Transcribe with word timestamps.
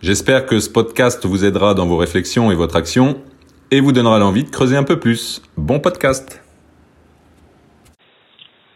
J'espère 0.00 0.46
que 0.46 0.60
ce 0.60 0.70
podcast 0.70 1.26
vous 1.26 1.44
aidera 1.44 1.74
dans 1.74 1.84
vos 1.84 1.96
réflexions 1.96 2.52
et 2.52 2.54
votre 2.54 2.76
action 2.76 3.16
et 3.72 3.80
vous 3.80 3.90
donnera 3.90 4.20
l'envie 4.20 4.44
de 4.44 4.48
creuser 4.48 4.76
un 4.76 4.84
peu 4.84 5.00
plus. 5.00 5.42
Bon 5.56 5.80
podcast 5.80 6.40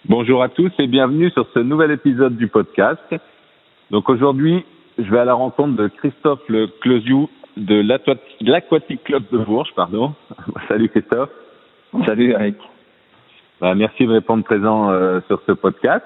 Bonjour 0.04 0.42
à 0.42 0.48
tous 0.48 0.72
et 0.80 0.88
bienvenue 0.88 1.30
sur 1.30 1.46
ce 1.54 1.60
nouvel 1.60 1.92
épisode 1.92 2.36
du 2.36 2.48
podcast. 2.48 3.14
Donc 3.92 4.08
aujourd'hui, 4.08 4.64
je 4.98 5.08
vais 5.12 5.20
à 5.20 5.24
la 5.24 5.34
rencontre 5.34 5.76
de 5.76 5.86
Christophe 5.86 6.42
Le 6.48 6.66
Closiou 6.80 7.30
de 7.56 7.80
l'Aquatic 8.40 9.04
Club 9.04 9.22
de 9.30 9.38
Bourges, 9.38 9.72
pardon. 9.76 10.14
Salut 10.68 10.88
Christophe. 10.88 11.30
Salut 12.04 12.32
Eric. 12.32 12.56
Bah, 13.60 13.76
merci 13.76 14.08
de 14.08 14.12
répondre 14.12 14.42
présent 14.42 14.90
euh, 14.90 15.20
sur 15.28 15.40
ce 15.46 15.52
podcast. 15.52 16.04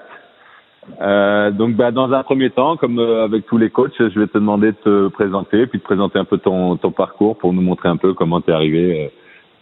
Euh, 1.01 1.51
donc, 1.51 1.75
bah, 1.75 1.91
dans 1.91 2.11
un 2.11 2.23
premier 2.23 2.49
temps, 2.49 2.77
comme 2.77 2.99
euh, 2.99 3.25
avec 3.25 3.45
tous 3.45 3.57
les 3.57 3.69
coachs, 3.69 3.93
je 3.97 4.19
vais 4.19 4.27
te 4.27 4.37
demander 4.37 4.71
de 4.71 4.77
te 4.77 5.07
présenter, 5.09 5.67
puis 5.67 5.79
de 5.79 5.83
présenter 5.83 6.17
un 6.17 6.25
peu 6.25 6.37
ton, 6.37 6.77
ton 6.77 6.91
parcours 6.91 7.37
pour 7.37 7.53
nous 7.53 7.61
montrer 7.61 7.89
un 7.89 7.97
peu 7.97 8.13
comment 8.13 8.41
tu 8.41 8.51
es 8.51 8.53
arrivé 8.53 9.05
euh, 9.05 9.09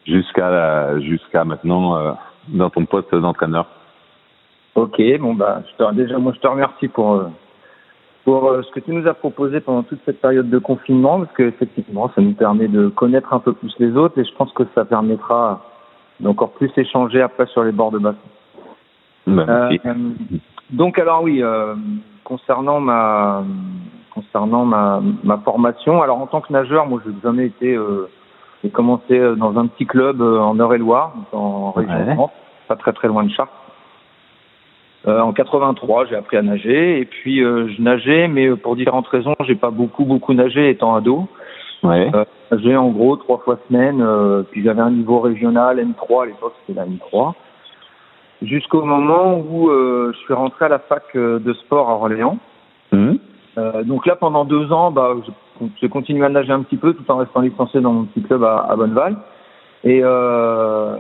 jusqu'à 0.06 1.00
jusqu'à 1.00 1.44
maintenant 1.44 1.98
euh, 1.98 2.12
dans 2.50 2.70
ton 2.70 2.86
poste 2.86 3.14
d'entraîneur. 3.14 3.66
Ok, 4.76 5.02
bon 5.20 5.34
bah, 5.34 5.64
je 5.66 5.84
te, 5.84 5.94
déjà 5.94 6.18
moi 6.18 6.34
je 6.36 6.40
te 6.40 6.48
remercie 6.48 6.90
pour 6.90 7.24
pour 8.24 8.52
ce 8.64 8.72
que 8.72 8.80
tu 8.80 8.92
nous 8.92 9.08
as 9.08 9.14
proposé 9.14 9.62
pendant 9.62 9.84
toute 9.84 10.00
cette 10.04 10.20
période 10.20 10.50
de 10.50 10.58
confinement, 10.58 11.20
parce 11.20 11.32
que 11.34 11.44
effectivement, 11.44 12.12
ça 12.16 12.22
nous 12.22 12.34
permet 12.34 12.68
de 12.68 12.88
connaître 12.88 13.34
un 13.34 13.40
peu 13.40 13.54
plus 13.54 13.74
les 13.80 13.96
autres, 13.96 14.20
et 14.20 14.26
je 14.26 14.34
pense 14.36 14.52
que 14.54 14.64
ça 14.74 14.84
permettra 14.84 15.64
d'encore 16.20 16.52
plus 16.54 16.72
échanger 16.76 17.22
après 17.22 17.46
sur 17.48 17.64
les 17.64 17.72
bords 17.72 17.92
de 17.92 18.00
bassin. 18.00 18.18
Bah, 19.28 19.70
euh, 19.86 19.94
donc 20.72 21.00
alors 21.00 21.24
oui, 21.24 21.42
euh, 21.42 21.76
concernant 22.24 22.80
ma 22.80 23.44
concernant 24.14 24.64
ma, 24.64 25.02
ma 25.24 25.38
formation, 25.40 26.02
alors 26.02 26.20
en 26.20 26.28
tant 26.28 26.40
que 26.40 26.52
nageur, 26.54 26.88
moi 26.88 27.02
j'ai 27.06 27.12
jamais 27.22 27.48
été, 27.48 27.76
euh, 27.76 28.10
j'ai 28.64 28.70
commencé 28.70 29.20
dans 29.36 29.58
un 29.60 29.68
petit 29.68 29.86
club 29.86 30.22
en 30.22 30.56
Eure-et-Loire, 30.56 31.14
en 31.34 31.72
région 31.72 31.94
Ouais. 31.94 32.14
France, 32.16 32.32
pas 32.70 32.78
très 32.78 32.94
très 32.94 33.10
loin 33.10 33.24
de 33.24 33.32
Chartres. 33.32 33.52
Euh, 35.08 35.20
en 35.20 35.34
83, 35.34 36.06
j'ai 36.06 36.16
appris 36.16 36.38
à 36.38 36.42
nager 36.42 37.00
et 37.00 37.06
puis 37.06 37.44
euh, 37.44 37.68
je 37.68 37.82
nageais, 37.82 38.28
mais 38.28 38.56
pour 38.56 38.76
différentes 38.76 39.08
raisons, 39.08 39.36
j'ai 39.46 39.56
pas 39.56 39.70
beaucoup 39.70 40.06
beaucoup 40.06 40.34
nagé 40.34 40.70
étant 40.70 40.96
ado. 40.96 41.28
Ouais. 41.84 42.10
Euh, 42.16 42.26
nageais 42.52 42.76
en 42.76 42.90
gros 42.90 43.16
trois 43.18 43.38
fois 43.40 43.60
semaine, 43.68 44.02
euh, 44.02 44.42
puis 44.50 44.64
j'avais 44.64 44.82
un 44.82 44.90
niveau 44.90 45.20
régional 45.20 45.78
M3 45.78 46.24
à 46.24 46.26
l'époque, 46.26 46.54
c'était 46.66 46.80
la 46.80 46.88
M3 46.88 47.34
jusqu'au 48.42 48.84
moment 48.84 49.38
où 49.40 49.70
euh, 49.70 50.12
je 50.14 50.18
suis 50.20 50.34
rentré 50.34 50.66
à 50.66 50.70
la 50.70 50.80
fac 50.80 51.04
euh, 51.16 51.40
de 51.40 51.54
sport 51.54 51.90
à 51.90 51.94
Orléans. 51.94 52.38
Mhm. 52.92 53.20
Euh, 53.58 53.84
donc 53.84 54.06
là, 54.06 54.16
pendant 54.16 54.44
deux 54.46 54.72
ans, 54.72 54.92
bah, 54.92 55.14
j'ai 55.82 55.90
continué 55.90 56.26
à 56.26 56.30
nager 56.30 56.52
un 56.52 56.62
petit 56.62 56.78
peu 56.78 56.94
tout 56.94 57.10
en 57.10 57.18
restant 57.18 57.42
licencié 57.42 57.80
dans 57.82 57.94
mon 57.94 58.04
petit 58.06 58.22
club 58.22 58.44
à, 58.44 58.68
à 58.70 58.76
Bonneval. 58.76 59.16
Et 59.84 60.02
euh, 60.04 60.96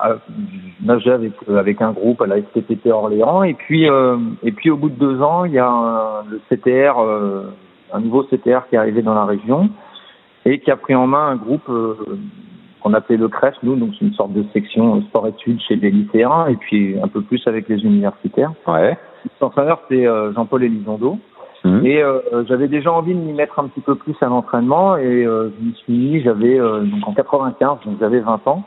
à- 0.00 0.16
je 0.28 0.86
nageais 0.86 1.12
avec, 1.12 1.32
euh, 1.48 1.58
avec 1.58 1.80
un 1.80 1.92
groupe 1.92 2.20
à 2.20 2.26
la 2.26 2.38
STPT 2.38 2.88
Orléans. 2.90 3.44
Et 3.44 3.54
puis, 3.54 3.88
euh, 3.88 4.16
et 4.42 4.50
puis 4.50 4.70
au 4.70 4.76
bout 4.76 4.90
de 4.90 4.98
deux 4.98 5.22
ans, 5.22 5.44
il 5.44 5.52
y 5.52 5.58
a 5.58 5.68
un, 5.68 6.24
le 6.28 6.40
CTR, 6.50 6.98
un 7.92 8.00
nouveau 8.00 8.24
CTR 8.24 8.68
qui 8.68 8.74
est 8.74 8.78
arrivé 8.78 9.02
dans 9.02 9.14
la 9.14 9.24
région 9.24 9.70
et 10.44 10.58
qui 10.58 10.70
a 10.70 10.76
pris 10.76 10.94
en 10.94 11.06
main 11.06 11.28
un 11.28 11.36
groupe 11.36 11.68
euh, 11.68 11.94
qu'on 12.84 12.92
appelait 12.92 13.16
le 13.16 13.28
CREF, 13.28 13.54
nous, 13.62 13.76
donc 13.76 13.94
c'est 13.98 14.04
une 14.04 14.12
sorte 14.12 14.34
de 14.34 14.44
section 14.52 14.96
euh, 14.96 15.00
sport-études 15.08 15.60
chez 15.62 15.76
les 15.76 15.90
lycéens 15.90 16.46
et 16.48 16.56
puis 16.56 16.96
un 17.02 17.08
peu 17.08 17.22
plus 17.22 17.42
avec 17.46 17.66
les 17.68 17.82
universitaires. 17.82 18.52
Ouais. 18.66 18.98
L'entraîneur, 19.40 19.80
c'est 19.88 20.06
euh, 20.06 20.32
Jean-Paul 20.34 20.62
Elizondo. 20.62 21.18
Mhm. 21.64 21.86
Et 21.86 22.02
euh, 22.02 22.44
j'avais 22.46 22.68
déjà 22.68 22.92
envie 22.92 23.14
de 23.14 23.18
m'y 23.18 23.32
mettre 23.32 23.58
un 23.58 23.68
petit 23.68 23.80
peu 23.80 23.94
plus 23.94 24.14
à 24.20 24.26
l'entraînement 24.26 24.98
et 24.98 25.24
euh, 25.24 25.50
je 25.58 25.64
m'y 25.64 25.74
suis 25.74 25.92
mis, 25.94 26.20
j'avais 26.20 26.60
euh, 26.60 26.82
donc 26.82 27.08
en 27.08 27.14
95, 27.14 27.78
donc 27.86 27.96
j'avais 27.98 28.20
20 28.20 28.46
ans. 28.46 28.64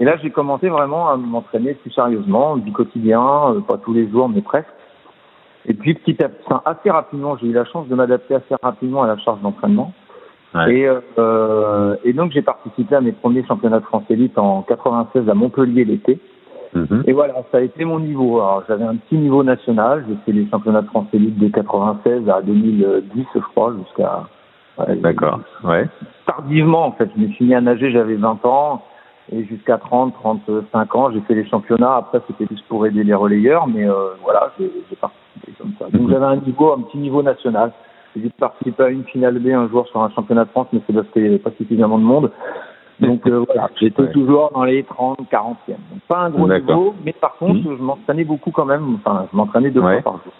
Et 0.00 0.04
là, 0.04 0.16
j'ai 0.20 0.30
commencé 0.30 0.68
vraiment 0.68 1.08
à 1.08 1.16
m'entraîner 1.16 1.74
plus 1.74 1.92
sérieusement, 1.92 2.56
du 2.56 2.72
quotidien, 2.72 3.22
euh, 3.50 3.60
pas 3.60 3.78
tous 3.78 3.92
les 3.92 4.10
jours, 4.10 4.28
mais 4.28 4.40
presque. 4.40 4.66
Et 5.66 5.74
puis 5.74 5.94
petit 5.94 6.20
à 6.24 6.28
petit, 6.28 6.52
assez 6.64 6.90
rapidement, 6.90 7.36
j'ai 7.36 7.46
eu 7.46 7.52
la 7.52 7.64
chance 7.66 7.86
de 7.86 7.94
m'adapter 7.94 8.34
assez 8.34 8.56
rapidement 8.60 9.04
à 9.04 9.06
la 9.06 9.16
charge 9.18 9.40
d'entraînement. 9.40 9.92
Ouais. 10.54 10.72
Et, 10.72 10.88
euh, 11.18 11.96
et 12.04 12.12
donc 12.12 12.30
j'ai 12.32 12.42
participé 12.42 12.94
à 12.94 13.00
mes 13.00 13.12
premiers 13.12 13.44
championnats 13.44 13.80
de 13.80 13.84
France 13.84 14.04
élite 14.08 14.38
en 14.38 14.62
96 14.62 15.28
à 15.28 15.34
Montpellier 15.34 15.84
l'été. 15.84 16.20
Mhm. 16.74 17.04
Et 17.06 17.12
voilà, 17.12 17.34
ça 17.50 17.58
a 17.58 17.60
été 17.60 17.84
mon 17.84 18.00
niveau. 18.00 18.40
Alors 18.40 18.62
j'avais 18.68 18.84
un 18.84 18.96
petit 18.96 19.16
niveau 19.16 19.42
national, 19.42 20.04
j'ai 20.08 20.16
fait 20.24 20.32
les 20.32 20.48
championnats 20.50 20.82
de 20.82 20.86
France 20.88 21.06
élite 21.12 21.38
de 21.38 21.48
96 21.48 22.28
à 22.28 22.42
2010, 22.42 23.26
je 23.34 23.40
crois, 23.40 23.74
jusqu'à 23.78 24.24
ouais, 24.78 24.96
D'accord. 24.96 25.40
Ouais. 25.64 25.88
tardivement 26.26 26.86
en 26.86 26.92
fait. 26.92 27.08
Je 27.16 27.22
me 27.22 27.28
suis 27.28 27.44
mis 27.44 27.54
à 27.54 27.60
nager, 27.60 27.90
j'avais 27.90 28.14
20 28.14 28.44
ans 28.44 28.82
et 29.32 29.44
jusqu'à 29.44 29.78
30, 29.78 30.14
35 30.14 30.96
ans, 30.96 31.10
j'ai 31.12 31.20
fait 31.22 31.34
les 31.34 31.46
championnats. 31.48 31.96
Après, 31.96 32.20
c'était 32.26 32.46
plus 32.46 32.60
pour 32.68 32.86
aider 32.86 33.04
les 33.04 33.14
relayeurs, 33.14 33.66
mais 33.66 33.88
euh, 33.88 34.10
voilà, 34.22 34.52
j'ai 34.58 34.70
j'ai 34.90 34.96
participé 34.96 35.52
comme 35.58 35.72
ça. 35.78 35.86
Donc 35.96 36.10
j'avais 36.10 36.26
un 36.26 36.36
niveau, 36.36 36.72
un 36.72 36.82
petit 36.82 36.98
niveau 36.98 37.22
national. 37.22 37.72
J'ai 38.16 38.30
participé 38.30 38.82
à 38.82 38.88
une 38.90 39.04
finale 39.04 39.38
B 39.38 39.48
un 39.48 39.68
jour 39.68 39.86
sur 39.88 40.00
un 40.00 40.10
championnat 40.10 40.44
de 40.44 40.50
France, 40.50 40.68
mais 40.72 40.80
c'est 40.86 40.92
parce 40.92 41.08
qu'il 41.08 41.22
n'y 41.22 41.28
avait 41.28 41.38
pas 41.38 41.50
suffisamment 41.52 41.98
de 41.98 42.04
monde. 42.04 42.30
Donc 43.00 43.26
euh, 43.26 43.44
voilà, 43.46 43.68
j'étais 43.80 44.02
Ouais. 44.02 44.12
toujours 44.12 44.52
dans 44.54 44.64
les 44.64 44.84
30, 44.84 45.18
40e. 45.30 45.54
Donc 45.68 46.00
pas 46.06 46.18
un 46.20 46.30
gros 46.30 46.46
niveau, 46.48 46.94
mais 47.04 47.12
par 47.12 47.34
contre, 47.36 47.60
je 47.64 47.82
m'entraînais 47.82 48.24
beaucoup 48.24 48.52
quand 48.52 48.64
même. 48.66 48.96
Enfin, 49.04 49.26
je 49.32 49.36
m'entraînais 49.36 49.70
deux 49.70 49.80
Ouais. 49.80 50.00
fois 50.00 50.12
par 50.12 50.22
jour. 50.22 50.32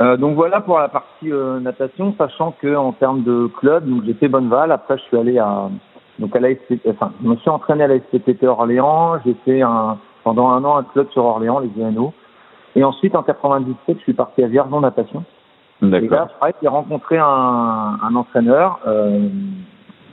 Euh, 0.00 0.16
donc 0.16 0.34
voilà 0.34 0.60
pour 0.60 0.78
la 0.78 0.88
partie 0.88 1.30
euh, 1.32 1.60
natation, 1.60 2.14
sachant 2.18 2.52
que 2.60 2.74
en 2.74 2.92
termes 2.92 3.22
de 3.22 3.46
club, 3.58 3.88
donc 3.88 4.04
j'ai 4.04 4.14
fait 4.14 4.28
Bonneval. 4.28 4.72
Après, 4.72 4.98
je 4.98 5.02
suis 5.04 5.16
allé 5.16 5.38
à 5.38 5.68
donc 6.18 6.34
à 6.34 6.40
la 6.40 6.52
SPT, 6.54 6.88
enfin, 6.88 7.12
je 7.22 7.28
me 7.28 7.36
suis 7.36 7.50
entraîné 7.50 7.84
à 7.84 7.88
la 7.88 8.50
Orléans. 8.50 9.18
J'ai 9.24 9.34
fait 9.44 9.62
un 9.62 9.98
pendant 10.24 10.48
un 10.50 10.64
an 10.64 10.76
un 10.78 10.82
club 10.82 11.08
sur 11.10 11.24
Orléans, 11.24 11.60
les 11.60 11.70
UNO. 11.80 12.12
Et 12.74 12.84
ensuite, 12.84 13.14
en 13.16 13.22
97, 13.22 13.96
je 13.98 14.02
suis 14.02 14.12
parti 14.12 14.42
à 14.42 14.48
Vierzon 14.48 14.80
Natation. 14.80 15.24
Et 15.82 16.00
là, 16.08 16.26
pareil, 16.40 16.54
j'ai 16.60 16.68
rencontré 16.68 17.18
un, 17.18 17.98
un 18.02 18.14
entraîneur 18.16 18.80
euh, 18.86 19.28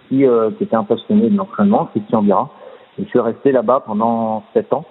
qui, 0.09 0.25
euh, 0.25 0.51
qui 0.57 0.63
était 0.63 0.75
un 0.75 0.83
passionné 0.83 1.29
de 1.29 1.35
l'entraînement, 1.37 1.85
Christian 1.85 2.21
Bira. 2.21 2.49
Et 2.99 3.03
je 3.03 3.09
suis 3.09 3.19
resté 3.19 3.51
là-bas 3.51 3.81
pendant 3.85 4.43
sept 4.53 4.71
ans, 4.73 4.85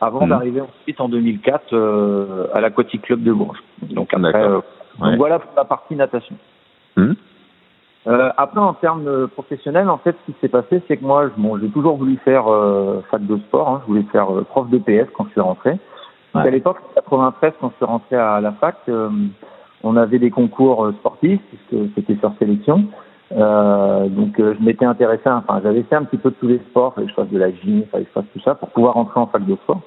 avant 0.00 0.22
Mhm. 0.22 0.28
d'arriver 0.30 0.60
ensuite 0.62 1.00
en 1.00 1.08
2004 1.08 1.72
euh, 1.72 2.46
à 2.54 2.60
l'Aquatic 2.60 3.02
Club 3.02 3.22
de 3.22 3.32
Bourges. 3.32 3.62
Donc 3.82 4.12
après, 4.12 4.34
euh, 4.34 4.54
donc 4.98 5.08
Ouais. 5.10 5.16
voilà 5.16 5.38
pour 5.38 5.52
la 5.56 5.64
partie 5.64 5.94
natation. 5.94 6.34
Euh, 8.08 8.30
après, 8.36 8.60
en 8.60 8.72
termes 8.74 9.26
professionnels, 9.28 9.88
en 9.90 9.98
fait, 9.98 10.16
ce 10.26 10.32
qui 10.32 10.38
s'est 10.40 10.48
passé, 10.48 10.80
c'est 10.86 10.96
que 10.96 11.04
moi, 11.04 11.26
je- 11.28 11.40
bon, 11.42 11.58
j'ai 11.58 11.68
toujours 11.68 11.96
voulu 11.96 12.16
faire 12.24 12.46
euh, 12.48 13.00
fac 13.10 13.24
de 13.26 13.36
sport. 13.38 13.68
hein. 13.68 13.80
je 13.82 13.86
voulais 13.88 14.06
faire 14.12 14.32
euh, 14.32 14.42
prof 14.44 14.68
de 14.70 14.78
PS 14.78 15.08
quand 15.16 15.24
je 15.26 15.30
suis 15.30 15.40
rentré. 15.40 15.72
Donc, 15.72 16.42
Ouais. 16.44 16.48
à 16.48 16.50
l'époque, 16.50 16.76
en 16.90 16.94
93, 16.94 17.52
quand 17.60 17.70
je 17.70 17.76
suis 17.76 17.84
rentré 17.84 18.14
à 18.16 18.40
la 18.40 18.52
fac, 18.52 18.76
euh, 18.88 19.08
on 19.82 19.96
avait 19.96 20.18
des 20.18 20.30
concours 20.30 20.84
euh, 20.86 20.92
sportifs, 20.92 21.40
puisque 21.48 21.92
c'était 21.94 22.16
sur 22.16 22.32
sélection. 22.38 22.84
Euh, 23.32 24.06
donc, 24.08 24.38
euh, 24.38 24.54
je 24.58 24.64
m'étais 24.64 24.84
intéressé, 24.84 25.22
à- 25.26 25.36
enfin, 25.38 25.60
j'avais 25.62 25.82
fait 25.82 25.96
un 25.96 26.04
petit 26.04 26.16
peu 26.16 26.30
de 26.30 26.36
tous 26.36 26.48
les 26.48 26.58
sports, 26.70 26.94
fallait 26.94 27.06
que 27.06 27.10
je 27.12 27.16
fasse 27.16 27.30
de 27.30 27.38
la 27.38 27.50
gym, 27.52 27.82
fallait 27.90 28.04
que 28.04 28.10
je 28.10 28.20
fasse 28.20 28.30
tout 28.32 28.40
ça 28.40 28.54
pour 28.54 28.68
pouvoir 28.70 28.94
rentrer 28.94 29.18
en 29.20 29.26
fac 29.26 29.44
de 29.44 29.54
sport. 29.56 29.80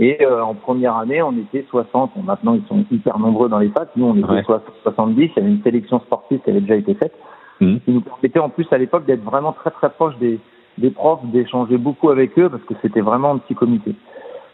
Et 0.00 0.24
euh, 0.24 0.42
en 0.44 0.54
première 0.54 0.96
année, 0.96 1.20
on 1.22 1.32
était 1.32 1.66
60. 1.68 2.12
Bon, 2.14 2.22
maintenant, 2.22 2.54
ils 2.54 2.64
sont 2.68 2.84
hyper 2.90 3.18
nombreux 3.18 3.48
dans 3.48 3.58
les 3.58 3.68
facs. 3.70 3.90
Nous, 3.96 4.06
on 4.06 4.14
était 4.16 4.30
Ouais. 4.30 4.42
60, 4.44 4.62
70. 4.84 5.32
Il 5.36 5.36
y 5.36 5.40
avait 5.40 5.50
une 5.52 5.62
sélection 5.62 5.98
sportive 6.00 6.38
qui 6.40 6.50
avait 6.50 6.60
déjà 6.60 6.76
été 6.76 6.94
faite 6.94 7.12
Mhm. 7.60 7.80
qui 7.80 7.90
nous 7.90 8.00
permettait 8.02 8.38
en 8.38 8.48
plus 8.50 8.66
à 8.70 8.78
l'époque 8.78 9.04
d'être 9.06 9.24
vraiment 9.24 9.50
très 9.52 9.70
très 9.72 9.90
proche 9.90 10.16
des, 10.18 10.38
des 10.78 10.90
profs, 10.90 11.24
d'échanger 11.24 11.76
beaucoup 11.78 12.10
avec 12.10 12.38
eux 12.38 12.48
parce 12.48 12.62
que 12.62 12.74
c'était 12.80 13.00
vraiment 13.00 13.32
un 13.32 13.38
petit 13.38 13.56
comité. 13.56 13.96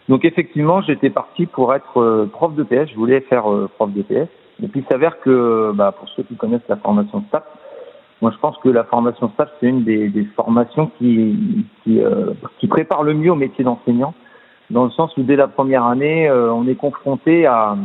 Donc 0.09 0.25
effectivement, 0.25 0.81
j'étais 0.81 1.11
parti 1.11 1.45
pour 1.45 1.75
être 1.75 2.01
euh, 2.01 2.25
prof 2.33 2.55
de 2.55 2.63
PS, 2.63 2.89
je 2.91 2.97
voulais 2.97 3.21
faire 3.21 3.53
euh, 3.53 3.69
prof 3.77 3.91
de 3.93 4.01
PS. 4.01 4.29
Et 4.63 4.69
puis 4.69 4.81
il 4.81 4.87
s'avère 4.91 5.21
que, 5.21 5.73
bah, 5.75 5.93
pour 5.93 6.09
ceux 6.11 6.23
qui 6.23 6.37
connaissent 6.37 6.69
la 6.69 6.77
formation 6.77 7.25
STAPS, 7.29 7.47
moi 8.23 8.31
je 8.33 8.39
pense 8.39 8.57
que 8.59 8.69
la 8.69 8.85
formation 8.85 9.31
STAPS 9.35 9.51
c'est 9.61 9.67
une 9.67 9.85
des, 9.85 10.09
des 10.09 10.25
formations 10.37 10.91
qui, 10.99 11.67
qui, 11.83 12.01
euh, 12.01 12.33
qui 12.59 12.69
prépare 12.69 13.03
le 13.03 13.15
mieux 13.15 13.33
au 13.33 13.37
métier 13.37 13.65
d'enseignant, 13.65 14.15
dans 14.71 14.85
le 14.85 14.91
sens 14.91 15.17
où 15.17 15.23
dès 15.23 15.37
la 15.37 15.49
première 15.49 15.85
année, 15.85 16.29
euh, 16.29 16.53
on 16.53 16.67
est 16.67 16.75
confronté 16.75 17.47
à, 17.47 17.77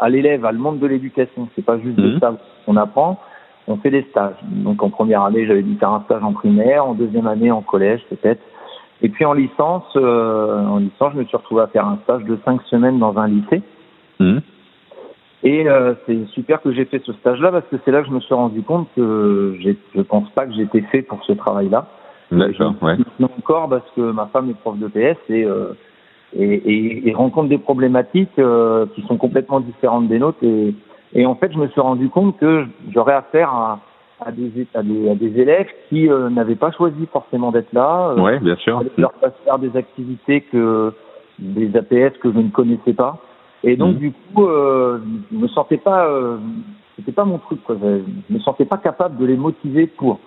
à 0.00 0.08
l'élève, 0.08 0.44
à 0.44 0.52
le 0.52 0.58
monde 0.58 0.78
de 0.78 0.86
l'éducation. 0.86 1.48
C'est 1.54 1.64
pas 1.64 1.78
juste 1.78 1.96
de 1.96 2.18
ça 2.18 2.34
qu'on 2.64 2.76
apprend, 2.76 3.20
on 3.68 3.76
fait 3.76 3.90
des 3.90 4.06
stages. 4.10 4.36
Donc 4.42 4.82
en 4.82 4.90
première 4.90 5.22
année, 5.22 5.46
j'avais 5.46 5.62
dû 5.62 5.76
faire 5.76 5.90
un 5.90 6.02
stage 6.04 6.22
en 6.22 6.32
primaire, 6.32 6.86
en 6.86 6.94
deuxième 6.94 7.26
année 7.26 7.50
en 7.50 7.62
collège 7.62 8.00
peut-être. 8.08 8.42
Et 9.02 9.08
puis 9.08 9.24
en 9.24 9.34
licence, 9.34 9.84
euh, 9.96 10.64
en 10.66 10.78
licence, 10.78 11.12
je 11.12 11.18
me 11.18 11.24
suis 11.24 11.36
retrouvé 11.36 11.62
à 11.62 11.66
faire 11.66 11.86
un 11.86 11.98
stage 12.04 12.24
de 12.24 12.38
cinq 12.44 12.62
semaines 12.62 12.98
dans 12.98 13.18
un 13.18 13.28
lycée. 13.28 13.62
Mhm. 14.20 14.40
Et 15.42 15.68
euh, 15.68 15.94
c'est 16.06 16.26
super 16.28 16.62
que 16.62 16.72
j'ai 16.72 16.86
fait 16.86 17.00
ce 17.04 17.12
stage-là 17.12 17.52
parce 17.52 17.66
que 17.70 17.76
c'est 17.84 17.90
là 17.90 18.00
que 18.02 18.08
je 18.08 18.12
me 18.12 18.20
suis 18.20 18.34
rendu 18.34 18.62
compte 18.62 18.88
que 18.96 19.54
je 19.60 20.00
pense 20.02 20.28
pas 20.30 20.46
que 20.46 20.52
j'étais 20.54 20.80
fait 20.82 21.02
pour 21.02 21.22
ce 21.24 21.32
travail-là. 21.32 21.86
D'accord, 22.32 22.74
ouais. 22.82 22.96
Encore 23.22 23.68
parce 23.68 23.88
que 23.94 24.00
ma 24.00 24.26
femme 24.26 24.50
est 24.50 24.58
prof 24.58 24.76
de 24.78 24.88
PS 24.88 25.18
et, 25.28 25.44
euh, 25.44 25.74
et, 26.36 26.42
et, 26.54 27.08
et 27.08 27.14
rencontre 27.14 27.48
des 27.48 27.58
problématiques 27.58 28.38
euh, 28.38 28.86
qui 28.94 29.02
sont 29.02 29.16
complètement 29.16 29.60
différentes 29.60 30.08
des 30.08 30.18
nôtres. 30.18 30.42
Et, 30.42 30.74
et 31.14 31.26
en 31.26 31.36
fait, 31.36 31.52
je 31.52 31.58
me 31.58 31.68
suis 31.68 31.80
rendu 31.80 32.08
compte 32.08 32.36
que 32.38 32.64
j'aurais 32.92 33.14
affaire 33.14 33.50
à, 33.50 33.78
à, 34.24 34.32
des, 34.32 34.66
à, 34.74 34.82
des, 34.82 35.10
à 35.10 35.14
des 35.14 35.38
élèves 35.40 35.68
qui 35.88 36.08
euh, 36.10 36.28
n'avaient 36.30 36.56
pas 36.56 36.72
choisi 36.72 37.06
forcément 37.12 37.52
d'être 37.52 37.72
là. 37.72 38.14
Euh, 38.16 38.20
Ouais, 38.20 38.40
bien 38.40 38.56
sûr. 38.56 38.82
leur 38.98 39.12
faire 39.44 39.58
des 39.58 39.76
activités 39.76 40.40
que 40.40 40.92
des 41.38 41.76
APS 41.76 42.18
que 42.18 42.32
je 42.32 42.38
ne 42.38 42.50
connaissais 42.50 42.94
pas. 42.94 43.18
Et 43.66 43.76
donc 43.76 43.94
Mhm. 43.94 43.98
du 43.98 44.12
coup, 44.12 44.46
euh, 44.46 44.98
je 45.32 45.36
me 45.36 45.48
sentais 45.48 45.76
pas, 45.76 46.06
euh, 46.06 46.38
c'était 46.94 47.10
pas 47.12 47.24
mon 47.24 47.38
truc. 47.38 47.62
Quoi. 47.64 47.76
Je 47.82 48.32
me 48.34 48.38
sentais 48.38 48.64
pas 48.64 48.76
capable 48.78 49.18
de 49.18 49.26
les 49.26 49.36
motiver 49.36 49.86
pour. 49.88 50.20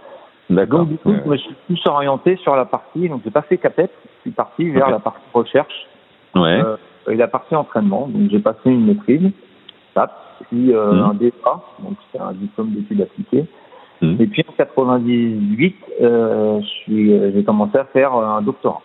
D'accord. 0.50 0.80
Donc 0.80 0.90
du 0.90 0.98
coup, 0.98 1.10
ouais. 1.10 1.22
je 1.24 1.30
me 1.30 1.38
suis 1.38 1.56
plus 1.68 1.82
orienté 1.88 2.36
sur 2.38 2.56
la 2.56 2.66
partie. 2.66 3.08
Donc 3.08 3.22
j'ai 3.24 3.32
pas 3.32 3.44
fait 3.44 3.58
CAPET, 3.58 3.90
je 4.18 4.22
suis 4.22 4.32
parti 4.32 4.70
vers 4.70 4.90
la 4.90 5.00
partie 5.00 5.22
recherche 5.34 5.88
Ouais. 6.36 6.62
euh, 6.64 6.76
et 7.10 7.16
la 7.16 7.28
partie 7.30 7.56
entraînement. 7.56 8.08
Donc 8.08 8.30
j'ai 8.30 8.40
passé 8.40 8.60
une 8.70 8.86
maîtrise, 8.86 9.32
SAP, 9.94 10.12
puis 10.50 10.74
euh, 10.74 10.92
Mhm. 10.94 11.04
un 11.04 11.14
DEA, 11.14 11.32
donc 11.80 11.94
c'est 12.12 12.20
un 12.20 12.34
diplôme 12.34 12.72
d'études 12.72 13.02
appliquées. 13.02 13.46
Mhm. 14.02 14.18
Et 14.20 14.28
puis 14.28 14.44
en 14.48 14.52
98, 14.54 15.76
euh, 16.02 16.60
je 16.62 16.66
suis, 16.68 17.14
euh, 17.14 17.32
j'ai 17.34 17.44
commencé 17.46 17.78
à 17.78 17.86
faire 17.86 18.14
euh, 18.16 18.26
un 18.26 18.42
doctorat. 18.42 18.82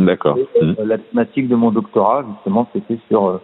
D'accord. 0.00 0.36
Euh. 0.60 0.74
La 0.84 0.98
thématique 0.98 1.48
de 1.48 1.54
mon 1.54 1.70
doctorat, 1.70 2.24
justement, 2.34 2.68
c'était 2.72 2.98
sur 3.08 3.26
euh, 3.26 3.40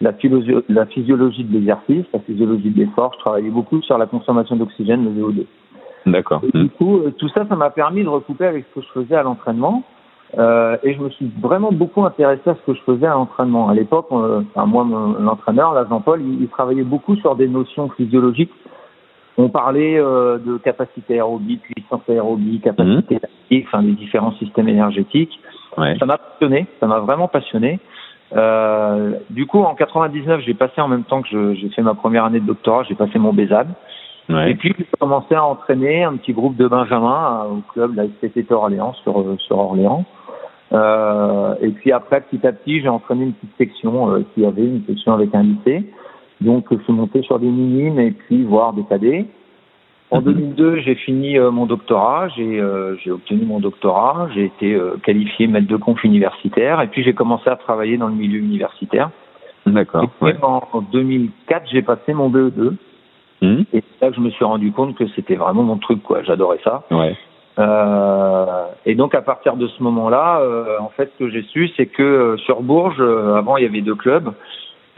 la, 0.00 0.12
physiologie 0.12 1.44
de 1.44 1.52
l'exercice, 1.52 2.04
la 2.12 2.20
physiologie 2.20 2.70
de 2.70 2.78
l'effort. 2.78 3.12
Je 3.14 3.20
travaillais 3.20 3.50
beaucoup 3.50 3.82
sur 3.82 3.98
la 3.98 4.06
consommation 4.06 4.56
d'oxygène, 4.56 5.04
le 5.04 5.10
VO2. 5.10 5.46
D'accord. 6.06 6.42
Du 6.54 6.70
coup, 6.70 6.98
euh, 6.98 7.10
tout 7.18 7.28
ça, 7.28 7.46
ça 7.46 7.56
m'a 7.56 7.70
permis 7.70 8.02
de 8.02 8.08
recouper 8.08 8.46
avec 8.46 8.64
ce 8.70 8.80
que 8.80 8.86
je 8.86 9.00
faisais 9.00 9.14
à 9.14 9.22
l'entraînement. 9.22 9.82
Euh, 10.38 10.76
et 10.84 10.94
je 10.94 11.00
me 11.00 11.10
suis 11.10 11.30
vraiment 11.40 11.72
beaucoup 11.72 12.04
intéressé 12.04 12.48
à 12.48 12.54
ce 12.54 12.60
que 12.64 12.74
je 12.74 12.82
faisais 12.82 13.06
à 13.06 13.14
l'entraînement. 13.14 13.68
À 13.68 13.74
l'époque, 13.74 14.06
euh, 14.12 14.42
enfin, 14.54 14.66
moi, 14.66 14.86
l'entraîneur, 15.18 15.74
là, 15.74 15.84
Jean-Paul, 15.88 16.22
il, 16.22 16.42
il 16.42 16.48
travaillait 16.48 16.84
beaucoup 16.84 17.16
sur 17.16 17.34
des 17.34 17.48
notions 17.48 17.88
physiologiques. 17.90 18.52
On 19.40 19.48
parlait 19.48 19.98
euh, 19.98 20.38
de 20.38 20.58
capacité 20.58 21.14
aérobie, 21.14 21.56
puissance 21.56 22.02
aérobie, 22.08 22.60
capacité 22.60 23.14
lactique, 23.14 23.66
enfin, 23.68 23.82
des 23.82 23.92
différents 23.92 24.32
systèmes 24.32 24.68
énergétiques. 24.68 25.40
Ouais. 25.78 25.96
Ça 25.98 26.04
m'a 26.04 26.18
passionné, 26.18 26.66
ça 26.78 26.86
m'a 26.86 26.98
vraiment 26.98 27.28
passionné. 27.28 27.78
Euh, 28.36 29.12
du 29.30 29.46
coup, 29.46 29.60
en 29.60 29.74
99, 29.74 30.42
j'ai 30.46 30.54
passé 30.54 30.80
en 30.80 30.88
même 30.88 31.04
temps 31.04 31.22
que 31.22 31.54
j'ai 31.54 31.68
fait 31.70 31.82
ma 31.82 31.94
première 31.94 32.24
année 32.24 32.40
de 32.40 32.46
doctorat, 32.46 32.84
j'ai 32.84 32.94
passé 32.94 33.18
mon 33.18 33.32
BESAD. 33.32 33.68
Et 34.28 34.32
Ouais. 34.32 34.54
puis, 34.54 34.72
j'ai 34.78 34.86
commencé 35.00 35.34
à 35.34 35.44
entraîner 35.44 36.04
un 36.04 36.16
petit 36.16 36.32
groupe 36.32 36.56
de 36.56 36.68
Benjamin 36.68 37.42
euh, 37.46 37.54
au 37.56 37.62
club, 37.72 37.96
la 37.96 38.04
STT 38.06 38.52
Orléans, 38.52 38.92
sur, 39.02 39.18
euh, 39.18 39.36
sur 39.38 39.58
Orléans. 39.58 40.04
Euh, 40.72 41.54
et 41.60 41.70
puis 41.70 41.90
après, 41.90 42.20
petit 42.20 42.46
à 42.46 42.52
petit, 42.52 42.80
j'ai 42.80 42.88
entraîné 42.88 43.24
une 43.24 43.32
petite 43.32 43.56
section 43.58 44.12
euh, 44.12 44.20
qui 44.34 44.44
avait 44.46 44.64
une 44.64 44.84
section 44.86 45.12
avec 45.12 45.34
un 45.34 45.42
lycée. 45.42 45.84
Donc, 46.40 46.66
je 46.70 46.78
suis 46.84 46.92
monté 46.92 47.22
sur 47.22 47.40
des 47.40 47.48
minimes 47.48 47.98
et 47.98 48.12
puis 48.12 48.44
voir 48.44 48.72
des 48.72 48.84
cadets. 48.84 49.26
En 50.10 50.18
Mhm. 50.20 50.24
2002, 50.34 50.76
j'ai 50.80 50.94
fini 50.96 51.38
euh, 51.38 51.50
mon 51.52 51.66
doctorat, 51.66 52.28
j'ai 52.36 52.60
euh, 52.60 52.96
j'ai 52.96 53.12
obtenu 53.12 53.44
mon 53.46 53.60
doctorat, 53.60 54.28
j'ai 54.34 54.44
été 54.46 54.74
euh, 54.74 54.96
qualifié 55.04 55.46
maître 55.46 55.68
de 55.68 55.76
conf 55.76 56.02
universitaire 56.02 56.80
et 56.80 56.88
puis 56.88 57.04
j'ai 57.04 57.12
commencé 57.14 57.48
à 57.48 57.56
travailler 57.56 57.96
dans 57.96 58.08
le 58.08 58.14
milieu 58.14 58.40
universitaire. 58.40 59.10
D'accord. 59.66 60.02
Et 60.04 60.06
puis, 60.08 60.26
Ouais. 60.32 60.36
en, 60.42 60.62
en 60.72 60.80
2004, 60.80 61.68
j'ai 61.70 61.82
passé 61.82 62.12
mon 62.14 62.28
BE2 62.28 62.72
Mhm. 63.42 63.64
et 63.72 63.82
c'est 63.82 64.04
là 64.04 64.10
que 64.10 64.16
je 64.16 64.20
me 64.20 64.30
suis 64.30 64.44
rendu 64.44 64.72
compte 64.72 64.96
que 64.96 65.06
c'était 65.14 65.36
vraiment 65.36 65.62
mon 65.62 65.76
truc, 65.78 66.02
quoi. 66.02 66.22
J'adorais 66.24 66.60
ça. 66.64 66.82
Ouais. 66.90 67.16
Euh, 67.58 68.64
et 68.86 68.94
donc 68.94 69.14
à 69.14 69.22
partir 69.22 69.56
de 69.56 69.66
ce 69.68 69.82
moment-là, 69.82 70.40
euh, 70.40 70.78
en 70.80 70.88
fait, 70.88 71.10
ce 71.18 71.24
que 71.24 71.30
j'ai 71.30 71.42
su, 71.42 71.68
c'est 71.76 71.86
que 71.86 72.02
euh, 72.02 72.36
sur 72.38 72.62
Bourges, 72.62 72.96
euh, 73.00 73.34
avant 73.36 73.56
il 73.58 73.64
y 73.64 73.66
avait 73.66 73.80
deux 73.80 73.94
clubs, 73.94 74.32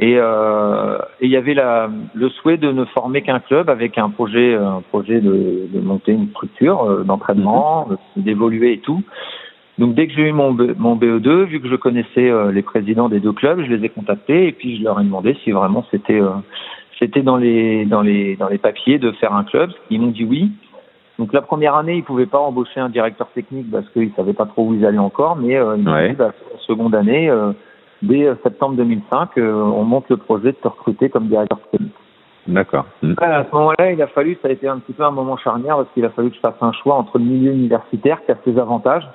et, 0.02 0.16
euh, 0.18 0.98
et 1.20 1.26
il 1.26 1.30
y 1.30 1.36
avait 1.36 1.54
la, 1.54 1.88
le 2.14 2.28
souhait 2.30 2.56
de 2.56 2.72
ne 2.72 2.84
former 2.86 3.22
qu'un 3.22 3.38
club 3.38 3.70
avec 3.70 3.98
un 3.98 4.10
projet, 4.10 4.56
un 4.56 4.82
projet 4.90 5.20
de, 5.20 5.68
de 5.72 5.80
monter 5.80 6.10
une 6.10 6.28
structure 6.30 6.82
euh, 6.82 7.04
d'entraînement, 7.04 7.86
d'évoluer 8.16 8.72
et 8.72 8.78
tout. 8.78 9.00
Donc 9.78 9.94
dès 9.94 10.08
que 10.08 10.12
j'ai 10.14 10.28
eu 10.28 10.32
mon, 10.32 10.52
mon 10.76 10.96
BE2, 10.96 11.44
vu 11.44 11.60
que 11.60 11.68
je 11.68 11.76
connaissais 11.76 12.28
euh, 12.28 12.50
les 12.50 12.62
présidents 12.62 13.08
des 13.08 13.20
deux 13.20 13.32
clubs, 13.32 13.60
je 13.62 13.72
les 13.72 13.84
ai 13.84 13.90
contactés 13.90 14.48
et 14.48 14.52
puis 14.52 14.76
je 14.76 14.82
leur 14.82 14.98
ai 15.00 15.04
demandé 15.04 15.36
si 15.44 15.52
vraiment 15.52 15.86
c'était 15.92 16.20
euh, 16.20 16.30
c'était 16.98 17.22
dans 17.22 17.36
les 17.36 17.84
dans 17.84 18.02
les 18.02 18.34
dans 18.34 18.48
les 18.48 18.58
papiers 18.58 18.98
de 18.98 19.12
faire 19.12 19.32
un 19.32 19.44
club. 19.44 19.70
Ils 19.88 20.00
m'ont 20.00 20.08
dit 20.10 20.24
oui. 20.24 20.50
Donc 21.20 21.32
la 21.32 21.42
première 21.42 21.76
année, 21.76 21.94
ils 21.98 22.02
pouvaient 22.02 22.26
pas 22.26 22.40
embaucher 22.40 22.80
un 22.80 22.88
directeur 22.88 23.28
technique 23.28 23.70
parce 23.70 23.88
qu'ils 23.90 24.10
savaient 24.16 24.32
pas 24.32 24.46
trop 24.46 24.66
où 24.66 24.74
ils 24.74 24.84
allaient 24.84 24.98
encore, 24.98 25.36
mais 25.36 25.56
euh, 25.56 25.76
ils 25.76 25.84
m'ont 25.84 25.92
Ouais. 25.92 26.08
dit, 26.10 26.16
bah, 26.16 26.32
la 26.52 26.58
seconde 26.66 26.94
année, 26.96 27.30
euh, 27.30 27.52
dès 28.02 28.26
euh, 28.26 28.34
septembre 28.42 28.76
2005, 28.76 29.30
euh, 29.38 29.52
on 29.52 29.84
monte 29.84 30.08
le 30.10 30.16
projet 30.16 30.52
de 30.52 30.56
te 30.56 30.68
recruter 30.68 31.08
comme 31.08 31.26
directeur 31.26 31.58
technique. 31.70 31.92
D'accord. 32.46 32.86
Après, 33.12 33.26
à 33.26 33.46
ce 33.48 33.54
moment-là, 33.54 33.92
il 33.92 34.02
a 34.02 34.08
fallu, 34.08 34.36
ça 34.42 34.48
a 34.48 34.50
été 34.50 34.66
un 34.66 34.78
petit 34.78 34.92
peu 34.92 35.04
un 35.04 35.12
moment 35.12 35.36
charnière 35.36 35.76
parce 35.76 35.88
qu'il 35.94 36.04
a 36.04 36.10
fallu 36.10 36.30
que 36.30 36.36
je 36.36 36.40
fasse 36.40 36.56
un 36.60 36.72
choix 36.72 36.96
entre 36.96 37.18
le 37.18 37.24
milieu 37.24 37.52
universitaire 37.52 38.18
qui 38.24 38.32
a 38.32 38.36
ses 38.44 38.58
avantages. 38.58 39.06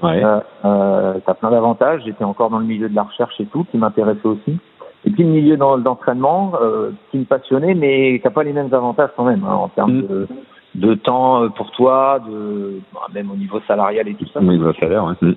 Ouais. 0.00 0.22
Euh, 0.24 0.38
euh, 0.64 1.14
t'as 1.26 1.34
plein 1.34 1.50
d'avantages. 1.50 2.02
J'étais 2.04 2.22
encore 2.22 2.50
dans 2.50 2.60
le 2.60 2.66
milieu 2.66 2.88
de 2.88 2.94
la 2.94 3.02
recherche 3.02 3.34
et 3.40 3.46
tout, 3.46 3.64
qui 3.64 3.78
m'intéressait 3.78 4.26
aussi. 4.26 4.58
Et 5.04 5.10
puis 5.10 5.24
le 5.24 5.30
milieu 5.30 5.56
d'entraînement, 5.56 6.52
euh, 6.60 6.90
qui 7.10 7.18
me 7.18 7.24
passionnait, 7.24 7.74
mais 7.74 8.18
qui 8.20 8.24
n'a 8.24 8.30
pas 8.30 8.44
les 8.44 8.52
mêmes 8.52 8.72
avantages 8.72 9.10
quand 9.16 9.24
même, 9.24 9.44
hein, 9.44 9.54
en 9.54 9.68
termes 9.68 10.02
Mm. 10.02 10.06
de, 10.06 10.28
de 10.76 10.94
temps 10.94 11.42
euh, 11.42 11.48
pour 11.48 11.70
toi, 11.72 12.20
de 12.28 12.80
bah, 12.92 13.00
même 13.12 13.30
au 13.30 13.36
niveau 13.36 13.60
salarial 13.66 14.06
et 14.06 14.14
tout 14.14 14.26
ça. 14.32 14.40
Oui, 14.40 14.56
le 14.56 14.72
salaire, 14.74 15.04
ouais. 15.04 15.34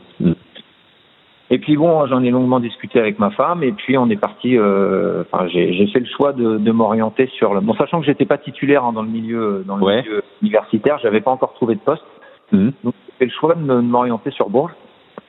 Et 1.53 1.59
puis 1.59 1.75
bon, 1.75 2.07
j'en 2.07 2.24
ai 2.24 2.30
longuement 2.31 2.62
discuté 2.62 2.98
avec 2.98 3.19
ma 3.19 3.30
femme, 3.31 3.62
et 3.62 3.74
puis 3.74 3.98
on 3.98 4.09
est 4.09 4.15
parti. 4.15 4.57
euh, 4.57 5.24
Enfin, 5.31 5.48
j'ai 5.48 5.86
fait 5.88 6.00
le 6.00 6.06
choix 6.06 6.31
de, 6.31 6.57
de 6.57 6.71
m'orienter 6.71 7.27
sur 7.38 7.53
le. 7.53 7.59
Bon, 7.59 7.74
sachant 7.75 8.00
que 8.00 8.06
j'étais 8.06 8.25
pas 8.25 8.38
titulaire 8.38 8.86
hein, 8.86 8.94
dans 8.94 9.01
le 9.03 9.09
milieu 9.09 9.63
dans 9.68 9.75
le 9.75 9.83
Ouais. 9.83 10.01
milieu 10.01 10.24
universitaire, 10.42 10.98
j'avais 11.03 11.19
pas 11.21 11.31
encore 11.31 11.53
trouvé 11.56 11.75
de 11.75 11.81
poste. 11.81 12.06
Mhm. 12.53 12.71
Donc 12.85 12.94
j'ai 13.06 13.14
fait 13.19 13.25
le 13.25 13.31
choix 13.31 13.54
de 13.56 13.61
m'orienter 13.61 14.31
sur 14.31 14.49
Bourges 14.49 14.71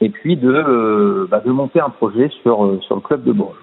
et 0.00 0.08
puis 0.10 0.36
de, 0.36 0.48
euh, 0.50 1.26
bah, 1.28 1.40
de 1.44 1.50
monter 1.50 1.80
un 1.80 1.90
projet 1.90 2.28
sur, 2.42 2.64
euh, 2.64 2.78
sur 2.82 2.94
le 2.94 3.00
club 3.00 3.24
de 3.24 3.32
Bourges. 3.32 3.58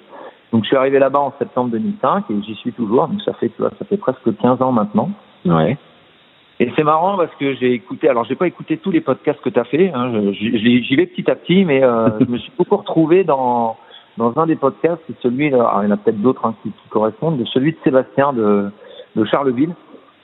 Donc 0.52 0.64
je 0.64 0.68
suis 0.68 0.78
arrivé 0.78 1.00
là-bas 1.00 1.20
en 1.20 1.34
septembre 1.40 1.70
2005 1.72 2.26
et 2.30 2.34
j'y 2.46 2.56
suis 2.56 2.74
toujours. 2.74 3.08
Donc 3.08 3.22
ça 3.22 3.34
fait, 3.34 3.50
tu 3.50 3.62
vois, 3.62 3.72
ça 3.80 3.86
fait 3.86 3.98
presque 3.98 4.36
15 4.42 4.62
ans 4.62 4.72
maintenant. 4.74 5.10
Ouais. 5.46 5.78
Et 6.60 6.72
c'est 6.76 6.84
marrant 6.84 7.18
parce 7.18 7.34
que 7.40 7.56
j'ai 7.56 7.72
écouté, 7.74 8.10
alors 8.10 8.26
j'ai 8.26 8.36
pas 8.36 8.48
écouté 8.48 8.78
tous 8.78 8.92
les 8.92 9.00
podcasts 9.00 9.40
que 9.42 9.50
tu 9.50 9.60
as 9.60 9.64
fait, 9.64 9.92
hein, 9.94 10.12
j'y 10.34 10.96
vais 10.96 11.06
petit 11.06 11.30
à 11.32 11.36
petit, 11.36 11.64
mais 11.64 11.84
euh, 11.84 12.10
je 12.20 12.26
me 12.26 12.38
suis 12.38 12.52
beaucoup 12.58 12.78
retrouvé 12.78 13.24
dans, 13.24 13.78
dans 14.18 14.38
un 14.38 14.46
des 14.46 14.58
podcasts, 14.58 15.02
c'est 15.08 15.18
celui, 15.22 15.48
alors 15.48 15.80
il 15.82 15.86
y 15.86 15.88
en 15.88 15.94
a 15.94 15.98
peut-être 15.98 16.22
d'autres 16.22 16.46
hein, 16.46 16.56
qui, 16.62 16.70
qui 16.70 16.90
correspondent, 16.90 17.38
de 17.38 17.46
celui 17.46 17.72
de 17.72 17.78
Sébastien 17.84 18.34
de, 18.34 18.70
de 19.16 19.26
Charleville 19.26 19.74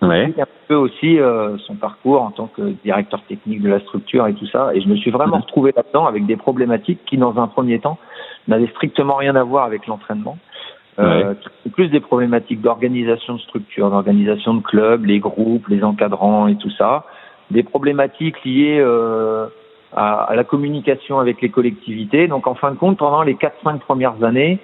Ouais. 0.02 0.34
un 0.38 0.46
peu 0.68 0.76
aussi 0.76 1.20
euh, 1.20 1.58
son 1.60 1.76
parcours 1.76 2.22
en 2.22 2.32
tant 2.32 2.48
que 2.48 2.62
directeur 2.84 3.22
technique 3.24 3.62
de 3.62 3.70
la 3.70 3.80
structure 3.80 4.28
et 4.28 4.34
tout 4.34 4.46
ça. 4.48 4.72
Et 4.74 4.82
je 4.82 4.88
me 4.88 4.96
suis 4.96 5.12
vraiment 5.12 5.40
retrouvé 5.40 5.74
là-dedans 5.76 6.06
avec 6.06 6.26
des 6.26 6.36
problématiques 6.36 7.00
qui, 7.06 7.18
dans 7.18 7.38
un 7.40 7.48
premier 7.48 7.80
temps, 7.80 7.98
n'avaient 8.48 8.68
strictement 8.68 9.16
rien 9.16 9.36
à 9.36 9.44
voir 9.44 9.66
avec 9.66 9.88
l'entraînement. 9.88 10.38
Euh, 10.98 11.34
plus 11.74 11.90
des 11.90 12.00
problématiques 12.00 12.62
d'organisation 12.62 13.36
de 13.36 13.40
structure, 13.42 13.90
d'organisation 13.90 14.54
de 14.54 14.62
clubs, 14.62 15.06
les 15.06 15.20
groupes, 15.20 15.68
les 15.68 15.84
encadrants 15.84 16.48
et 16.48 16.56
tout 16.56 16.70
ça. 16.70 17.06
Des 17.52 17.64
problématiques 17.64 18.44
liées 18.46 18.80
euh, 18.80 19.48
à, 19.94 20.24
à 20.24 20.36
la 20.36 20.44
communication 20.44 21.20
avec 21.20 21.42
les 21.42 21.50
collectivités. 21.50 22.28
Donc, 22.28 22.48
en 22.48 22.56
fin 22.56 22.72
de 22.72 22.78
compte, 22.78 22.98
pendant 22.98 23.24
les 23.24 23.36
4-5 23.36 23.80
premières 23.80 24.24
années, 24.24 24.60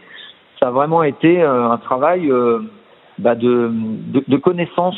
ça 0.59 0.67
a 0.67 0.71
vraiment 0.71 1.03
été 1.03 1.41
euh, 1.41 1.69
un 1.69 1.77
travail 1.77 2.31
euh, 2.31 2.59
bah, 3.17 3.35
de, 3.35 3.69
de, 3.73 4.23
de 4.25 4.37
connaissance 4.37 4.97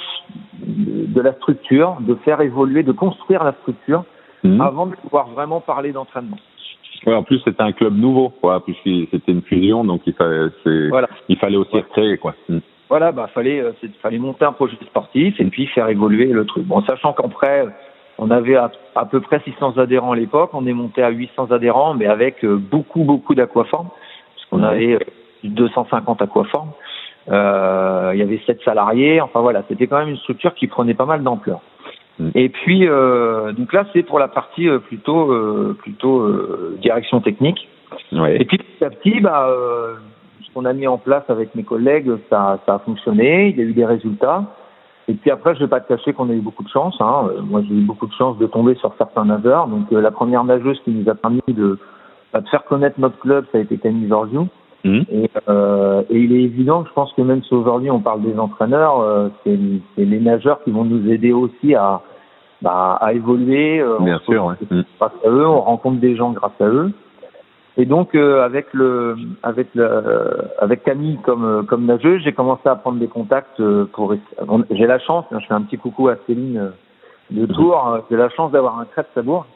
de, 0.59 1.19
la 1.19 1.33
structure, 1.33 1.97
de 2.01 2.13
faire 2.15 2.41
évoluer, 2.41 2.83
de 2.83 2.91
construire 2.91 3.43
la 3.43 3.53
structure 3.53 4.03
Mhm. 4.43 4.61
avant 4.61 4.87
de 4.87 4.95
pouvoir 4.95 5.27
vraiment 5.29 5.61
parler 5.61 5.91
d'entraînement. 5.91 6.37
Ouais, 7.05 7.13
en 7.15 7.23
plus, 7.23 7.39
c'était 7.43 7.61
un 7.61 7.71
club 7.73 7.97
nouveau, 7.97 8.29
quoi, 8.29 8.63
puisque 8.63 9.09
c'était 9.11 9.31
une 9.31 9.41
fusion, 9.41 9.83
donc 9.83 10.01
il 10.05 10.13
fallait, 10.13 10.47
c'est- 10.63 10.89
Voilà. 10.89 11.09
il 11.27 11.37
fallait 11.37 11.57
aussi 11.57 11.75
recréer, 11.75 12.17
quoi. 12.17 12.33
Mhm. 12.49 12.61
Voilà, 12.89 13.11
bah 13.11 13.27
fallait, 13.33 13.59
euh, 13.59 13.71
c'est- 13.81 13.93
fallait 14.01 14.19
monter 14.19 14.45
un 14.45 14.51
projet 14.51 14.77
sportif 14.85 15.39
et 15.39 15.45
puis 15.45 15.65
faire 15.67 15.89
évoluer 15.89 16.25
le 16.27 16.45
truc. 16.45 16.65
Bon, 16.65 16.81
sachant 16.83 17.13
qu'après, 17.13 17.65
on 18.19 18.29
avait 18.29 18.55
à, 18.55 18.71
à 18.95 19.05
peu 19.05 19.19
près 19.19 19.39
600 19.43 19.77
adhérents 19.77 20.11
à 20.11 20.15
l'époque, 20.15 20.51
on 20.53 20.65
est 20.67 20.73
monté 20.73 21.01
à 21.01 21.09
800 21.09 21.51
adhérents, 21.51 21.93
mais 21.95 22.05
avec 22.05 22.45
euh, 22.45 22.55
beaucoup 22.57 23.03
beaucoup 23.03 23.33
d'aquaformes, 23.35 23.89
puisqu'on 24.35 24.61
Ouais. 24.61 24.69
avait 24.69 24.93
euh, 24.95 24.99
250 25.43 26.21
aquaformes. 26.21 26.71
Euh, 27.31 28.11
il 28.13 28.19
y 28.19 28.21
avait 28.21 28.39
sept 28.45 28.61
salariés. 28.63 29.21
Enfin 29.21 29.39
voilà, 29.41 29.63
c'était 29.67 29.87
quand 29.87 29.97
même 29.97 30.09
une 30.09 30.17
structure 30.17 30.53
qui 30.53 30.67
prenait 30.67 30.93
pas 30.93 31.05
mal 31.05 31.23
d'ampleur. 31.23 31.61
Mm. 32.19 32.29
Et 32.35 32.49
puis 32.49 32.87
euh, 32.87 33.51
donc 33.53 33.73
là, 33.73 33.85
c'est 33.93 34.03
pour 34.03 34.19
la 34.19 34.27
partie 34.27 34.67
euh, 34.67 34.79
plutôt 34.79 35.31
euh, 35.31 35.75
plutôt 35.79 36.21
euh, 36.21 36.77
direction 36.81 37.21
technique. 37.21 37.67
Ouais. 38.11 38.41
Et 38.41 38.45
puis 38.45 38.57
petit 38.57 38.83
à 38.83 38.89
petit, 38.89 39.19
bah, 39.19 39.47
euh, 39.49 39.95
ce 40.41 40.53
qu'on 40.53 40.65
a 40.65 40.73
mis 40.73 40.87
en 40.87 40.97
place 40.97 41.23
avec 41.29 41.55
mes 41.55 41.63
collègues, 41.63 42.11
ça, 42.29 42.59
ça 42.65 42.75
a 42.75 42.79
fonctionné. 42.79 43.49
Il 43.49 43.57
y 43.57 43.61
a 43.61 43.65
eu 43.65 43.73
des 43.73 43.85
résultats. 43.85 44.45
Et 45.07 45.13
puis 45.15 45.31
après, 45.31 45.53
je 45.55 45.59
vais 45.59 45.67
pas 45.67 45.81
te 45.81 45.87
cacher 45.87 46.13
qu'on 46.13 46.29
a 46.29 46.33
eu 46.33 46.39
beaucoup 46.39 46.63
de 46.63 46.69
chance. 46.69 46.95
Hein. 47.01 47.29
Moi, 47.43 47.61
j'ai 47.67 47.75
eu 47.75 47.81
beaucoup 47.81 48.07
de 48.07 48.13
chance 48.13 48.37
de 48.37 48.47
tomber 48.47 48.75
sur 48.75 48.93
certains 48.97 49.25
nageurs. 49.25 49.67
Donc, 49.67 49.91
euh, 49.91 49.99
la 49.99 50.11
première 50.11 50.43
nageuse 50.43 50.79
qui 50.85 50.91
nous 50.91 51.09
a 51.09 51.15
permis 51.15 51.41
de, 51.49 51.77
bah, 52.31 52.39
de 52.39 52.47
faire 52.47 52.63
connaître 52.63 52.99
notre 52.99 53.19
club, 53.19 53.45
ça 53.51 53.57
a 53.57 53.61
été 53.61 53.77
Camille 53.77 54.07
Georgiou. 54.07 54.47
Mhm. 54.83 55.05
Et, 55.11 55.29
euh, 55.47 56.03
et 56.09 56.17
il 56.19 56.33
est 56.33 56.43
évident 56.43 56.83
que 56.83 56.89
je 56.89 56.93
pense 56.93 57.13
que 57.13 57.21
même 57.21 57.41
si 57.43 57.53
aujourd'hui 57.53 57.89
on 57.89 57.99
parle 58.01 58.21
des 58.21 58.37
entraîneurs, 58.37 58.99
euh, 58.99 59.29
c'est 59.43 59.57
c'est 59.95 60.05
les 60.05 60.19
nageurs 60.19 60.61
qui 60.63 60.71
vont 60.71 60.83
nous 60.83 61.09
aider 61.09 61.31
aussi 61.31 61.73
à, 61.73 62.01
bah, 62.61 62.97
à 62.99 63.13
évoluer. 63.13 63.79
euh, 63.79 63.97
Bien 63.99 64.19
on 64.27 64.31
sûr, 64.31 64.45
ouais. 64.45 64.55
Mhm. 64.69 64.83
grâce 64.99 65.11
à 65.25 65.29
eux, 65.29 65.47
on 65.47 65.61
rencontre 65.61 65.99
des 65.99 66.15
gens 66.15 66.31
grâce 66.31 66.59
à 66.59 66.65
eux. 66.67 66.91
Et 67.77 67.85
donc 67.85 68.13
euh, 68.13 68.43
avec 68.43 68.73
le 68.73 69.15
avec 69.41 69.67
le 69.73 69.87
avec 70.59 70.83
Camille 70.83 71.17
comme 71.23 71.45
euh, 71.45 71.63
comme 71.63 71.85
nageuse, 71.85 72.21
j'ai 72.23 72.33
commencé 72.33 72.67
à 72.67 72.75
prendre 72.75 72.99
des 72.99 73.07
contacts 73.07 73.59
euh, 73.59 73.85
pour 73.93 74.13
j'ai 74.69 74.85
la 74.85 74.99
chance, 74.99 75.25
hein, 75.31 75.39
je 75.39 75.47
fais 75.47 75.53
un 75.55 75.61
petit 75.61 75.77
coucou 75.77 76.07
à 76.09 76.15
Céline 76.27 76.71
de 77.31 77.45
Tours, 77.47 77.87
euh, 77.87 77.99
j'ai 78.11 78.17
la 78.17 78.29
chance 78.29 78.51
d'avoir 78.51 78.79
un 78.79 78.85
crêpe 78.85 79.07
Sabour, 79.15 79.47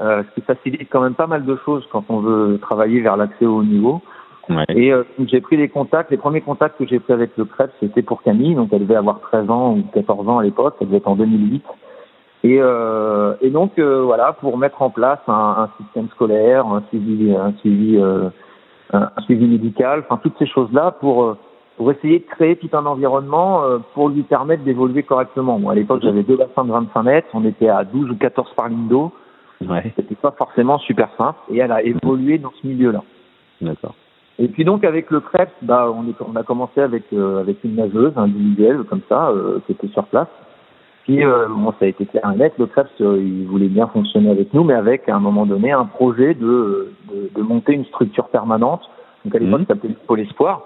euh, 0.00 0.22
ce 0.24 0.34
qui 0.34 0.40
facilite 0.44 0.88
quand 0.90 1.00
même 1.00 1.14
pas 1.14 1.28
mal 1.28 1.46
de 1.46 1.56
choses 1.64 1.86
quand 1.90 2.04
on 2.10 2.18
veut 2.18 2.58
travailler 2.60 3.00
vers 3.00 3.16
l'accès 3.16 3.46
au 3.46 3.58
haut 3.60 3.64
niveau. 3.64 4.02
Ouais. 4.48 4.64
Et 4.68 4.92
euh, 4.92 5.04
j'ai 5.26 5.40
pris 5.40 5.56
des 5.56 5.68
contacts. 5.68 6.10
Les 6.10 6.16
premiers 6.16 6.40
contacts 6.40 6.78
que 6.78 6.86
j'ai 6.86 7.00
pris 7.00 7.12
avec 7.12 7.36
le 7.36 7.44
crêpe, 7.44 7.72
c'était 7.80 8.02
pour 8.02 8.22
Camille. 8.22 8.54
Donc, 8.54 8.68
elle 8.72 8.80
devait 8.80 8.96
avoir 8.96 9.20
13 9.20 9.50
ans 9.50 9.74
ou 9.74 9.82
14 9.92 10.28
ans 10.28 10.38
à 10.38 10.42
l'époque. 10.42 10.76
Elle 10.80 10.86
devait 10.86 10.98
être 10.98 11.08
en 11.08 11.16
2008. 11.16 11.64
Et, 12.44 12.58
euh, 12.60 13.34
et 13.40 13.50
donc, 13.50 13.78
euh, 13.78 14.02
voilà, 14.02 14.32
pour 14.32 14.56
mettre 14.56 14.82
en 14.82 14.90
place 14.90 15.18
un, 15.26 15.32
un 15.32 15.70
système 15.82 16.08
scolaire, 16.10 16.66
un 16.66 16.82
suivi, 16.90 17.34
un 17.34 17.52
suivi, 17.60 17.96
euh, 17.96 18.28
un 18.92 19.10
un 19.16 19.22
suivi 19.22 19.46
médical, 19.46 20.04
enfin, 20.04 20.20
toutes 20.22 20.38
ces 20.38 20.46
choses-là 20.46 20.92
pour, 21.00 21.24
euh, 21.24 21.36
pour 21.76 21.90
essayer 21.90 22.20
de 22.20 22.24
créer 22.24 22.56
tout 22.56 22.70
un 22.72 22.86
environnement 22.86 23.64
euh, 23.64 23.78
pour 23.94 24.08
lui 24.08 24.22
permettre 24.22 24.62
d'évoluer 24.62 25.02
correctement. 25.02 25.58
Moi, 25.58 25.72
à 25.72 25.74
l'époque, 25.74 26.02
j'avais 26.02 26.22
deux 26.22 26.36
bassins 26.36 26.64
de 26.64 26.70
25 26.70 27.02
mètres. 27.02 27.28
On 27.34 27.44
était 27.44 27.68
à 27.68 27.84
12 27.84 28.10
ou 28.10 28.16
14 28.16 28.52
par 28.54 28.68
ligne 28.68 28.86
d'eau. 28.88 29.12
Ouais. 29.66 29.92
C'était 29.96 30.14
pas 30.14 30.32
forcément 30.32 30.78
super 30.78 31.08
simple. 31.16 31.38
Et 31.50 31.58
elle 31.58 31.72
a 31.72 31.82
évolué 31.82 32.38
dans 32.38 32.52
ce 32.62 32.66
milieu-là. 32.66 33.02
D'accord. 33.60 33.94
Et 34.38 34.48
puis 34.48 34.64
donc 34.64 34.84
avec 34.84 35.10
le 35.10 35.20
CREPS, 35.20 35.52
bah, 35.62 35.90
on, 35.94 36.08
est, 36.08 36.14
on 36.20 36.36
a 36.36 36.42
commencé 36.42 36.80
avec 36.80 37.04
euh, 37.12 37.40
avec 37.40 37.64
une 37.64 37.76
nageuse 37.76 38.12
individuelle 38.16 38.82
comme 38.88 39.00
ça 39.08 39.28
euh, 39.30 39.60
qui 39.66 39.72
était 39.72 39.88
sur 39.88 40.04
place. 40.04 40.28
Puis 41.04 41.24
euh, 41.24 41.46
bon, 41.48 41.70
ça 41.78 41.86
a 41.86 41.86
été 41.86 42.04
clair 42.04 42.30
et 42.34 42.36
net. 42.36 42.52
Le 42.58 42.66
CREPS, 42.66 42.90
euh, 43.00 43.18
il 43.22 43.46
voulait 43.46 43.68
bien 43.68 43.86
fonctionner 43.86 44.30
avec 44.30 44.52
nous, 44.52 44.64
mais 44.64 44.74
avec 44.74 45.08
à 45.08 45.16
un 45.16 45.20
moment 45.20 45.46
donné 45.46 45.72
un 45.72 45.86
projet 45.86 46.34
de 46.34 46.92
de, 47.10 47.30
de 47.34 47.42
monter 47.42 47.72
une 47.72 47.86
structure 47.86 48.28
permanente. 48.28 48.82
Donc 49.24 49.34
à 49.34 49.38
l'époque, 49.38 49.60
Mhm. 49.60 49.66
ça 49.66 49.74
s'appelait 49.74 49.90
le 49.90 50.06
Pôle 50.06 50.20
Espoir. 50.20 50.62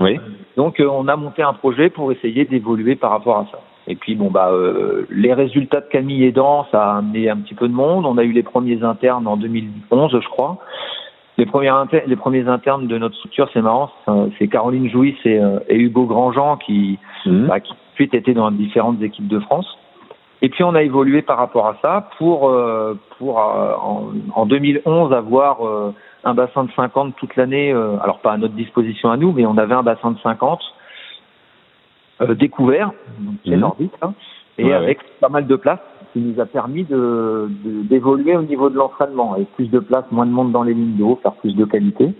Oui. 0.00 0.20
Donc 0.56 0.78
euh, 0.78 0.86
on 0.88 1.08
a 1.08 1.16
monté 1.16 1.42
un 1.42 1.54
projet 1.54 1.90
pour 1.90 2.12
essayer 2.12 2.44
d'évoluer 2.44 2.94
par 2.94 3.10
rapport 3.10 3.38
à 3.38 3.46
ça. 3.50 3.58
Et 3.88 3.96
puis 3.96 4.14
bon 4.14 4.30
bah 4.30 4.50
euh, 4.52 5.06
les 5.10 5.32
résultats 5.32 5.80
de 5.80 5.88
Camille 5.88 6.24
aidant, 6.24 6.66
ça 6.70 6.92
a 6.92 6.98
amené 6.98 7.30
un 7.30 7.38
petit 7.38 7.54
peu 7.54 7.66
de 7.66 7.72
monde. 7.72 8.06
On 8.06 8.16
a 8.18 8.22
eu 8.22 8.32
les 8.32 8.42
premiers 8.44 8.82
internes 8.84 9.26
en 9.26 9.36
2011, 9.36 10.12
je 10.22 10.28
crois. 10.28 10.58
Les 11.38 11.46
premiers 11.46 11.68
inter- 11.68 12.02
les 12.06 12.16
premiers 12.16 12.48
internes 12.48 12.88
de 12.88 12.98
notre 12.98 13.14
structure, 13.16 13.48
c'est 13.52 13.62
marrant, 13.62 13.90
c'est- 14.38 14.48
Caroline 14.48 14.88
Jouis 14.90 15.16
et, 15.24 15.38
euh, 15.38 15.60
et 15.68 15.76
Hugo 15.78 16.04
Grandjean 16.04 16.56
qui, 16.56 16.98
Mhm. 17.26 17.46
bah, 17.46 17.60
qui 17.60 17.72
ensuite 17.92 18.12
étaient 18.14 18.34
dans 18.34 18.50
différentes 18.50 19.00
équipes 19.02 19.28
de 19.28 19.38
France. 19.38 19.78
Et 20.42 20.48
puis 20.48 20.62
on 20.64 20.74
a 20.74 20.82
évolué 20.82 21.22
par 21.22 21.38
rapport 21.38 21.66
à 21.66 21.76
ça 21.82 22.10
pour 22.18 22.48
euh, 22.48 22.94
pour 23.18 23.40
euh, 23.40 23.74
en, 23.80 24.08
en 24.34 24.46
2011 24.46 25.12
avoir 25.12 25.66
euh, 25.66 25.92
un 26.24 26.34
bassin 26.34 26.64
de 26.64 26.70
50 26.72 27.14
toute 27.16 27.34
l'année. 27.36 27.72
euh, 27.72 27.96
alors 28.02 28.18
pas 28.20 28.32
à 28.32 28.36
notre 28.36 28.54
disposition 28.54 29.10
à 29.10 29.16
nous, 29.16 29.32
mais 29.32 29.46
on 29.46 29.58
avait 29.58 29.74
un 29.74 29.82
bassin 29.82 30.10
de 30.12 30.18
50 30.20 30.60
euh, 32.20 32.34
découvert, 32.34 32.90
c'est 33.44 33.52
Mhm. 33.52 33.60
nordique, 33.60 33.92
hein, 34.02 34.12
et 34.58 34.64
Ouais, 34.64 34.72
avec 34.74 34.98
pas 35.20 35.28
mal 35.28 35.46
de 35.46 35.56
place, 35.56 35.78
qui 36.12 36.20
nous 36.20 36.40
a 36.40 36.46
permis 36.46 36.84
de 36.84 37.48
de- 37.64 37.82
d'évoluer 37.88 38.36
au 38.36 38.42
niveau 38.42 38.68
de 38.70 38.76
l'entraînement, 38.76 39.34
avec 39.34 39.48
plus 39.54 39.70
de 39.70 39.78
place, 39.78 40.04
moins 40.10 40.26
de 40.26 40.32
monde 40.32 40.52
dans 40.52 40.62
les 40.62 40.74
lignes 40.74 40.96
d'eau, 40.96 41.18
faire 41.22 41.32
plus 41.32 41.54
de 41.54 41.64
qualité. 41.64 42.12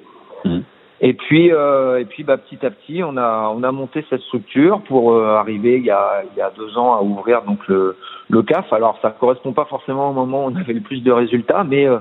Mhm. 0.44 0.62
Et 1.00 1.12
puis, 1.14 1.52
euh, 1.52 2.00
et 2.00 2.04
puis, 2.06 2.24
bah, 2.24 2.36
petit 2.38 2.64
à 2.66 2.70
petit, 2.70 3.04
on 3.04 3.16
a, 3.16 3.52
on 3.54 3.62
a 3.62 3.70
monté 3.70 4.04
cette 4.10 4.20
structure 4.22 4.80
pour 4.88 5.12
euh, 5.12 5.36
arriver 5.36 5.76
il 5.76 5.84
y, 5.84 5.90
a, 5.92 6.24
il 6.34 6.36
y 6.36 6.42
a 6.42 6.50
deux 6.56 6.76
ans 6.76 6.94
à 6.96 7.02
ouvrir 7.02 7.42
donc 7.42 7.60
le, 7.68 7.94
le 8.30 8.42
CAF. 8.42 8.72
Alors, 8.72 8.98
ça 9.00 9.10
correspond 9.12 9.52
pas 9.52 9.66
forcément 9.66 10.10
au 10.10 10.12
moment 10.12 10.46
où 10.46 10.48
on 10.50 10.56
avait 10.56 10.72
le 10.72 10.80
plus 10.80 11.00
de 11.04 11.12
résultats, 11.12 11.62
mais, 11.62 11.86
euh, 11.86 11.98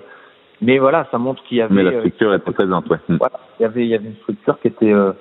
mais 0.63 0.79
voilà, 0.79 1.05
ça 1.11 1.19
montre 1.19 1.43
qu'il 1.43 1.57
y 1.59 1.61
avait, 1.61 1.75
Mais 1.75 1.83
la 1.83 1.91
euh, 1.91 1.99
structure 1.99 2.33
était 2.33 2.51
présente, 2.51 2.89
ouais. 2.89 2.97
Voilà, 3.07 3.39
il 3.59 3.63
y 3.63 3.65
avait, 3.65 3.83
il 3.85 3.89
y 3.89 3.93
avait 3.93 4.07
une 4.07 4.15
structure 4.15 4.59
qui 4.61 4.67
était, 4.69 4.91
euh, 4.91 5.11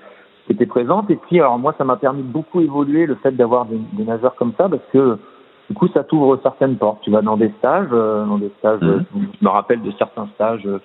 qui 0.46 0.52
était 0.52 0.66
présente. 0.66 1.10
Et 1.10 1.16
puis, 1.16 1.38
alors 1.40 1.58
moi, 1.58 1.74
ça 1.76 1.84
m'a 1.84 1.96
permis 1.96 2.22
de 2.22 2.28
beaucoup 2.28 2.60
évoluer 2.60 3.06
le 3.06 3.16
fait 3.16 3.32
d'avoir 3.32 3.66
des, 3.66 3.78
des 3.92 4.04
nageurs 4.04 4.34
comme 4.36 4.52
ça, 4.56 4.68
parce 4.68 4.82
que 4.92 5.18
du 5.68 5.74
coup, 5.76 5.88
ça 5.88 6.04
t'ouvre 6.04 6.38
certaines 6.42 6.76
portes. 6.76 7.00
Tu 7.02 7.10
vas 7.10 7.22
dans 7.22 7.36
des 7.36 7.50
stages, 7.58 7.88
euh, 7.92 8.24
dans 8.24 8.38
des 8.38 8.50
stages. 8.58 8.80
Mhm. 8.80 8.88
euh, 8.88 9.00
je 9.40 9.44
me 9.44 9.50
rappelle 9.50 9.82
de 9.82 9.90
certains 9.98 10.28
stages. 10.34 10.66
euh, 10.66 10.78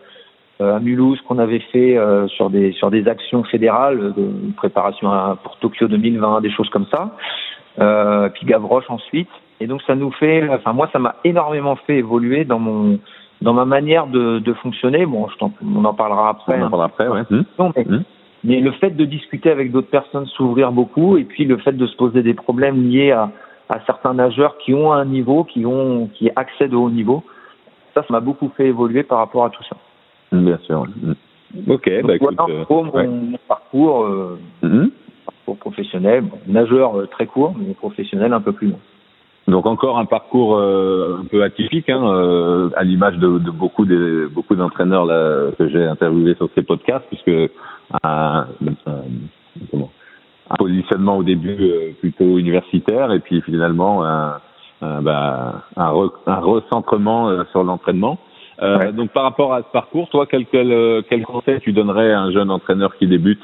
euh, 0.62 0.76
à 0.76 0.80
Mulhouse 0.80 1.20
qu'on 1.28 1.40
avait 1.40 1.60
fait 1.72 1.98
euh, 1.98 2.28
sur 2.28 2.52
des 2.52 2.72
sur 2.74 2.92
des 2.92 3.08
actions 3.08 3.44
fédérales 3.44 4.14
de 4.14 4.52
préparation 4.58 5.10
à, 5.12 5.36
pour 5.44 5.58
Tokyo 5.58 5.88
2020 5.88 6.42
des 6.42 6.52
choses 6.52 6.70
comme 6.70 6.86
ça 6.94 7.16
euh, 7.80 8.30
puis 8.30 8.46
Gavroche 8.46 8.88
ensuite 8.90 9.30
et 9.60 9.66
donc 9.66 9.82
ça 9.88 9.96
nous 9.96 10.12
fait 10.12 10.48
enfin 10.50 10.74
moi 10.74 10.88
ça 10.94 11.00
m'a 11.00 11.16
énormément 11.24 11.76
fait 11.88 11.98
évoluer 11.98 12.46
dans 12.46 12.60
mon 12.60 13.00
dans 13.42 13.54
ma 13.54 13.66
manière 13.66 14.06
de, 14.06 14.38
de 14.38 14.54
fonctionner 14.54 15.08
bon 15.08 15.28
je 15.30 15.38
t'en- 15.38 15.52
on 15.66 15.84
en 15.84 15.96
parlera 15.96 16.30
après 16.30 16.60
On 16.60 16.62
en 16.62 16.66
hein, 16.66 16.70
parlera 16.70 16.86
après, 16.86 17.08
ouais. 17.08 17.22
Mais, 17.32 17.38
Mhm. 17.86 18.04
Mais 18.44 18.60
le 18.60 18.72
fait 18.72 18.92
de 18.92 19.06
discuter 19.06 19.50
avec 19.52 19.72
d'autres 19.72 19.90
personnes 19.90 20.26
s'ouvrir 20.28 20.72
beaucoup 20.72 21.18
et 21.18 21.24
puis 21.24 21.46
le 21.46 21.58
fait 21.58 21.74
de 21.74 21.86
se 21.86 21.96
poser 21.96 22.24
des 22.24 22.34
problèmes 22.34 22.90
liés 22.90 23.12
à, 23.12 23.32
à 23.70 23.80
certains 23.86 24.14
nageurs 24.14 24.58
qui 24.58 24.74
ont 24.74 24.92
un 24.92 25.06
niveau 25.06 25.44
qui 25.44 25.66
ont 25.66 26.08
qui 26.14 26.30
accèdent 26.36 26.74
au 26.74 26.84
haut 26.86 26.90
niveau 26.90 27.24
ça 27.94 28.02
ça 28.02 28.08
m'a 28.10 28.20
beaucoup 28.20 28.50
fait 28.56 28.68
évoluer 28.68 29.04
par 29.04 29.20
rapport 29.20 29.46
à 29.46 29.50
tout 29.50 29.64
ça 29.64 29.76
Bien 30.32 30.58
sûr. 30.60 30.86
Mhm. 30.88 31.16
Ok, 31.68 31.90
donc 31.90 32.06
bah 32.08 32.16
écoute. 32.16 32.36
voilà 32.38 32.54
euh, 32.54 32.62
en 32.62 32.64
gros, 32.64 32.84
mon, 32.86 32.92
ouais. 32.94 33.08
mon 33.08 33.38
parcours, 33.50 34.04
euh, 34.06 34.40
Mhm. 34.64 34.90
parcours 35.26 35.58
professionnel, 35.58 36.22
bon, 36.22 36.38
nageur 36.48 36.98
euh, 36.98 37.06
très 37.08 37.26
court, 37.26 37.54
mais 37.58 37.74
professionnel 37.74 38.32
un 38.32 38.40
peu 38.40 38.54
plus 38.54 38.68
long. 38.70 38.80
Donc 39.52 39.66
encore 39.66 40.00
un 40.00 40.06
parcours 40.06 40.56
euh, 40.56 41.18
un 41.22 41.26
peu 41.26 41.44
atypique, 41.44 41.90
hein, 41.90 42.02
euh, 42.06 42.70
à 42.78 42.84
l'image 42.84 43.18
de, 43.18 43.38
de 43.38 43.52
beaucoup 43.52 43.86
des 43.86 44.26
beaucoup 44.28 44.56
d'entraîneurs 44.56 45.06
là 45.06 45.52
que 45.58 45.68
j'ai 45.68 45.84
interviewés 45.86 46.36
sur 46.36 46.48
ces 46.56 46.64
podcasts, 46.64 47.06
puisque 47.10 47.52
un, 48.04 48.46
un- 48.88 49.04
comment, 49.70 49.92
un 50.50 50.56
positionnement 50.56 51.18
au 51.18 51.24
début 51.24 51.58
euh, 51.60 51.92
plutôt 52.00 52.38
universitaire 52.38 53.12
et 53.12 53.20
puis 53.20 53.42
finalement 53.42 54.06
un, 54.06 54.40
un, 54.82 55.02
bah, 55.02 55.64
un, 55.76 55.92
re- 55.92 56.14
un 56.28 56.40
recentrement 56.40 57.30
euh, 57.30 57.44
sur 57.52 57.64
l'entraînement. 57.64 58.18
Euh, 58.62 58.78
Ouais. 58.78 58.92
Donc 58.94 59.10
par 59.12 59.24
rapport 59.24 59.54
à 59.54 59.64
ce 59.64 59.72
parcours, 59.74 60.08
toi, 60.10 60.26
quel, 60.30 60.46
quel, 60.46 60.72
euh, 60.72 61.02
quel 61.10 61.24
conseil 61.26 61.60
tu 61.62 61.74
donnerais 61.74 62.14
à 62.14 62.22
un 62.22 62.32
jeune 62.32 62.52
entraîneur 62.52 62.96
qui 62.98 63.08
débute? 63.08 63.42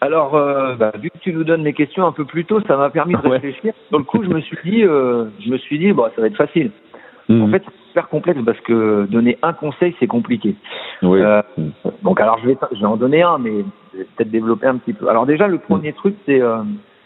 Alors, 0.00 0.34
euh, 0.34 0.74
bah, 0.76 0.92
vu 1.00 1.10
que 1.10 1.18
tu 1.18 1.32
nous 1.32 1.44
donnes 1.44 1.64
les 1.64 1.74
questions 1.74 2.06
un 2.06 2.12
peu 2.12 2.24
plus 2.24 2.44
tôt, 2.46 2.60
ça 2.66 2.76
m'a 2.76 2.88
permis 2.90 3.14
de 3.14 3.18
Ouais. 3.28 3.32
réfléchir. 3.38 3.74
Sur 3.88 3.98
le 3.98 4.04
coup, 4.04 4.22
je 4.24 4.28
me 4.30 4.40
suis 4.40 4.56
dit, 4.64 4.82
euh, 4.82 5.26
je 5.40 5.50
me 5.50 5.58
suis 5.58 5.78
dit, 5.78 5.92
bon, 5.92 6.04
ça 6.14 6.20
va 6.22 6.26
être 6.28 6.36
facile. 6.36 6.70
En 7.28 7.34
Mhm. 7.34 7.50
fait, 7.52 7.62
c'est 7.64 7.88
super 7.88 8.08
complexe 8.08 8.40
parce 8.44 8.58
que 8.60 9.06
donner 9.06 9.38
un 9.42 9.52
conseil, 9.52 9.94
c'est 10.00 10.06
compliqué. 10.06 10.56
oui. 11.02 11.20
Euh, 11.22 11.42
Mhm. 11.58 11.72
donc, 12.02 12.20
alors, 12.20 12.38
je 12.38 12.46
vais, 12.46 12.56
je 12.72 12.80
vais 12.80 12.86
en 12.86 12.96
donner 12.96 13.22
un, 13.22 13.38
mais 13.38 13.64
je 13.92 13.98
vais 13.98 14.04
peut-être 14.16 14.30
développer 14.30 14.66
un 14.66 14.76
petit 14.78 14.92
peu. 14.94 15.08
Alors, 15.08 15.26
déjà, 15.26 15.46
le 15.48 15.58
premier 15.58 15.92
truc, 15.92 16.14
c'est, 16.26 16.40
euh, 16.40 16.58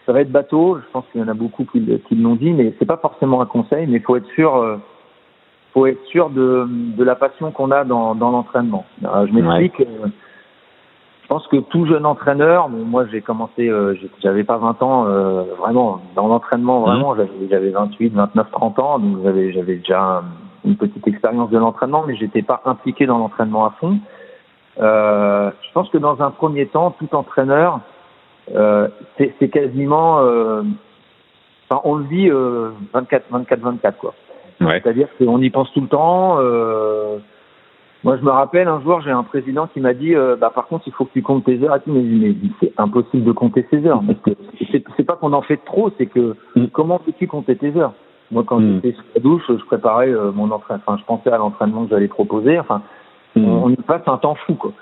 ça 0.07 0.13
va 0.13 0.21
être 0.21 0.31
bateau. 0.33 0.79
Je 0.79 0.91
pense 0.93 1.05
qu'il 1.13 1.21
y 1.21 1.25
en 1.25 1.29
a 1.29 1.35
beaucoup 1.35 1.65
qui, 1.65 1.81
l'ont 2.15 2.37
dit, 2.37 2.53
mais 2.53 2.75
c'est 2.79 2.87
pas 2.87 2.97
forcément 2.97 3.41
un 3.41 3.47
conseil, 3.47 3.87
mais 3.89 3.97
il 3.99 4.03
faut 4.03 4.17
être 4.17 4.29
sûr. 4.35 4.57
euh, 4.57 4.77
faut 5.73 5.87
être 5.87 6.05
sûr 6.07 6.31
de, 6.31 6.67
de 6.69 7.03
la 7.03 7.17
passion 7.17 7.51
qu'on 7.51 7.73
a 7.73 7.83
dans, 7.83 8.15
dans 8.15 8.31
l'entraînement. 8.31 8.85
Euh, 9.05 9.27
je 9.27 9.33
m'explique. 9.33 9.83
Je 11.25 11.28
pense 11.28 11.47
que 11.47 11.57
tout 11.57 11.87
jeune 11.87 12.04
entraîneur, 12.04 12.69
moi 12.69 13.07
j'ai 13.11 13.23
commencé, 13.23 13.66
euh, 13.66 13.95
j'avais 14.23 14.45
pas 14.45 14.59
20 14.59 14.83
ans 14.83 15.07
euh, 15.07 15.45
vraiment 15.59 16.02
dans 16.14 16.28
l'entraînement 16.28 16.83
vraiment, 16.83 17.16
j'avais 17.16 17.31
j'avais 17.50 17.71
28, 17.71 18.12
29, 18.12 18.50
30 18.52 18.78
ans, 18.78 18.99
donc 18.99 19.25
j'avais 19.25 19.50
j'avais 19.50 19.76
déjà 19.76 20.23
une 20.66 20.76
petite 20.76 21.09
expérience 21.09 21.49
de 21.49 21.57
l'entraînement, 21.57 22.04
mais 22.07 22.14
j'étais 22.14 22.43
pas 22.43 22.61
impliqué 22.66 23.07
dans 23.07 23.16
l'entraînement 23.16 23.64
à 23.64 23.71
fond. 23.81 23.99
Euh, 24.81 25.50
je 25.66 25.73
pense 25.73 25.88
que 25.88 25.97
dans 25.97 26.21
un 26.21 26.31
premier 26.31 26.66
temps, 26.66 26.95
tout 26.99 27.14
entraîneur, 27.14 27.81
euh, 28.54 28.88
c'est 29.16 29.35
c'est 29.38 29.49
quasiment, 29.49 30.21
euh, 30.21 30.62
enfin, 31.71 31.81
on 31.85 31.95
le 31.95 32.04
vit 32.04 32.28
euh, 32.28 32.69
24, 32.93 33.25
24, 33.31 33.61
24 33.61 33.97
quoi. 33.97 34.12
Ouais. 34.61 34.78
C'est-à-dire 34.83 35.09
qu'on 35.16 35.40
y 35.40 35.49
pense 35.49 35.73
tout 35.73 35.81
le 35.81 35.88
temps. 35.88 36.37
Euh, 36.38 37.16
Moi, 38.04 38.18
je 38.18 38.23
me 38.23 38.30
rappelle 38.30 38.68
un 38.68 38.82
jour, 38.82 39.00
j'ai 39.00 39.11
un 39.11 39.23
président 39.23 39.66
qui 39.66 39.80
m'a 39.80 39.94
dit, 39.94 40.14
euh, 40.14 40.37
bah, 40.37 40.52
par 40.54 40.66
contre, 40.66 40.84
il 40.87 40.92
faut 40.92 41.06
que 41.06 41.12
tu 41.14 41.23
comptes 41.23 41.44
tes 41.44 41.62
heures. 41.62 41.76
Et 41.76 41.80
tout. 41.80 41.90
Mais, 41.90 42.02
mais 42.02 42.34
c'est 42.61 42.73
impossible 42.76 43.25
de 43.25 43.32
compter 43.32 43.66
ses 43.70 43.87
heures. 43.87 44.02
Parce 44.06 44.20
que 44.20 44.42
c'est 44.96 45.04
pas 45.04 45.16
qu'on 45.16 45.32
en 45.32 45.40
fait 45.40 45.56
trop, 45.64 45.90
c'est 45.96 46.06
que 46.06 46.37
mm. 46.54 46.66
comment 46.66 46.99
peux-tu 46.99 47.26
compter 47.26 47.56
tes 47.56 47.75
heures? 47.76 47.94
Moi, 48.30 48.44
quand 48.46 48.61
mm. 48.61 48.80
j'étais 48.82 48.96
sous 48.96 49.04
la 49.14 49.23
douche, 49.23 49.44
je 49.49 49.64
préparais 49.64 50.11
euh, 50.11 50.32
mon 50.32 50.50
entraînement. 50.50 50.82
Enfin, 50.87 50.99
je 51.00 51.04
pensais 51.06 51.30
à 51.30 51.38
l'entraînement 51.38 51.84
que 51.84 51.90
j'allais 51.90 52.08
proposer. 52.08 52.58
Enfin, 52.58 52.82
mm. 53.37 53.49
on, 53.49 53.70
y 53.70 53.76
passe 53.76 54.02
un 54.06 54.18
temps 54.18 54.34
fou, 54.46 54.54
quoi. 54.54 54.73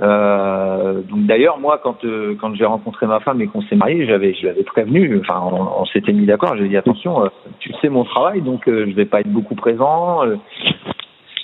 Euh, 0.00 1.00
donc 1.02 1.26
d'ailleurs 1.26 1.58
moi 1.58 1.80
quand 1.82 2.04
euh, 2.04 2.36
quand 2.40 2.54
j'ai 2.54 2.66
rencontré 2.66 3.06
ma 3.06 3.18
femme 3.18 3.40
et 3.40 3.48
qu'on 3.48 3.62
s'est 3.62 3.74
marié 3.74 4.06
j'avais 4.06 4.32
je 4.32 4.46
l'avais 4.46 4.62
prévenu 4.62 5.18
enfin 5.18 5.42
on, 5.42 5.84
s'était 5.86 6.12
mis 6.12 6.24
d'accord 6.24 6.56
j'ai 6.56 6.68
dit 6.68 6.76
attention 6.76 7.24
euh, 7.24 7.28
tu 7.58 7.72
sais 7.80 7.88
mon 7.88 8.04
travail 8.04 8.42
donc 8.42 8.62
je 8.66 8.94
vais 8.94 9.06
pas 9.06 9.20
être 9.20 9.32
beaucoup 9.32 9.56
présent 9.56 10.20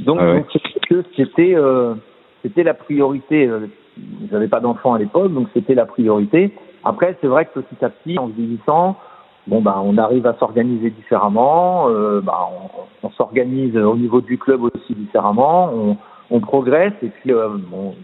donc 0.01 0.21
ah 0.21 0.37
c'était 1.17 1.57
c'était 2.43 2.63
la 2.63 2.75
priorité 2.75 3.51
j'avais 4.31 4.49
pas 4.49 4.61
d'enfant 4.61 4.95
à 4.95 4.99
l'époque 4.99 5.33
donc 5.33 5.49
c'était 5.55 5.75
la 5.75 5.87
priorité 5.87 6.53
après 6.85 7.17
c'est 7.21 7.27
vrai 7.27 7.47
que 7.47 7.61
petit 7.61 7.85
à 7.85 7.91
petit 7.91 8.19
en 8.19 8.27
vieillissant 8.27 8.97
bon 9.47 9.61
bah 9.61 9.81
on 9.85 9.97
arrive 9.99 10.27
à 10.27 10.35
s'organiser 10.35 10.91
différemment 10.91 11.89
bah 12.23 12.49
on, 13.03 13.07
on 13.07 13.11
s'organise 13.11 13.77
au 13.77 13.97
niveau 13.97 14.21
du 14.21 14.39
club 14.39 14.63
aussi 14.63 14.95
différemment 14.95 15.71
on 15.73 15.97
on 16.31 16.41
progresse 16.41 16.95
et 17.03 17.09
puis 17.09 17.33
bon 17.33 17.95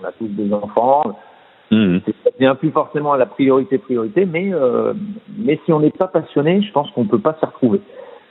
on 0.00 0.06
a 0.06 0.12
tous 0.12 0.28
des 0.28 0.52
enfants. 0.52 1.02
Mmh. 1.70 1.98
Ça 2.06 2.30
devient 2.38 2.56
plus 2.58 2.70
forcément 2.70 3.14
la 3.14 3.26
priorité 3.26 3.78
priorité, 3.78 4.24
mais 4.24 4.52
euh, 4.52 4.94
mais 5.36 5.60
si 5.64 5.72
on 5.72 5.80
n'est 5.80 5.90
pas 5.90 6.08
passionné, 6.08 6.62
je 6.62 6.72
pense 6.72 6.90
qu'on 6.92 7.04
peut 7.04 7.18
pas 7.18 7.36
s'y 7.38 7.44
retrouver. 7.44 7.80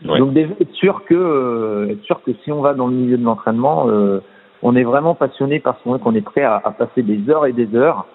Donc 0.02 0.34
déjà 0.34 0.54
être 0.60 0.74
sûr 0.74 1.04
que 1.06 1.16
euh, 1.16 1.92
être 1.92 2.04
sûr 2.04 2.22
que 2.24 2.32
si 2.44 2.52
on 2.52 2.62
va 2.62 2.74
dans 2.74 2.88
le 2.88 2.94
milieu 2.94 3.18
de 3.18 3.24
l'entraînement, 3.24 3.90
euh, 3.90 4.20
on 4.62 4.76
est 4.76 4.84
vraiment 4.84 5.16
passionné 5.16 5.60
parce 5.60 5.82
qu'on 5.82 6.16
est 6.16 6.22
prêt 6.22 6.44
à, 6.44 6.62
à, 6.64 6.72
passer 6.72 7.02
des 7.02 7.30
heures 7.30 7.46
et 7.46 7.54
des 7.54 7.76
heures, 7.76 8.06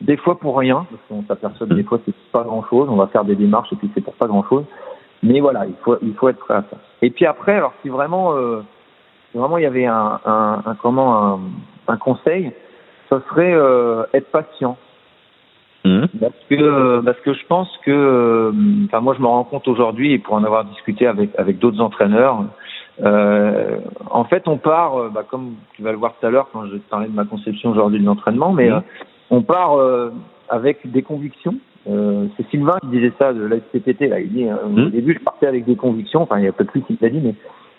des 0.00 0.16
fois 0.16 0.38
pour 0.38 0.58
rien, 0.58 0.86
parce 0.90 1.02
qu'on 1.08 1.26
s'aperçoit 1.26 1.66
que 1.66 1.74
des 1.74 1.84
fois 1.84 2.00
c'est 2.04 2.14
pas 2.32 2.42
grand 2.42 2.64
chose, 2.68 2.88
on 2.90 2.96
va 2.96 3.06
faire 3.06 3.24
des 3.24 3.36
démarches 3.36 3.72
et 3.72 3.76
puis 3.76 3.90
c'est 3.94 4.02
pour 4.02 4.14
pas 4.14 4.26
grand 4.26 4.44
chose. 4.48 4.64
Mais 5.22 5.40
voilà, 5.40 5.66
il 5.66 5.74
faut 5.82 5.96
il 6.02 6.14
faut 6.14 6.28
être 6.28 6.38
prêt 6.38 6.54
à 6.54 6.64
ça. 6.70 6.76
Et 7.00 7.10
puis 7.10 7.24
après, 7.24 7.54
alors 7.56 7.72
si 7.82 7.88
vraiment 7.88 8.34
euh, 8.34 8.60
si 9.30 9.38
vraiment 9.38 9.56
il 9.56 9.62
y 9.62 9.66
avait 9.66 9.86
un, 9.86 10.20
un, 10.26 10.62
un 10.66 10.74
comment 10.74 11.34
un, 11.34 11.40
un 11.88 11.96
conseil, 11.96 12.52
ça 13.08 13.22
serait 13.28 13.54
euh, 13.54 14.04
être 14.12 14.30
patient. 14.30 14.76
Mmh. 15.84 16.06
Parce 16.20 16.34
que 16.48 17.00
parce 17.00 17.20
que 17.20 17.34
je 17.34 17.44
pense 17.48 17.68
que 17.84 17.90
euh, 17.90 18.52
enfin 18.84 19.00
moi 19.00 19.14
je 19.16 19.20
me 19.20 19.26
rends 19.26 19.42
compte 19.42 19.66
aujourd'hui 19.66 20.12
et 20.12 20.18
pour 20.20 20.34
en 20.34 20.44
avoir 20.44 20.64
discuté 20.64 21.08
avec 21.08 21.30
avec 21.36 21.58
d'autres 21.58 21.80
entraîneurs 21.80 22.44
euh, 23.02 23.78
en 24.08 24.22
fait 24.22 24.46
on 24.46 24.58
part 24.58 24.96
euh, 24.96 25.10
bah, 25.12 25.24
comme 25.28 25.54
tu 25.74 25.82
vas 25.82 25.90
le 25.90 25.98
voir 25.98 26.14
tout 26.20 26.24
à 26.24 26.30
l'heure 26.30 26.48
quand 26.52 26.66
je 26.66 26.76
parlais 26.88 27.08
de 27.08 27.14
ma 27.14 27.24
conception 27.24 27.70
aujourd'hui 27.70 27.98
de 27.98 28.04
l'entraînement 28.04 28.52
mais 28.52 28.70
mmh. 28.70 28.82
on 29.30 29.42
part 29.42 29.76
avec 30.48 30.88
des 30.88 31.02
convictions 31.02 31.56
c'est 31.84 32.48
Sylvain 32.50 32.78
qui 32.82 32.86
disait 32.86 33.12
ça 33.18 33.32
de 33.32 33.44
la 33.44 33.56
CPT 33.72 34.02
là 34.02 34.20
il 34.20 34.32
dit 34.32 34.46
au 34.46 34.68
mmh. 34.68 34.90
début 34.90 35.14
je 35.18 35.24
partais 35.24 35.48
avec 35.48 35.64
des 35.64 35.74
convictions 35.74 36.22
enfin 36.22 36.38
il 36.38 36.44
y 36.44 36.48
a 36.48 36.52
peu 36.52 36.62
de 36.62 36.70
plus 36.70 36.82
qui 36.82 36.96
l'a 37.00 37.08
dit 37.08 37.20
mais 37.20 37.34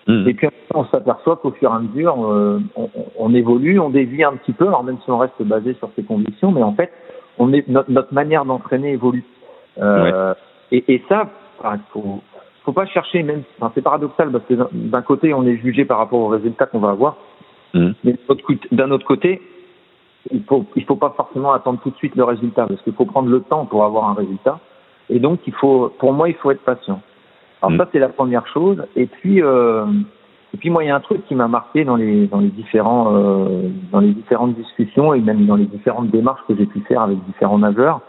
Hmm. 0.08 0.28
Et 0.28 0.34
puis 0.34 0.48
on 0.74 0.86
s'aperçoit 0.86 1.38
qu'au 1.38 1.52
fur 1.52 1.72
et 1.72 1.76
à 1.76 1.80
mesure, 1.80 2.26
euh, 2.26 2.60
on, 2.76 2.90
on, 3.18 3.34
évolue, 3.34 3.80
on 3.80 3.90
dévie 3.90 4.24
un 4.24 4.34
petit 4.34 4.52
peu, 4.52 4.68
alors 4.68 4.84
même 4.84 4.98
si 5.04 5.10
on 5.10 5.18
reste 5.18 5.42
basé 5.42 5.76
sur 5.76 5.90
ses 5.96 6.04
convictions, 6.04 6.52
mais 6.52 6.64
en 6.64 6.74
fait, 6.74 6.92
on 7.38 7.54
est, 7.54 7.68
notre, 7.68 7.92
notre 7.92 8.14
manière 8.14 8.46
d'entraîner 8.46 8.94
évolue. 8.94 9.24
Euh, 9.80 10.34
et, 10.72 10.84
et, 10.94 11.04
ça, 11.10 11.30
il 11.64 11.80
faut, 11.92 12.22
faut 12.64 12.74
pas 12.74 12.86
chercher, 12.86 13.24
même, 13.24 13.44
enfin, 13.60 13.72
c'est 13.76 13.82
paradoxal 13.82 14.32
parce 14.32 14.46
que 14.46 14.56
d'un 14.72 15.02
côté, 15.02 15.34
on 15.34 15.46
est 15.46 15.58
jugé 15.58 15.86
par 15.86 15.98
rapport 15.98 16.20
aux 16.20 16.28
résultats 16.28 16.66
qu'on 16.66 16.80
va 16.80 16.92
avoir, 16.92 17.18
hmm. 17.74 17.92
mais 18.04 18.16
d'un 18.72 18.92
autre 18.92 19.06
côté, 19.06 19.42
il 20.32 20.44
faut, 20.44 20.66
il 20.76 20.86
faut 20.86 20.96
pas 20.96 21.14
forcément 21.18 21.54
attendre 21.54 21.80
tout 21.82 21.90
de 21.90 21.96
suite 21.98 22.16
le 22.16 22.24
résultat 22.24 22.66
parce 22.68 22.82
qu'il 22.82 22.94
faut 22.94 23.06
prendre 23.06 23.30
le 23.30 23.42
temps 23.42 23.66
pour 23.66 23.84
avoir 23.84 24.10
un 24.10 24.14
résultat. 24.14 24.60
Et 25.10 25.20
donc, 25.20 25.42
il 25.48 25.54
faut, 25.54 25.94
pour 26.00 26.14
moi, 26.14 26.30
il 26.30 26.36
faut 26.36 26.52
être 26.52 26.64
patient. 26.64 27.02
Alors 27.64 27.72
mm. 27.72 27.78
ça 27.78 27.90
c'est 27.92 28.00
la 28.00 28.10
première 28.10 28.46
chose. 28.48 28.84
Et 28.96 29.08
puis 29.08 29.42
euh, 29.42 29.86
et 30.54 30.58
puis 30.58 30.70
moi 30.70 30.84
il 30.84 30.88
y 30.88 30.90
a 30.90 30.96
un 30.96 31.00
truc 31.00 31.26
qui 31.26 31.36
m'a 31.36 31.48
marqué 31.48 31.84
dans 31.84 31.96
les 31.96 32.28
dans 32.28 32.40
les 32.40 32.50
différents 32.50 33.14
euh, 33.16 33.70
dans 33.92 34.00
les 34.00 34.12
différentes 34.12 34.54
discussions 34.56 35.14
et 35.14 35.20
même 35.20 35.46
dans 35.46 35.56
les 35.56 35.66
différentes 35.66 36.10
démarches 36.10 36.42
que 36.48 36.56
j'ai 36.56 36.66
pu 36.66 36.82
faire 36.82 37.02
avec 37.02 37.18
différents 37.26 37.58
nageurs. 37.58 38.02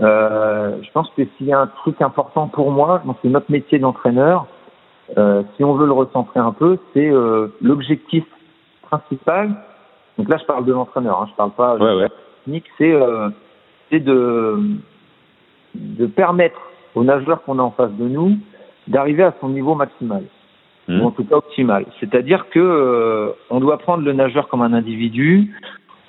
Euh, 0.00 0.78
je 0.82 0.90
pense 0.92 1.10
que 1.16 1.22
s'il 1.36 1.46
y 1.46 1.52
a 1.52 1.60
un 1.60 1.66
truc 1.66 2.00
important 2.00 2.48
pour 2.48 2.70
moi, 2.70 3.02
c'est 3.22 3.28
notre 3.28 3.50
métier 3.50 3.78
d'entraîneur. 3.78 4.46
Euh, 5.18 5.42
si 5.56 5.64
on 5.64 5.74
veut 5.74 5.86
le 5.86 5.92
recentrer 5.92 6.40
un 6.40 6.52
peu, 6.52 6.78
c'est 6.94 7.10
euh, 7.10 7.48
l'objectif 7.60 8.24
principal. 8.82 9.54
Donc 10.16 10.28
là, 10.28 10.38
je 10.38 10.44
parle 10.44 10.64
de 10.64 10.72
l'entraîneur, 10.72 11.22
hein, 11.22 11.26
je 11.30 11.36
parle 11.36 11.50
pas 11.52 11.76
ouais, 11.76 12.08
technique. 12.44 12.66
C'est 12.78 12.94
c'est 13.90 14.00
de 14.00 14.58
de 15.74 16.06
permettre 16.06 16.58
aux 16.94 17.04
nageurs 17.04 17.42
qu'on 17.44 17.58
a 17.58 17.62
en 17.62 17.70
face 17.70 17.92
de 17.92 18.08
nous 18.08 18.36
d'arriver 18.88 19.22
à 19.22 19.34
son 19.40 19.50
niveau 19.50 19.74
maximal 19.74 20.24
mmh. 20.90 21.00
ou 21.00 21.06
en 21.06 21.10
tout 21.10 21.24
cas 21.24 21.36
optimal. 21.36 21.86
C'est-à-dire 22.00 22.48
que 22.50 22.58
euh, 22.58 23.30
on 23.50 23.60
doit 23.60 23.78
prendre 23.78 24.04
le 24.04 24.12
nageur 24.12 24.48
comme 24.48 24.62
un 24.62 24.72
individu. 24.72 25.54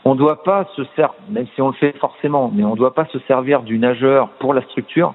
On 0.04 0.16
ne 0.16 0.20
doit 0.20 0.44
pas 0.44 0.68
se 0.76 0.84
servir, 0.96 1.14
même 1.30 1.46
si 1.54 1.62
on 1.62 1.68
le 1.68 1.74
fait 1.74 1.96
forcément, 2.00 2.52
mais 2.54 2.64
on 2.64 2.72
ne 2.72 2.78
doit 2.78 2.96
pas 2.96 3.06
se 3.06 3.20
servir 3.20 3.62
du 3.62 3.78
nageur 3.78 4.30
pour 4.40 4.54
la 4.54 4.62
structure. 4.64 5.14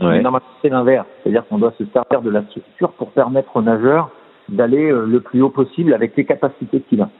Ouais. 0.00 0.22
C'est 0.62 0.70
l'inverse, 0.70 1.06
c'est-à-dire 1.22 1.46
qu'on 1.48 1.58
doit 1.58 1.74
se 1.76 1.84
servir 1.92 2.22
de 2.22 2.30
la 2.30 2.42
structure 2.44 2.92
pour 2.92 3.10
permettre 3.10 3.54
au 3.56 3.60
nageur 3.60 4.08
d'aller 4.48 4.90
euh, 4.90 5.04
le 5.04 5.20
plus 5.20 5.42
haut 5.42 5.50
possible 5.50 5.92
avec 5.92 6.16
les 6.16 6.24
capacités 6.24 6.80
qu'il 6.80 7.02
a. 7.02 7.04
Mmh. 7.04 7.10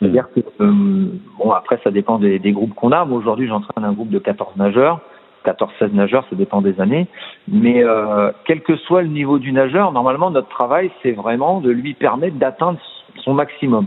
C'est-à-dire 0.00 0.28
que, 0.34 0.40
euh, 0.60 1.06
bon, 1.38 1.50
après, 1.52 1.78
ça 1.84 1.90
dépend 1.90 2.18
des, 2.18 2.38
des 2.38 2.52
groupes 2.52 2.74
qu'on 2.74 2.90
a. 2.90 3.04
Moi, 3.04 3.18
aujourd'hui, 3.18 3.46
j'entraîne 3.46 3.84
un 3.84 3.92
groupe 3.92 4.10
de 4.10 4.18
14 4.18 4.56
nageurs. 4.56 5.00
14-16 5.46 5.92
nageurs, 5.92 6.26
ça 6.28 6.36
dépend 6.36 6.60
des 6.60 6.80
années. 6.80 7.06
Mais 7.48 7.82
euh, 7.82 8.32
quel 8.44 8.62
que 8.62 8.76
soit 8.76 9.02
le 9.02 9.08
niveau 9.08 9.38
du 9.38 9.52
nageur, 9.52 9.92
normalement, 9.92 10.30
notre 10.30 10.48
travail, 10.48 10.90
c'est 11.02 11.12
vraiment 11.12 11.60
de 11.60 11.70
lui 11.70 11.94
permettre 11.94 12.36
d'atteindre 12.36 12.78
son 13.22 13.34
maximum. 13.34 13.86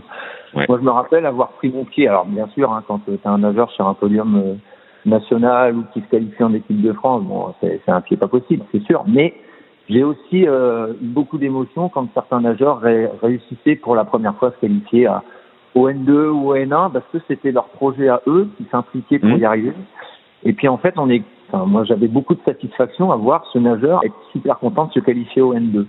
Moi, 0.53 0.65
je 0.79 0.83
me 0.83 0.89
rappelle 0.89 1.25
avoir 1.25 1.49
pris 1.49 1.69
mon 1.69 1.85
pied. 1.85 2.07
Alors, 2.07 2.25
bien 2.25 2.47
sûr, 2.55 2.71
hein, 2.71 2.83
quand 2.87 2.99
tu 3.05 3.13
es 3.13 3.19
un 3.25 3.37
nageur 3.37 3.69
sur 3.71 3.87
un 3.87 3.93
podium 3.93 4.35
euh, 4.35 4.55
national 5.05 5.77
ou 5.77 5.83
qui 5.93 6.01
se 6.01 6.07
qualifie 6.07 6.43
en 6.43 6.53
équipe 6.53 6.81
de 6.81 6.93
France, 6.93 7.23
bon, 7.23 7.53
c'est 7.61 7.81
un 7.87 8.01
pied 8.01 8.17
pas 8.17 8.27
possible, 8.27 8.63
c'est 8.71 8.83
sûr. 8.83 9.03
Mais 9.07 9.35
j'ai 9.89 10.03
aussi 10.03 10.47
euh, 10.47 10.93
eu 11.01 11.07
beaucoup 11.07 11.37
d'émotions 11.37 11.89
quand 11.89 12.07
certains 12.13 12.41
nageurs 12.41 12.79
ré 12.79 13.07
réussissaient 13.21 13.75
pour 13.75 13.95
la 13.95 14.05
première 14.05 14.35
fois 14.35 14.49
à 14.49 14.51
se 14.51 14.57
qualifier 14.57 15.07
à, 15.07 15.23
au 15.75 15.89
N2 15.89 16.29
ou 16.29 16.49
au 16.49 16.55
N1 16.55 16.91
parce 16.91 17.05
que 17.11 17.17
c'était 17.27 17.51
leur 17.51 17.69
projet 17.69 18.07
à 18.07 18.21
eux 18.27 18.49
qui 18.57 18.65
s'impliquaient 18.71 19.19
pour 19.19 19.29
mmh. 19.29 19.39
y 19.39 19.45
arriver. 19.45 19.73
Et 20.43 20.53
puis 20.53 20.67
en 20.67 20.77
fait, 20.77 20.93
on 20.97 21.09
est 21.09 21.23
moi, 21.53 21.83
j'avais 21.83 22.07
beaucoup 22.07 22.35
de 22.35 22.41
satisfaction 22.45 23.11
à 23.11 23.15
voir 23.15 23.45
ce 23.51 23.59
nageur 23.59 24.01
être 24.03 24.15
super 24.31 24.59
content 24.59 24.85
de 24.85 24.93
se 24.93 24.99
qualifier 24.99 25.41
au 25.41 25.53
N2. 25.53 25.85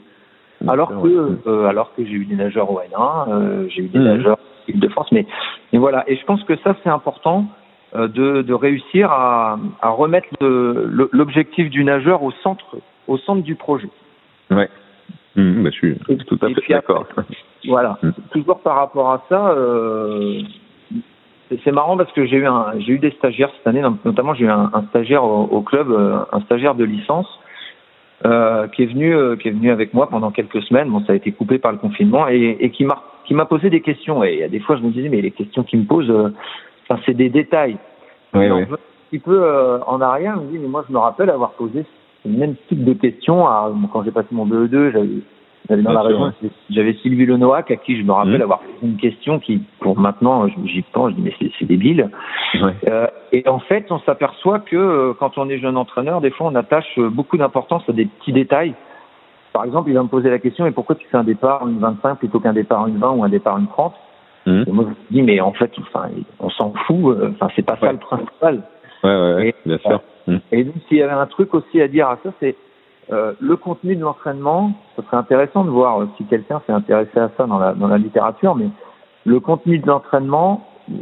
Alors 0.68 0.88
que, 1.03 1.38
euh, 1.46 1.66
alors 1.66 1.94
que 1.94 2.05
j'ai 2.05 2.12
eu 2.12 2.25
des 2.27 2.37
nageurs 2.37 2.70
au 2.70 2.81
N1, 2.81 3.29
euh, 3.29 3.66
j'ai 3.68 3.83
eu 3.83 3.88
des 3.88 3.99
mmh. 3.99 4.05
nageurs 4.05 4.38
de 4.68 4.88
France, 4.88 5.09
mais, 5.11 5.27
mais 5.73 5.79
voilà. 5.79 6.05
Et 6.07 6.16
je 6.16 6.25
pense 6.25 6.42
que 6.44 6.57
ça, 6.59 6.77
c'est 6.83 6.90
important 6.90 7.46
euh, 7.94 8.09
de, 8.09 8.42
de 8.42 8.55
réussir 8.55 9.11
à, 9.11 9.59
à 9.81 9.88
remettre 9.90 10.29
l'objectif 10.40 11.70
du 11.70 11.83
nageur 11.83 12.23
au 12.23 12.31
centre, 12.42 12.77
au 13.09 13.16
centre 13.16 13.42
du 13.42 13.55
projet. 13.55 13.88
Ouais. 14.51 14.68
Mmh, 15.37 15.62
bah, 15.62 15.70
je 15.73 15.77
suis 15.77 15.99
tout 16.27 16.38
à 16.42 16.49
fait 16.49 16.73
d'accord. 16.75 17.07
Voilà. 17.66 17.99
Mmh. 18.03 18.11
Toujours 18.33 18.61
par 18.61 18.77
rapport 18.77 19.11
à 19.12 19.23
ça, 19.29 19.55
c'est 21.64 21.72
marrant 21.72 21.96
parce 21.96 22.12
que 22.12 22.26
j'ai 22.26 22.36
eu 22.36 22.46
un, 22.46 22.78
j'ai 22.78 22.92
eu 22.92 22.98
des 22.98 23.10
stagiaires 23.12 23.50
cette 23.56 23.66
année, 23.66 23.82
notamment 24.04 24.34
j'ai 24.34 24.44
eu 24.44 24.50
un, 24.50 24.70
stagiaire 24.90 25.24
au, 25.24 25.60
club, 25.62 25.90
euh, 25.90 26.20
un 26.32 26.40
stagiaire 26.42 26.74
de 26.74 26.84
licence 26.84 27.26
euh, 28.24 28.68
qui 28.68 28.84
est 28.84 28.86
venu, 28.86 29.14
euh, 29.14 29.36
qui 29.36 29.48
est 29.48 29.52
venu 29.52 29.70
avec 29.70 29.92
moi 29.92 30.08
pendant 30.08 30.30
quelques 30.30 30.62
semaines. 30.62 30.88
Bon, 30.90 31.04
ça 31.04 31.12
a 31.12 31.16
été 31.16 31.32
coupé 31.32 31.58
par 31.58 31.72
le 31.72 31.78
confinement 31.78 32.28
et, 32.28 32.56
et 32.60 32.70
qui 32.70 32.84
m'a, 32.84 33.02
qui 33.24 33.34
m'a 33.34 33.46
posé 33.46 33.70
des 33.70 33.80
questions. 33.80 34.22
Et 34.22 34.34
il 34.34 34.38
y 34.38 34.42
a 34.44 34.48
des 34.48 34.60
fois, 34.60 34.76
je 34.76 34.82
me 34.82 34.90
disais, 34.90 35.08
mais 35.08 35.20
les 35.20 35.32
questions 35.32 35.64
qu'il 35.64 35.80
me 35.80 35.86
pose, 35.86 36.08
euh, 36.10 36.32
enfin, 36.88 37.00
c'est 37.06 37.14
des 37.14 37.30
détails. 37.30 37.78
Oui, 38.34 38.48
oui. 38.48 38.62
Un 38.62 38.76
petit 39.10 39.18
peu 39.18 39.80
en 39.88 40.00
arrière, 40.00 40.34
il 40.36 40.46
me 40.46 40.52
dit, 40.52 40.58
mais 40.58 40.68
moi, 40.68 40.84
je 40.86 40.92
me 40.92 40.98
rappelle 40.98 41.30
avoir 41.30 41.52
posé 41.52 41.84
le 42.24 42.38
même 42.38 42.54
type 42.68 42.84
de 42.84 42.92
questions 42.92 43.46
à, 43.48 43.72
quand 43.92 44.04
j'ai 44.04 44.12
passé 44.12 44.28
mon 44.30 44.46
2-2, 44.46 44.92
j'avais 44.92 45.08
J'avais 45.70 45.83
dans 45.83 45.92
la 45.92 46.02
région, 46.02 46.33
j'avais 46.68 46.94
Sylvie 46.94 47.26
Lenoac 47.26 47.70
à 47.70 47.76
qui 47.76 47.96
je 47.96 48.02
me 48.02 48.11
rappelle 48.11 48.38
mmh. 48.38 48.42
avoir 48.42 48.59
posé 48.59 48.78
une 48.83 48.96
question 48.96 49.38
qui, 49.38 49.62
pour 49.78 49.96
maintenant, 49.96 50.48
j'y 50.64 50.83
pense, 50.83 51.12
je 51.12 51.14
dis 51.14 51.22
mais 51.22 51.50
c'est 51.61 51.64
débile. 51.64 52.11
Ouais. 52.61 52.74
Euh, 52.88 53.06
et 53.30 53.48
en 53.48 53.61
fait, 53.61 53.87
on 53.90 54.00
s'aperçoit 54.00 54.59
que 54.59 54.74
euh, 54.74 55.14
quand 55.16 55.38
on 55.38 55.48
est 55.48 55.59
jeune 55.59 55.76
entraîneur, 55.76 56.20
des 56.20 56.30
fois, 56.30 56.48
on 56.48 56.56
attache 56.56 56.98
euh, 56.98 57.09
beaucoup 57.09 57.37
d'importance 57.37 57.85
à 57.88 57.92
des 57.92 58.06
petits 58.06 58.33
détails. 58.33 58.74
Par 59.52 59.64
exemple, 59.64 59.90
il 59.90 59.94
va 59.94 60.02
me 60.02 60.09
poser 60.09 60.28
la 60.28 60.40
question 60.40 60.66
et 60.66 60.72
pourquoi 60.72 60.96
tu 60.96 61.06
fais 61.06 61.16
un 61.16 61.24
départ 61.24 61.68
une 61.68 61.78
25 61.78 62.18
plutôt 62.18 62.40
qu'un 62.40 62.52
départ 62.52 62.88
une 62.88 62.98
20 62.98 63.11
ou 63.12 63.22
un 63.22 63.28
départ 63.28 63.56
une 63.56 63.68
30 63.68 63.94
mmh. 64.46 64.62
Et 64.66 64.72
moi, 64.72 64.85
je 64.87 64.90
me 64.90 64.94
dis 65.12 65.22
mais 65.22 65.40
en 65.40 65.52
fait, 65.52 65.70
enfin, 65.78 66.09
on 66.40 66.50
s'en 66.50 66.72
fout. 66.88 67.16
Enfin, 67.30 67.46
c'est 67.54 67.62
pas 67.62 67.74
ouais. 67.74 67.87
ça 67.87 67.92
le 67.92 67.98
principal. 67.98 68.62
Ouais, 69.04 69.11
ouais, 69.11 69.35
ouais 69.35 69.48
et, 69.50 69.54
bien 69.64 69.78
sûr. 69.78 70.00
Mmh. 70.26 70.37
Et 70.50 70.64
donc, 70.64 70.74
s'il 70.88 70.96
y 70.96 71.02
avait 71.02 71.12
un 71.12 71.26
truc 71.26 71.54
aussi 71.54 71.80
à 71.80 71.87
dire 71.87 72.09
à 72.09 72.18
ça, 72.24 72.33
c'est 72.40 72.56
euh, 73.12 73.32
le 73.40 73.56
contenu 73.56 73.96
de 73.96 74.02
l'entraînement, 74.02 74.72
ce 74.96 75.02
serait 75.02 75.16
intéressant 75.16 75.64
de 75.64 75.70
voir 75.70 76.06
si 76.16 76.24
quelqu'un 76.26 76.60
s'est 76.66 76.72
intéressé 76.72 77.18
à 77.18 77.30
ça 77.36 77.46
dans 77.46 77.58
la, 77.58 77.74
dans 77.74 77.88
la 77.88 77.98
littérature, 77.98 78.54
mais 78.54 78.68
le 79.24 79.40
contenu 79.40 79.78
de 79.78 79.86
l'entraînement, 79.86 80.66
euh, 80.90 80.94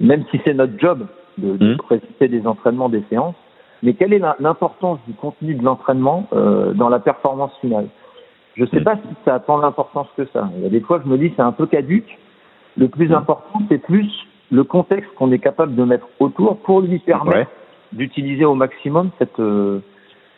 même 0.00 0.24
si 0.30 0.40
c'est 0.44 0.54
notre 0.54 0.78
job 0.78 1.06
de, 1.38 1.56
de 1.56 1.72
Mhm. 1.72 1.76
préciser 1.78 2.28
des 2.28 2.46
entraînements, 2.46 2.88
des 2.88 3.04
séances, 3.10 3.34
mais 3.82 3.92
quelle 3.94 4.14
est 4.14 4.22
l'importance 4.40 4.98
du 5.06 5.12
contenu 5.14 5.54
de 5.54 5.62
l'entraînement 5.62 6.26
euh, 6.32 6.72
dans 6.72 6.88
la 6.88 6.98
performance 7.00 7.52
finale? 7.60 7.88
Je 8.56 8.62
ne 8.62 8.68
sais 8.68 8.78
Mhm. 8.78 8.84
pas 8.84 8.96
si 8.96 9.08
ça 9.24 9.34
a 9.34 9.40
tant 9.40 9.58
d'importance 9.58 10.06
que 10.16 10.24
ça. 10.32 10.48
Il 10.56 10.62
y 10.62 10.66
a 10.66 10.70
des 10.70 10.80
fois, 10.80 11.00
je 11.04 11.10
me 11.10 11.18
dis 11.18 11.32
c'est 11.36 11.42
un 11.42 11.52
peu 11.52 11.66
caduque. 11.66 12.18
Le 12.78 12.88
plus 12.88 13.08
Mhm. 13.08 13.16
important, 13.16 13.60
c'est 13.68 13.78
plus 13.78 14.10
le 14.50 14.64
contexte 14.64 15.12
qu'on 15.16 15.30
est 15.32 15.38
capable 15.38 15.74
de 15.74 15.84
mettre 15.84 16.06
autour 16.20 16.56
pour 16.58 16.80
lui 16.80 16.98
permettre 17.00 17.38
Ouais. 17.38 17.46
d'utiliser 17.92 18.44
au 18.44 18.54
maximum 18.54 19.10
cette, 19.18 19.38
euh, 19.40 19.80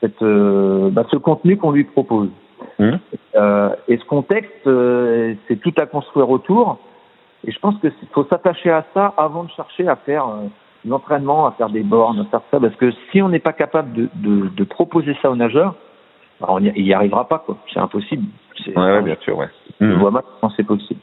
cette, 0.00 0.22
euh, 0.22 0.90
bah, 0.90 1.04
ce 1.10 1.16
contenu 1.16 1.56
qu'on 1.56 1.70
lui 1.72 1.84
propose. 1.84 2.28
Mhm. 2.78 2.98
Euh, 3.36 3.70
et 3.88 3.96
ce 3.98 4.04
contexte, 4.04 4.66
euh, 4.66 5.34
c'est 5.48 5.56
tout 5.56 5.74
à 5.78 5.86
construire 5.86 6.30
autour. 6.30 6.78
Et 7.46 7.52
je 7.52 7.58
pense 7.58 7.76
que 7.78 7.88
c'est- 7.90 8.06
faut 8.12 8.24
s'attacher 8.24 8.70
à 8.70 8.84
ça 8.94 9.12
avant 9.16 9.44
de 9.44 9.50
chercher 9.50 9.86
à 9.88 9.96
faire 9.96 10.26
l'entraînement, 10.86 11.46
à 11.46 11.52
faire 11.52 11.68
des 11.68 11.82
bornes, 11.82 12.20
à 12.20 12.24
faire 12.24 12.40
ça, 12.50 12.60
parce 12.60 12.74
que 12.76 12.90
si 13.10 13.20
on 13.22 13.28
n'est 13.28 13.38
pas 13.40 13.52
capable 13.52 13.92
de, 13.92 14.08
de, 14.14 14.48
de 14.48 14.64
proposer 14.64 15.16
ça 15.22 15.30
aux 15.30 15.36
nageurs, 15.36 15.74
bah, 16.40 16.46
on 16.50 16.60
y, 16.62 16.72
il 16.76 16.86
y 16.86 16.92
arrivera 16.94 17.26
pas, 17.28 17.38
quoi. 17.38 17.56
C'est 17.72 17.80
impossible. 17.80 18.24
C'est- 18.64 18.76
Ouais, 18.76 18.92
ouais, 18.92 19.02
bien 19.02 19.16
sûr, 19.20 19.36
ouais. 19.38 19.48
je 19.80 19.92
vois 19.94 20.10
mal 20.10 20.22
comment 20.40 20.52
c'est 20.56 20.64
possible. 20.66 21.00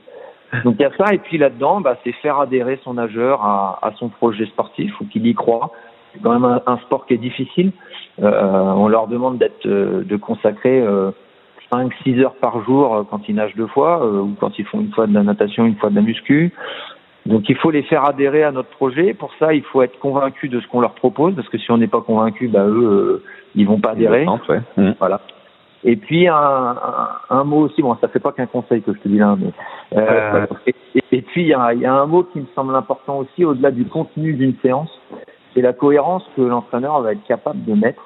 Donc 0.64 0.76
il 0.78 0.84
y 0.84 0.86
a 0.86 0.92
ça, 0.98 1.14
et 1.14 1.18
puis 1.18 1.38
là-dedans, 1.40 1.82
bah, 1.82 1.98
c'est 2.04 2.12
faire 2.14 2.40
adhérer 2.40 2.80
son 2.84 2.94
nageur 2.96 3.44
à, 3.44 3.80
à 3.82 3.92
son 3.94 4.10
projet 4.10 4.46
sportif 4.46 5.00
ou 5.02 5.06
qu'il 5.06 5.26
y 5.26 5.34
croit. 5.34 5.72
C'est 6.14 6.22
quand 6.22 6.34
même 6.34 6.46
un, 6.46 6.62
un 6.66 6.78
sport 6.78 7.06
qui 7.06 7.14
est 7.14 7.18
difficile. 7.18 7.72
Euh, 8.22 8.32
on 8.32 8.88
leur 8.88 9.08
demande 9.08 9.38
d'être, 9.38 9.66
euh, 9.66 10.04
de 10.04 10.16
consacrer 10.16 10.80
euh, 10.82 11.12
5-6 11.72 12.20
heures 12.22 12.36
par 12.36 12.64
jour 12.64 12.96
euh, 12.96 13.04
quand 13.10 13.28
ils 13.28 13.36
nagent 13.36 13.56
deux 13.56 13.68
fois, 13.68 14.06
euh, 14.06 14.22
ou 14.22 14.36
quand 14.40 14.58
ils 14.60 14.66
font 14.66 14.82
une 14.82 14.92
fois 14.92 15.08
de 15.08 15.14
la 15.14 15.24
natation, 15.24 15.66
une 15.66 15.76
fois 15.76 15.90
de 15.90 15.96
la 15.96 16.02
muscu. 16.02 16.54
Donc 17.26 17.48
il 17.50 17.56
faut 17.56 17.72
les 17.72 17.84
faire 17.84 18.06
adhérer 18.06 18.44
à 18.44 18.52
notre 18.52 18.70
projet. 18.70 19.14
Pour 19.14 19.32
ça, 19.40 19.54
il 19.54 19.64
faut 19.64 19.82
être 19.82 19.98
convaincu 20.00 20.50
de 20.50 20.60
ce 20.60 20.68
qu'on 20.68 20.82
leur 20.82 20.94
propose, 20.94 21.36
parce 21.36 21.48
que 21.48 21.58
si 21.58 21.72
on 21.72 21.78
n'est 21.78 21.88
pas 21.88 22.02
convaincu, 22.02 22.48
bah, 22.48 22.66
eux, 22.66 22.84
euh, 22.84 23.24
ils 23.56 23.66
vont 23.66 23.80
pas 23.80 23.92
adhérer. 23.92 24.26
Ouais. 24.50 24.62
Mhm. 24.78 24.96
Voilà. 25.00 25.22
Et 25.86 25.96
puis 25.96 26.28
un, 26.28 26.36
un, 26.36 27.10
un 27.30 27.44
mot 27.44 27.62
aussi, 27.62 27.82
bon 27.82 27.96
ça 28.00 28.08
fait 28.08 28.20
pas 28.20 28.32
qu'un 28.32 28.46
conseil 28.46 28.82
que 28.82 28.94
je 28.94 29.00
te 29.00 29.08
dis 29.08 29.18
là, 29.18 29.36
mais 29.38 29.52
euh, 29.98 30.46
et, 31.12 31.22
puis 31.22 31.42
il 31.42 31.48
y 31.48 31.54
a, 31.54 31.74
il 31.74 31.82
y 31.82 31.86
a 31.86 31.94
un 31.94 32.06
mot 32.06 32.24
qui 32.24 32.40
me 32.40 32.46
semble 32.56 32.74
important 32.74 33.18
aussi 33.18 33.44
au-delà 33.44 33.70
du 33.70 33.84
contenu 33.84 34.34
d'une 34.34 34.56
séance, 34.62 34.90
c'est 35.54 35.62
la 35.62 35.74
cohérence 35.74 36.24
que 36.36 36.42
l'entraîneur 36.42 37.02
va 37.02 37.14
être 37.14 37.24
capable 37.26 37.64
de 37.66 37.74
mettre 37.74 38.02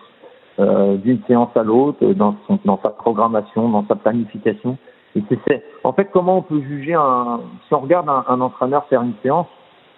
euh, 0.60 0.96
d'une 0.98 1.20
séance 1.28 1.56
à 1.56 1.64
l'autre 1.64 2.04
dans, 2.14 2.36
son, 2.48 2.60
dans 2.66 2.80
sa 2.82 2.90
programmation, 2.90 3.70
dans 3.70 3.86
sa 3.88 3.96
planification. 3.96 4.78
Et 5.16 5.24
c'est, 5.30 5.40
c'est- 5.48 5.64
en 5.84 5.94
fait 5.94 6.10
comment 6.12 6.38
on 6.38 6.42
peut 6.42 6.62
juger 6.62 6.94
un 6.96 7.40
si 7.68 7.74
on 7.74 7.80
regarde 7.80 8.10
un, 8.10 8.24
un 8.28 8.42
entraîneur 8.42 8.86
faire 8.88 9.02
une 9.04 9.14
séance, 9.24 9.48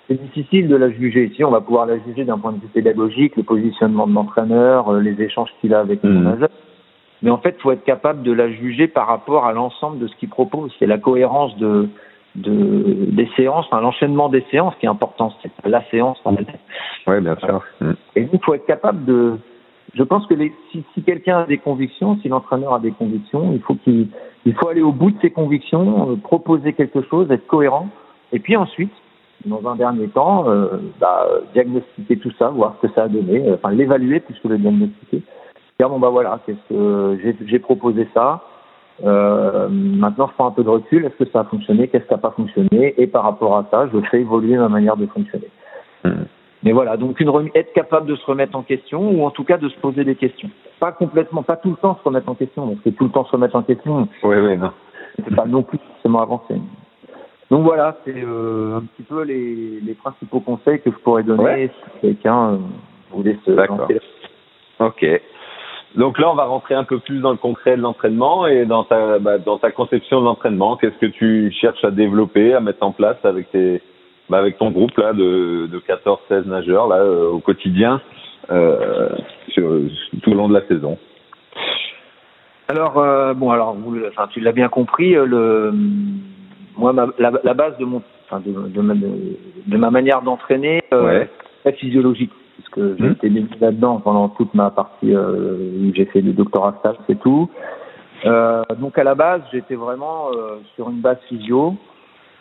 c'est 0.07 0.21
difficile 0.21 0.67
de 0.67 0.75
la 0.75 0.89
juger. 0.89 1.25
Ici, 1.25 1.43
on 1.43 1.51
va 1.51 1.61
pouvoir 1.61 1.85
la 1.85 1.99
juger 1.99 2.25
d'un 2.25 2.37
point 2.39 2.51
de 2.51 2.59
vue 2.59 2.67
pédagogique, 2.67 3.35
le 3.37 3.43
positionnement 3.43 4.07
de 4.07 4.13
l'entraîneur, 4.13 4.89
euh, 4.89 4.99
les 5.01 5.21
échanges 5.21 5.49
qu'il 5.61 5.73
a 5.73 5.79
avec 5.81 6.01
son 6.01 6.07
Mhm. 6.07 6.23
nageur. 6.23 6.49
Mais 7.21 7.29
en 7.29 7.37
fait, 7.37 7.55
il 7.57 7.61
faut 7.61 7.71
être 7.71 7.83
capable 7.83 8.23
de 8.23 8.31
la 8.31 8.49
juger 8.49 8.87
par 8.87 9.05
rapport 9.07 9.45
à 9.45 9.53
l'ensemble 9.53 9.99
de 9.99 10.07
ce 10.07 10.15
qu'il 10.15 10.29
propose. 10.29 10.73
C'est 10.79 10.87
la 10.87 10.97
cohérence 10.97 11.55
de, 11.57 11.89
de 12.35 13.05
des 13.11 13.29
séances, 13.35 13.65
enfin, 13.67 13.81
l'enchaînement 13.81 14.29
des 14.29 14.45
séances 14.51 14.73
qui 14.79 14.85
est 14.85 14.89
important. 14.89 15.33
C'est 15.41 15.51
pas 15.51 15.69
la 15.69 15.83
séance 15.89 16.19
en 16.25 16.35
elle-même. 16.35 16.55
Ouais, 17.07 17.21
bien 17.21 17.35
sûr. 17.37 17.63
Mhm. 17.81 17.95
Et 18.15 18.21
donc, 18.21 18.31
il 18.33 18.43
faut 18.43 18.53
être 18.53 18.65
capable 18.65 19.05
de. 19.05 19.37
Je 19.95 20.03
pense 20.03 20.27
que 20.27 20.35
les, 20.35 20.53
si, 20.71 20.83
si 20.93 21.01
quelqu'un 21.01 21.39
a 21.39 21.45
des 21.45 21.57
convictions, 21.57 22.17
si 22.21 22.29
l'entraîneur 22.29 22.75
a 22.75 22.79
des 22.79 22.91
convictions, 22.91 23.51
il 23.53 23.61
faut 23.61 23.73
qu'il 23.73 24.07
il 24.45 24.53
faut 24.53 24.69
aller 24.69 24.81
au 24.81 24.91
bout 24.91 25.11
de 25.11 25.19
ses 25.19 25.31
convictions, 25.31 26.11
euh, 26.11 26.15
proposer 26.15 26.73
quelque 26.73 27.01
chose, 27.01 27.29
être 27.31 27.47
cohérent, 27.47 27.89
et 28.31 28.39
puis 28.39 28.55
ensuite, 28.55 28.93
dans 29.45 29.67
un 29.67 29.75
dernier 29.75 30.07
temps, 30.07 30.47
euh, 30.47 30.77
bah, 30.99 31.27
diagnostiquer 31.53 32.17
tout 32.17 32.31
ça, 32.37 32.49
voir 32.49 32.75
ce 32.77 32.87
que 32.87 32.93
ça 32.93 33.03
a 33.03 33.07
donné, 33.07 33.47
euh, 33.47 33.55
enfin 33.55 33.71
l'évaluer 33.71 34.19
plus 34.19 34.37
que 34.39 34.47
le 34.47 34.57
diagnostiquer. 34.57 35.23
Dire 35.79 35.89
bon 35.89 35.99
bah 35.99 36.09
voilà, 36.09 36.39
qu'est-ce 36.45 36.73
que 36.73 37.17
j'ai 37.45 37.59
proposé 37.59 38.07
ça. 38.13 38.41
Euh, 39.05 39.67
maintenant, 39.69 40.27
je 40.27 40.33
prends 40.33 40.47
un 40.47 40.51
peu 40.51 40.63
de 40.63 40.69
recul. 40.69 41.05
Est-ce 41.05 41.23
que 41.23 41.29
ça 41.31 41.41
a 41.41 41.43
fonctionné? 41.45 41.87
Qu'est-ce 41.87 42.05
qui 42.05 42.11
n'a 42.13 42.17
pas 42.17 42.31
fonctionné? 42.31 42.93
Et 42.97 43.07
par 43.07 43.23
rapport 43.23 43.55
à 43.57 43.65
ça, 43.71 43.87
je 43.93 43.99
fais 44.09 44.21
évoluer 44.21 44.57
ma 44.57 44.69
manière 44.69 44.97
de 44.97 45.05
fonctionner. 45.07 45.49
Mhm. 46.03 46.25
Mais 46.63 46.73
voilà, 46.73 46.97
donc 46.97 47.19
une 47.21 47.29
remise, 47.29 47.51
être 47.55 47.71
capable 47.71 48.07
de 48.07 48.15
se 48.17 48.25
remettre 48.25 48.57
en 48.57 48.63
question 48.63 49.11
ou 49.11 49.23
en 49.23 49.31
tout 49.31 49.45
cas 49.45 49.57
de 49.57 49.69
se 49.69 49.79
poser 49.79 50.03
des 50.03 50.15
questions. 50.15 50.49
Pas 50.81 50.91
complètement, 50.91 51.41
pas 51.41 51.55
tout 51.55 51.69
le 51.69 51.77
temps 51.77 51.97
se 51.97 52.03
remettre 52.03 52.27
en 52.27 52.35
question, 52.35 52.67
parce 52.67 52.81
que 52.81 52.89
tout 52.89 53.05
le 53.05 53.11
temps 53.11 53.23
se 53.23 53.31
remettre 53.31 53.55
en 53.55 53.63
question, 53.63 54.09
Ouais, 54.23 54.41
ouais, 54.41 54.57
non. 54.57 54.71
c'est 55.15 55.35
pas 55.35 55.45
non 55.45 55.63
plus 55.63 55.77
forcément 55.77 56.21
avancé. 56.21 56.55
Donc 57.49 57.63
voilà, 57.63 57.97
c'est 58.03 58.13
euh, 58.15 58.77
un 58.77 58.81
petit 58.81 59.03
peu 59.03 59.23
les, 59.23 59.79
les 59.81 59.93
principaux 59.93 60.41
conseils 60.41 60.81
que 60.81 60.91
je 60.91 60.97
pourrais 60.97 61.23
donner 61.23 61.43
Ouais. 61.43 61.71
si 61.93 62.01
quelqu'un 62.01 62.49
euh, 62.51 62.57
voulait 63.11 63.37
se 63.45 63.51
D'accord. 63.51 63.87
Ok. 64.79 65.05
Donc 65.95 66.19
là, 66.19 66.29
on 66.31 66.35
va 66.35 66.45
rentrer 66.45 66.75
un 66.75 66.83
peu 66.83 66.99
plus 66.99 67.19
dans 67.19 67.31
le 67.31 67.37
concret 67.37 67.75
de 67.75 67.81
l'entraînement 67.81 68.45
et 68.45 68.65
dans 68.65 68.83
ta, 68.83 69.17
bah, 69.19 69.37
dans 69.39 69.57
ta 69.57 69.71
conception 69.71 70.19
de 70.19 70.25
l'entraînement. 70.25 70.77
Qu'est-ce 70.77 70.97
que 70.99 71.07
tu 71.07 71.51
cherches 71.51 71.83
à 71.83 71.91
développer, 71.91 72.53
à 72.53 72.59
mettre 72.59 72.83
en 72.83 72.91
place 72.91 73.17
avec 73.23 73.51
tes, 73.51 73.81
bah, 74.29 74.37
avec 74.37 74.57
ton 74.59 74.69
groupe 74.69 74.95
là 74.97 75.13
de, 75.13 75.67
de 75.67 75.79
14-16 75.79 76.45
nageurs 76.47 76.87
là 76.87 76.97
euh, 76.97 77.29
au 77.31 77.39
quotidien 77.39 78.01
euh, 78.51 79.09
sur, 79.49 79.67
tout 80.21 80.31
au 80.31 80.35
long 80.35 80.47
de 80.47 80.53
la 80.53 80.65
saison? 80.67 80.97
Alors 82.67 82.99
euh, 82.99 83.33
bon, 83.33 83.49
alors 83.49 83.73
vous, 83.73 83.97
enfin, 84.09 84.27
tu 84.31 84.41
l'as 84.41 84.51
bien 84.51 84.69
compris, 84.69 85.15
euh, 85.15 85.25
le 85.25 85.73
moi 86.77 86.93
ma, 86.93 87.07
la, 87.17 87.31
la 87.43 87.53
base 87.55 87.77
de 87.79 87.85
mon, 87.85 88.03
enfin, 88.29 88.41
de, 88.45 88.69
de, 88.69 88.81
ma, 88.81 88.93
de 88.93 89.77
ma 89.77 89.89
manière 89.89 90.21
d'entraîner, 90.21 90.81
euh, 90.93 91.25
Ouais. 91.65 91.73
physiologique, 91.73 92.31
parce 92.59 92.69
que 92.69 92.95
j'ai 92.97 93.05
Mhm. 93.05 93.11
été 93.11 93.29
baigné 93.29 93.47
là-dedans 93.61 93.99
pendant 94.01 94.29
toute 94.29 94.53
ma 94.53 94.69
partie 94.69 95.15
euh, 95.15 95.55
où 95.79 95.93
j'ai 95.95 96.05
fait 96.05 96.21
le 96.21 96.33
doctorat 96.33 96.75
stage, 96.79 96.95
c'est 97.07 97.19
tout. 97.19 97.49
Euh, 98.25 98.63
donc 98.79 98.97
à 98.97 99.03
la 99.03 99.15
base, 99.15 99.41
j'étais 99.53 99.75
vraiment 99.75 100.27
euh, 100.35 100.57
sur 100.75 100.89
une 100.89 100.99
base 100.99 101.17
physio. 101.29 101.75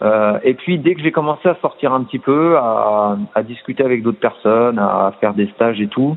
Euh, 0.03 0.39
et 0.43 0.55
puis 0.55 0.79
dès 0.79 0.95
que 0.95 1.01
j'ai 1.03 1.13
commencé 1.13 1.49
à 1.49 1.57
sortir 1.57 1.93
un 1.93 2.03
petit 2.03 2.19
peu, 2.19 2.57
à, 2.57 3.17
à 3.35 3.43
discuter 3.43 3.85
avec 3.85 4.03
d'autres 4.03 4.19
personnes, 4.21 4.79
à 4.79 5.13
faire 5.21 5.35
des 5.35 5.47
stages 5.49 5.81
et 5.81 5.89
tout, 5.89 6.17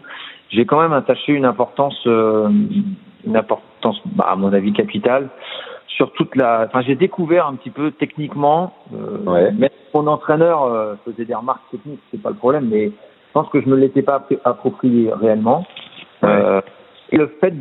j'ai 0.49 0.65
quand 0.65 0.81
même 0.81 0.93
attaché 0.93 1.31
une 1.33 1.45
importance, 1.45 1.99
euh, 2.07 2.49
une 3.25 3.37
importance, 3.37 4.01
bah, 4.05 4.27
à 4.31 4.35
mon 4.35 4.51
avis 4.53 4.73
capitale, 4.73 5.29
sur 5.87 6.11
toute 6.13 6.35
la. 6.35 6.65
Enfin, 6.67 6.81
j'ai 6.81 6.95
découvert 6.95 7.45
un 7.47 7.55
petit 7.55 7.69
peu 7.69 7.91
techniquement. 7.91 8.73
Euh, 8.93 9.17
Ouais. 9.31 9.51
Même 9.51 9.69
mon 9.93 10.07
entraîneur 10.07 10.97
faisait 11.05 11.25
des 11.25 11.35
remarques 11.35 11.69
techniques, 11.69 11.99
c'est 12.11 12.21
pas 12.21 12.29
le 12.29 12.35
problème, 12.35 12.67
mais 12.71 12.91
je 13.31 13.39
pense 13.39 13.47
que 13.47 13.61
je 13.61 13.69
me 13.69 13.77
l'étais 13.77 14.01
pas 14.01 14.27
approprié 14.43 15.09
réellement. 15.13 15.65
Ouais. 16.21 16.29
Euh, 16.29 16.61
et 17.13 17.17
le 17.17 17.27
fait 17.39 17.53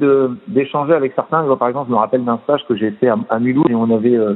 d'échanger 0.48 0.94
avec 0.94 1.12
certains, 1.14 1.44
par 1.56 1.68
exemple, 1.68 1.86
je 1.88 1.92
me 1.94 1.98
rappelle 1.98 2.24
d'un 2.24 2.38
stage 2.42 2.66
que 2.66 2.74
j'ai 2.74 2.90
fait 2.90 3.06
à, 3.08 3.16
à 3.30 3.38
Mulhouse 3.38 3.66
et 3.70 3.74
on 3.76 3.88
avait, 3.94 4.16
euh, 4.16 4.34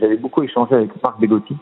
j'avais 0.00 0.16
beaucoup 0.16 0.42
échangé 0.44 0.76
avec 0.76 0.90
Marc 1.02 1.20
Begotti. 1.20 1.56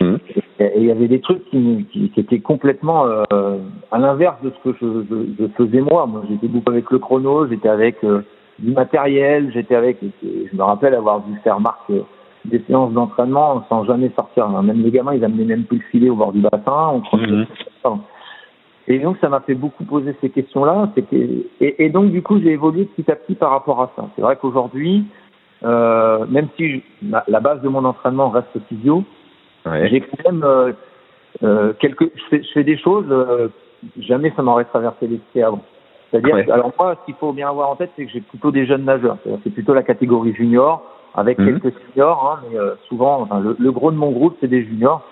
Mhm. 0.00 0.18
Et 0.58 0.72
il 0.76 0.84
y 0.84 0.90
avait 0.90 1.08
des 1.08 1.20
trucs 1.20 1.42
qui, 1.46 1.86
qui, 1.90 2.10
qui 2.10 2.20
étaient 2.20 2.40
complètement 2.40 3.06
euh, 3.06 3.56
à 3.90 3.98
l'inverse 3.98 4.36
de 4.42 4.50
ce 4.50 4.70
que 4.70 4.76
je, 4.78 5.04
je, 5.10 5.42
je 5.44 5.46
faisais 5.56 5.80
moi. 5.80 6.04
Moi, 6.06 6.22
j'étais 6.28 6.48
beaucoup 6.48 6.70
avec 6.70 6.90
le 6.90 6.98
chrono, 6.98 7.46
j'étais 7.46 7.68
avec 7.68 7.96
euh, 8.04 8.20
du 8.58 8.72
matériel, 8.72 9.50
j'étais 9.54 9.74
avec. 9.74 9.98
je 10.22 10.54
me 10.56 10.62
rappelle 10.62 10.94
avoir 10.94 11.20
dû 11.20 11.34
faire 11.44 11.60
Marc 11.60 11.80
euh, 11.90 12.00
des 12.46 12.62
séances 12.66 12.92
d'entraînement 12.92 13.64
sans 13.68 13.84
jamais 13.84 14.10
sortir. 14.16 14.48
Même 14.48 14.82
les 14.82 14.90
gamins, 14.90 15.14
ils 15.14 15.24
amenaient 15.24 15.44
même 15.44 15.64
plus 15.64 15.78
le 15.78 15.84
filet 15.90 16.08
au 16.10 16.16
bord 16.16 16.32
du 16.32 16.40
bassin. 16.40 16.90
On 16.94 17.00
prenait- 17.00 17.26
Mhm. 17.26 17.46
Et 18.90 18.98
donc, 18.98 19.18
ça 19.20 19.28
m'a 19.28 19.38
fait 19.40 19.54
beaucoup 19.54 19.84
poser 19.84 20.16
ces 20.20 20.30
questions-là. 20.30 20.88
Et, 21.12 21.84
et 21.84 21.88
donc, 21.90 22.10
du 22.10 22.22
coup, 22.22 22.40
j'ai 22.40 22.50
évolué 22.50 22.86
petit 22.86 23.08
à 23.08 23.14
petit 23.14 23.36
par 23.36 23.50
rapport 23.50 23.80
à 23.80 23.92
ça. 23.94 24.08
C'est 24.16 24.22
vrai 24.22 24.36
qu'aujourd'hui, 24.40 25.04
euh, 25.62 26.26
même 26.28 26.48
si 26.56 26.70
je- 26.70 26.80
la, 27.08 27.22
la 27.28 27.38
base 27.38 27.60
de 27.62 27.68
mon 27.68 27.84
entraînement 27.84 28.30
reste 28.30 28.48
physio, 28.68 29.04
Ouais. 29.64 29.88
j'ai 29.90 30.00
quand 30.00 30.24
même 30.32 30.42
euh, 30.42 30.72
euh, 31.44 31.72
quelques. 31.78 32.10
Je 32.16 32.22
fais, 32.30 32.42
je 32.42 32.50
fais 32.52 32.64
des 32.64 32.76
choses. 32.78 33.04
euh, 33.10 33.48
jamais 34.00 34.32
ça 34.34 34.42
m'aurait 34.42 34.64
traversé 34.64 35.06
l'esprit 35.06 35.42
avant. 35.42 35.62
C'est-à-dire, 36.10 36.34
Ouais. 36.34 36.50
alors 36.50 36.72
moi, 36.78 36.96
ce 37.00 37.04
qu'il 37.06 37.14
faut 37.14 37.32
bien 37.32 37.48
avoir 37.48 37.70
en 37.70 37.76
tête, 37.76 37.92
c'est 37.96 38.06
que 38.06 38.10
j'ai 38.10 38.20
plutôt 38.22 38.50
des 38.50 38.66
jeunes 38.66 38.84
nageurs. 38.84 39.18
C'est 39.44 39.50
plutôt 39.54 39.72
la 39.74 39.84
catégorie 39.84 40.34
junior, 40.34 40.82
avec 41.14 41.38
Mhm. 41.38 41.60
quelques 41.60 41.74
seniors, 41.92 42.20
hein, 42.42 42.44
mais 42.50 42.58
euh, 42.58 42.74
souvent, 42.88 43.20
enfin, 43.22 43.38
le, 43.38 43.54
le 43.58 43.70
gros 43.70 43.92
de 43.92 43.96
mon 43.96 44.10
groupe, 44.10 44.36
c'est 44.40 44.48
des 44.48 44.64
juniors, 44.64 45.02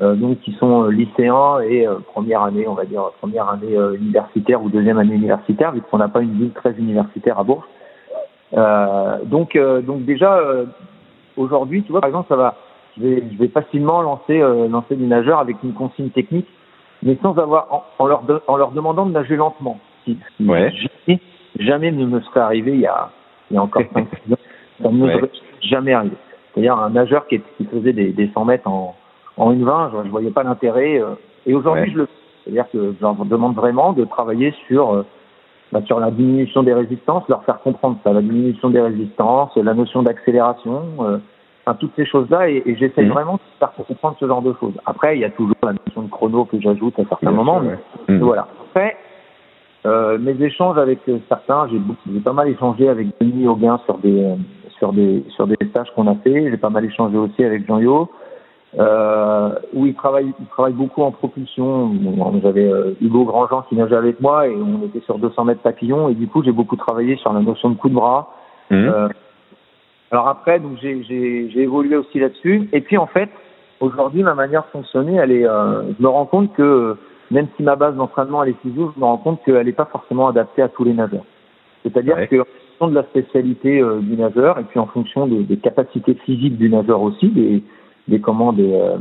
donc 0.00 0.40
qui 0.40 0.52
sont 0.52 0.84
euh, 0.84 0.90
lycéens 0.90 1.60
et 1.60 1.86
euh, 1.86 1.96
première 2.12 2.42
année, 2.42 2.66
on 2.66 2.74
va 2.74 2.84
dire 2.84 3.02
première 3.20 3.48
année 3.48 3.76
euh, 3.76 3.94
universitaire 3.96 4.62
ou 4.62 4.68
deuxième 4.68 4.98
année 4.98 5.14
universitaire, 5.14 5.72
vu 5.72 5.82
qu'on 5.82 5.98
n'a 5.98 6.08
pas 6.08 6.20
une 6.22 6.32
ville 6.32 6.52
très 6.52 6.72
universitaire 6.72 7.38
à 7.38 7.44
Bourges. 7.44 7.64
Euh, 8.54 9.18
donc, 9.24 9.56
euh, 9.56 9.80
donc 9.80 10.04
déjà, 10.04 10.36
euh, 10.38 10.66
aujourd'hui, 11.36 11.82
tu 11.82 11.92
vois, 11.92 12.00
par 12.00 12.08
exemple, 12.08 12.28
ça 12.28 12.36
va, 12.36 12.54
je 12.96 13.02
vais, 13.02 13.22
je 13.32 13.38
vais 13.38 13.48
facilement 13.48 14.02
lancer, 14.02 14.40
euh, 14.40 14.68
lancer 14.68 14.96
des 14.96 15.06
nageurs 15.06 15.38
avec 15.38 15.56
une 15.62 15.72
consigne 15.72 16.10
technique, 16.10 16.48
mais 17.02 17.16
sans 17.22 17.36
avoir, 17.38 17.66
en, 17.72 17.84
en 17.98 18.06
leur, 18.06 18.22
de- 18.22 18.42
en 18.46 18.56
leur 18.56 18.72
demandant 18.72 19.06
de 19.06 19.12
nager 19.12 19.36
lentement. 19.36 19.78
Ouais. 20.40 20.72
jamais, 21.06 21.20
jamais 21.58 21.92
ne 21.92 22.06
me 22.06 22.20
serait 22.20 22.40
arrivé 22.40 22.72
il 22.72 22.80
y 22.80 22.86
a, 22.86 23.10
il 23.50 23.54
y 23.54 23.58
a 23.58 23.62
encore 23.62 23.82
5 23.94 24.02
ans. 24.02 24.36
Ça 24.82 24.88
ne 24.90 24.96
me 24.96 25.06
Ouais. 25.06 25.14
serait 25.16 25.30
jamais 25.62 25.92
arrivé. 25.92 26.16
C'est-à-dire 26.52 26.76
un 26.76 26.90
nageur 26.90 27.26
qui, 27.28 27.40
qui 27.56 27.64
faisait 27.66 27.92
des, 27.92 28.12
des 28.12 28.30
100 28.34 28.44
mètres 28.44 28.68
en, 28.68 28.94
en 29.42 29.52
une 29.52 29.64
20, 29.64 29.90
je, 29.92 30.06
je 30.06 30.10
voyais 30.10 30.30
pas 30.30 30.42
l'intérêt. 30.42 31.00
euh, 31.00 31.14
et 31.46 31.54
aujourd'hui, 31.54 31.84
Ouais. 31.84 31.90
je 31.92 31.98
le. 31.98 32.08
C'est-à-dire 32.44 32.66
que 32.72 32.92
je 32.98 33.00
leur 33.02 33.14
demande 33.24 33.54
vraiment 33.54 33.92
de 33.92 34.04
travailler 34.04 34.52
sur 34.66 34.94
euh, 34.94 35.02
bah, 35.72 35.80
sur 35.86 36.00
la 36.00 36.10
diminution 36.10 36.62
des 36.62 36.74
résistances, 36.74 37.22
leur 37.28 37.44
faire 37.44 37.60
comprendre 37.60 37.96
ça, 38.04 38.12
la 38.12 38.20
diminution 38.20 38.68
des 38.70 38.80
résistances, 38.80 39.56
la 39.56 39.74
notion 39.74 40.02
d'accélération, 40.02 40.82
euh, 41.00 41.18
enfin, 41.64 41.76
toutes 41.80 41.92
ces 41.96 42.04
choses-là, 42.04 42.50
et, 42.50 42.62
et 42.66 42.76
j'essaie 42.76 43.02
Mhm. 43.04 43.12
vraiment 43.12 43.34
de 43.34 43.40
faire 43.58 43.72
comprendre 43.72 44.16
ce 44.20 44.26
genre 44.26 44.42
de 44.42 44.54
choses. 44.60 44.74
Après, 44.86 45.16
il 45.16 45.20
y 45.20 45.24
a 45.24 45.30
toujours 45.30 45.54
la 45.62 45.72
notion 45.72 46.02
de 46.02 46.10
chrono 46.10 46.44
que 46.44 46.60
j'ajoute 46.60 46.98
à 46.98 47.04
certains 47.08 47.28
Bien 47.30 47.36
moments, 47.36 47.60
sûr, 47.62 47.70
mais. 48.08 48.14
Mhm. 48.16 48.22
voilà. 48.22 48.46
Après, 48.70 48.96
euh, 49.86 50.18
mes 50.18 50.40
échanges 50.42 50.78
avec 50.78 50.98
euh, 51.08 51.18
certains, 51.28 51.68
j'ai 51.68 52.20
pas 52.20 52.32
mal 52.32 52.48
échangé 52.48 52.88
avec 52.88 53.08
Denis 53.20 53.46
Auguin 53.48 53.80
sur 53.86 53.98
des 53.98 54.34
sur 54.78 54.92
des 54.92 55.24
sur 55.30 55.46
des 55.46 55.56
stages 55.70 55.90
qu'on 55.94 56.06
a 56.08 56.14
fait. 56.16 56.50
J'ai 56.50 56.56
pas 56.56 56.70
mal 56.70 56.84
échangé 56.84 57.16
aussi 57.16 57.42
avec 57.44 57.66
Jean-Yo, 57.66 58.08
euh, 58.78 59.50
où 59.74 59.86
il 59.86 59.94
travaille 59.94 60.32
il 60.40 60.46
travaille 60.46 60.72
beaucoup 60.72 61.02
en 61.02 61.10
propulsion. 61.10 61.88
Bon, 61.88 62.40
J'avais 62.42 62.64
euh, 62.66 62.94
Hugo 63.00 63.24
Grandjean 63.24 63.62
qui 63.68 63.76
nageait 63.76 63.96
avec 63.96 64.20
moi 64.20 64.48
et 64.48 64.54
on 64.56 64.86
était 64.86 65.00
sur 65.04 65.18
200 65.18 65.44
mètres 65.44 65.60
papillon 65.60 66.08
et 66.08 66.14
du 66.14 66.26
coup 66.26 66.42
j'ai 66.42 66.52
beaucoup 66.52 66.76
travaillé 66.76 67.16
sur 67.16 67.32
la 67.32 67.40
notion 67.40 67.70
de 67.70 67.76
coup 67.76 67.88
de 67.88 67.94
bras. 67.94 68.34
Mhm. 68.70 68.88
Euh, 68.88 69.08
alors 70.10 70.28
après, 70.28 70.58
donc 70.60 70.78
j'ai 70.80 71.02
j'ai 71.04 71.50
j'ai 71.50 71.62
évolué 71.62 71.96
aussi 71.96 72.18
là-dessus. 72.18 72.68
Et 72.72 72.80
puis 72.80 72.96
en 72.96 73.06
fait, 73.06 73.28
aujourd'hui, 73.80 74.22
ma 74.22 74.34
manière 74.34 74.62
de 74.62 74.68
fonctionner, 74.68 75.16
elle 75.16 75.32
est, 75.32 75.46
euh, 75.46 75.82
je 75.98 76.02
me 76.02 76.08
rends 76.08 76.26
compte 76.26 76.52
que 76.54 76.96
même 77.30 77.48
si 77.56 77.62
ma 77.62 77.76
base 77.76 77.96
d'entraînement 77.96 78.42
elle 78.42 78.50
est 78.50 78.60
physio, 78.62 78.92
je 78.94 79.00
me 79.00 79.04
rends 79.04 79.18
compte 79.18 79.42
qu'elle 79.44 79.66
n'est 79.66 79.72
pas 79.72 79.86
forcément 79.86 80.28
adaptée 80.28 80.62
à 80.62 80.68
tous 80.68 80.84
les 80.84 80.94
nageurs. 80.94 81.24
C'est-à-dire 81.82 82.16
Ouais. 82.16 82.26
que 82.28 82.40
en 82.40 82.44
fonction 82.44 82.88
de 82.88 82.94
la 82.94 83.02
spécialité 83.04 83.80
euh, 83.80 84.00
du 84.00 84.16
nageur 84.16 84.58
et 84.58 84.64
puis 84.64 84.78
en 84.78 84.86
fonction 84.86 85.26
des, 85.26 85.42
des 85.42 85.56
capacités 85.56 86.14
physiques 86.14 86.56
du 86.56 86.68
nageur 86.70 87.02
aussi, 87.02 87.28
des, 87.28 87.62
des 88.08 88.20
comment 88.20 88.52
des, 88.52 88.72
euh, 88.72 88.96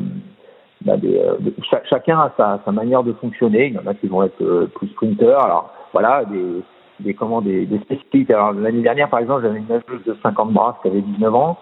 bah, 0.85 0.97
des, 0.97 1.17
euh, 1.17 1.35
de- 1.39 1.53
cha- 1.69 1.83
chacun 1.89 2.19
a 2.19 2.31
sa, 2.37 2.59
sa 2.63 2.71
manière 2.71 3.03
de 3.03 3.13
fonctionner. 3.13 3.67
Il 3.67 3.73
y 3.73 3.79
en 3.79 3.87
a 3.87 3.93
qui 3.93 4.07
vont 4.07 4.23
être 4.23 4.41
euh, 4.41 4.67
plus 4.75 4.87
sprinters. 4.89 5.39
Alors 5.39 5.73
voilà, 5.93 6.25
des, 6.25 6.63
des 6.99 7.13
comment 7.13 7.41
des, 7.41 7.65
des 7.65 7.79
spécificités. 7.79 8.33
Alors 8.33 8.53
l'année 8.53 8.81
dernière, 8.81 9.09
par 9.09 9.19
exemple, 9.19 9.43
j'avais 9.43 9.59
une 9.59 9.67
nageuse 9.67 10.03
de 10.05 10.15
50 10.23 10.51
bras 10.53 10.77
qui 10.81 10.87
avait 10.89 11.01
19 11.01 11.35
ans. 11.35 11.57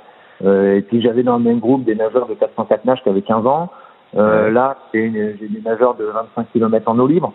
Euh, 0.45 0.77
et 0.77 0.81
puis 0.81 1.01
j'avais 1.01 1.23
dans 1.23 1.37
le 1.37 1.43
même 1.43 1.59
groupe 1.59 1.83
des 1.83 1.95
nageurs 1.95 2.27
de 2.27 2.33
404 2.33 2.85
nages 2.85 3.01
qui 3.03 3.09
avaient 3.09 3.21
15 3.21 3.45
ans. 3.45 3.69
Euh. 4.17 4.49
Là, 4.49 4.77
j'ai 4.93 5.09
des 5.09 5.61
nageurs 5.63 5.95
de 5.95 6.05
25 6.05 6.47
km 6.53 6.89
en 6.89 6.97
eau 6.99 7.07
libre. 7.07 7.33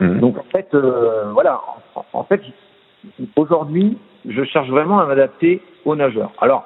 Mhm. 0.00 0.20
Donc 0.20 0.38
en 0.38 0.44
fait, 0.50 0.68
euh, 0.74 1.30
voilà, 1.32 1.60
en, 1.94 2.04
en 2.12 2.24
fait, 2.24 2.40
aujourd'hui, 3.36 3.96
je 4.28 4.44
cherche 4.44 4.68
vraiment 4.68 4.98
à 4.98 5.06
m'adapter 5.06 5.62
aux 5.84 5.96
nageurs. 5.96 6.32
Alors, 6.40 6.64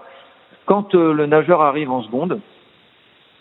quand 0.66 0.94
le 0.94 1.26
nageur 1.26 1.60
arrive 1.60 1.90
en 1.90 2.02
seconde, 2.02 2.40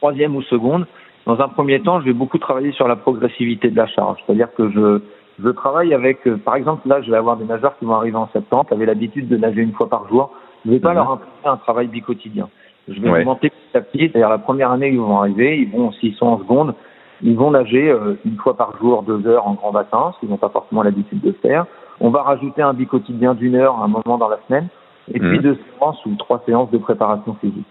troisième 0.03 0.35
ou 0.35 0.41
seconde, 0.41 0.85
dans 1.25 1.39
un 1.39 1.47
premier 1.47 1.79
temps, 1.79 2.01
je 2.01 2.05
vais 2.07 2.13
beaucoup 2.13 2.37
travailler 2.37 2.73
sur 2.73 2.89
la 2.89 2.97
progressivité 2.97 3.69
de 3.69 3.77
la 3.77 3.87
charge. 3.87 4.17
C'est-à-dire 4.25 4.49
que 4.53 4.69
je, 4.69 4.99
je 5.41 5.49
travaille 5.49 5.93
avec, 5.93 6.27
euh, 6.27 6.35
par 6.35 6.55
exemple, 6.57 6.85
là, 6.89 7.01
je 7.01 7.09
vais 7.09 7.15
avoir 7.15 7.37
des 7.37 7.45
nageurs 7.45 7.77
qui 7.79 7.85
vont 7.85 7.93
arriver 7.95 8.17
en 8.17 8.27
septembre, 8.33 8.65
qui 8.67 8.73
avaient 8.73 8.85
l'habitude 8.85 9.29
de 9.29 9.37
nager 9.37 9.61
une 9.61 9.71
fois 9.71 9.87
par 9.87 10.09
jour. 10.09 10.31
Je 10.65 10.71
ne 10.71 10.73
vais 10.75 10.81
pas 10.81 10.89
Mhm. 10.89 10.95
leur 10.95 11.11
imposer 11.13 11.45
un 11.45 11.55
travail 11.55 11.87
bicotidien. 11.87 12.49
Je 12.89 12.99
vais 12.99 13.09
Ouais. 13.09 13.21
augmenter 13.21 13.49
petit 13.49 13.77
à 13.77 13.79
petit. 13.81 13.99
C'est-à-dire 14.09 14.27
la 14.27 14.39
première 14.39 14.71
année, 14.71 14.89
ils 14.89 14.99
vont 14.99 15.17
arriver, 15.19 15.57
ils 15.59 15.71
vont, 15.71 15.93
s'ils 15.93 16.15
sont 16.15 16.27
en 16.27 16.39
seconde, 16.39 16.73
ils 17.21 17.37
vont 17.37 17.51
nager 17.51 17.89
euh, 17.89 18.15
une 18.25 18.35
fois 18.35 18.57
par 18.57 18.75
jour, 18.81 19.03
deux 19.03 19.25
heures 19.25 19.47
en 19.47 19.53
grand 19.53 19.71
bassin, 19.71 20.11
ce 20.13 20.19
qu'ils 20.19 20.29
n'ont 20.29 20.35
pas 20.45 20.49
forcément 20.49 20.83
l'habitude 20.83 21.21
de 21.21 21.31
faire. 21.31 21.65
On 22.01 22.09
va 22.09 22.23
rajouter 22.23 22.61
un 22.61 22.73
bicotidien 22.73 23.35
d'une 23.35 23.55
heure 23.55 23.75
à 23.79 23.85
un 23.85 23.87
moment 23.87 24.17
dans 24.17 24.27
la 24.27 24.39
semaine, 24.47 24.67
et 25.13 25.19
puis 25.19 25.37
Mhm. 25.37 25.43
deux 25.43 25.57
séances 25.79 26.05
ou 26.05 26.13
trois 26.15 26.41
séances 26.45 26.71
de 26.71 26.77
préparation 26.77 27.35
physique. 27.35 27.65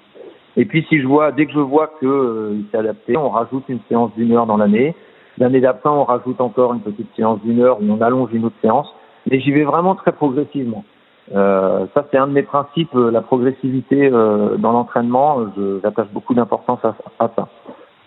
Et 0.56 0.64
puis 0.64 0.84
si 0.88 1.00
je 1.00 1.06
vois, 1.06 1.32
dès 1.32 1.46
que 1.46 1.52
je 1.52 1.58
vois 1.60 1.88
que 2.00 2.06
euh, 2.06 2.50
il 2.54 2.66
s'est 2.70 2.78
adapté, 2.78 3.16
on 3.16 3.30
rajoute 3.30 3.64
une 3.68 3.80
séance 3.88 4.10
d'une 4.16 4.32
heure 4.32 4.46
dans 4.46 4.56
l'année. 4.58 4.94
L'année 5.38 5.60
d'après, 5.60 5.88
on 5.88 6.04
rajoute 6.04 6.40
encore 6.40 6.74
une 6.74 6.80
petite 6.80 7.08
séance 7.16 7.40
d'une 7.42 7.60
heure 7.62 7.78
où 7.80 7.84
on 7.88 8.00
allonge 8.02 8.30
une 8.34 8.44
autre 8.44 8.56
séance. 8.60 8.92
Mais 9.30 9.40
j'y 9.40 9.50
vais 9.52 9.64
vraiment 9.64 9.94
très 9.94 10.12
progressivement. 10.12 10.84
Euh, 11.34 11.86
ça, 11.94 12.04
c'est 12.10 12.18
un 12.18 12.26
de 12.26 12.32
mes 12.32 12.42
principes, 12.42 12.94
euh, 12.94 13.10
la 13.10 13.22
progressivité 13.22 14.10
euh, 14.12 14.56
dans 14.58 14.72
l'entraînement. 14.72 15.38
je- 15.56 15.78
J'attache 15.82 16.08
beaucoup 16.12 16.34
d'importance 16.34 16.80
à, 16.84 16.94
à 17.18 17.30
ça. 17.34 17.48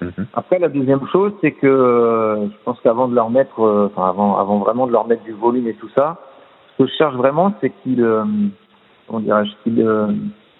Mhm. 0.01 0.27
Après, 0.33 0.59
la 0.59 0.67
deuxième 0.67 1.07
chose, 1.07 1.31
c'est 1.41 1.53
que 1.53 1.65
euh, 1.65 2.45
je 2.47 2.55
pense 2.65 2.79
qu'avant 2.81 3.07
de 3.07 3.15
leur 3.15 3.29
mettre, 3.31 3.61
euh, 3.63 3.87
enfin 3.95 4.07
avant, 4.09 4.37
avant 4.37 4.59
vraiment 4.59 4.85
de 4.85 4.91
leur 4.91 5.07
mettre 5.07 5.23
du 5.23 5.31
volume 5.31 5.67
et 5.67 5.73
tout 5.73 5.89
ça, 5.97 6.17
ce 6.77 6.83
que 6.83 6.89
je 6.89 6.95
cherche 6.95 7.15
vraiment, 7.15 7.53
c'est 7.61 7.69
qu'ils, 7.81 8.03
euh, 8.03 8.23
comment 9.07 9.21
dirais-je, 9.21 9.51
qu'ils, 9.63 9.81
euh, 9.81 10.07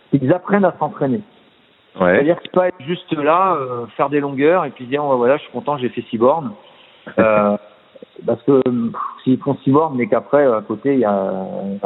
qu'ils 0.09 0.33
apprennent 0.33 0.65
à 0.65 0.73
s'entraîner. 0.79 1.21
Ouais. 1.99 2.15
C'est-à-dire 2.15 2.39
qu'il 2.41 2.51
pas 2.51 2.67
être 2.67 2.81
juste 2.81 3.12
là, 3.13 3.55
euh, 3.55 3.86
faire 3.95 4.10
des 4.10 4.19
longueurs 4.19 4.65
et 4.65 4.71
puis 4.71 4.86
dire 4.86 5.05
ouais, 5.05 5.15
voilà, 5.15 5.38
je 5.38 5.43
suis 5.43 5.51
content, 5.51 5.77
j'ai 5.77 5.89
fait 5.89 6.03
six 6.10 6.17
bornes. 6.17 6.51
Euh, 7.19 7.55
parce 8.25 8.41
que 8.43 8.62
s'ils 9.23 9.38
font 9.38 9.55
six 9.63 9.71
bornes, 9.71 9.95
mais 9.95 10.08
qu'après 10.08 10.45
à 10.45 10.62
côté 10.62 10.93
il 10.93 10.99
y 10.99 11.05
a, 11.05 11.31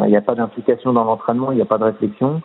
il 0.06 0.10
y 0.10 0.16
a 0.16 0.22
pas 0.22 0.36
d'implication 0.36 0.94
dans 0.94 1.04
l'entraînement, 1.04 1.52
il 1.52 1.56
n'y 1.56 1.62
a 1.62 1.66
pas 1.66 1.78
de 1.78 1.84
réflexion, 1.84 2.42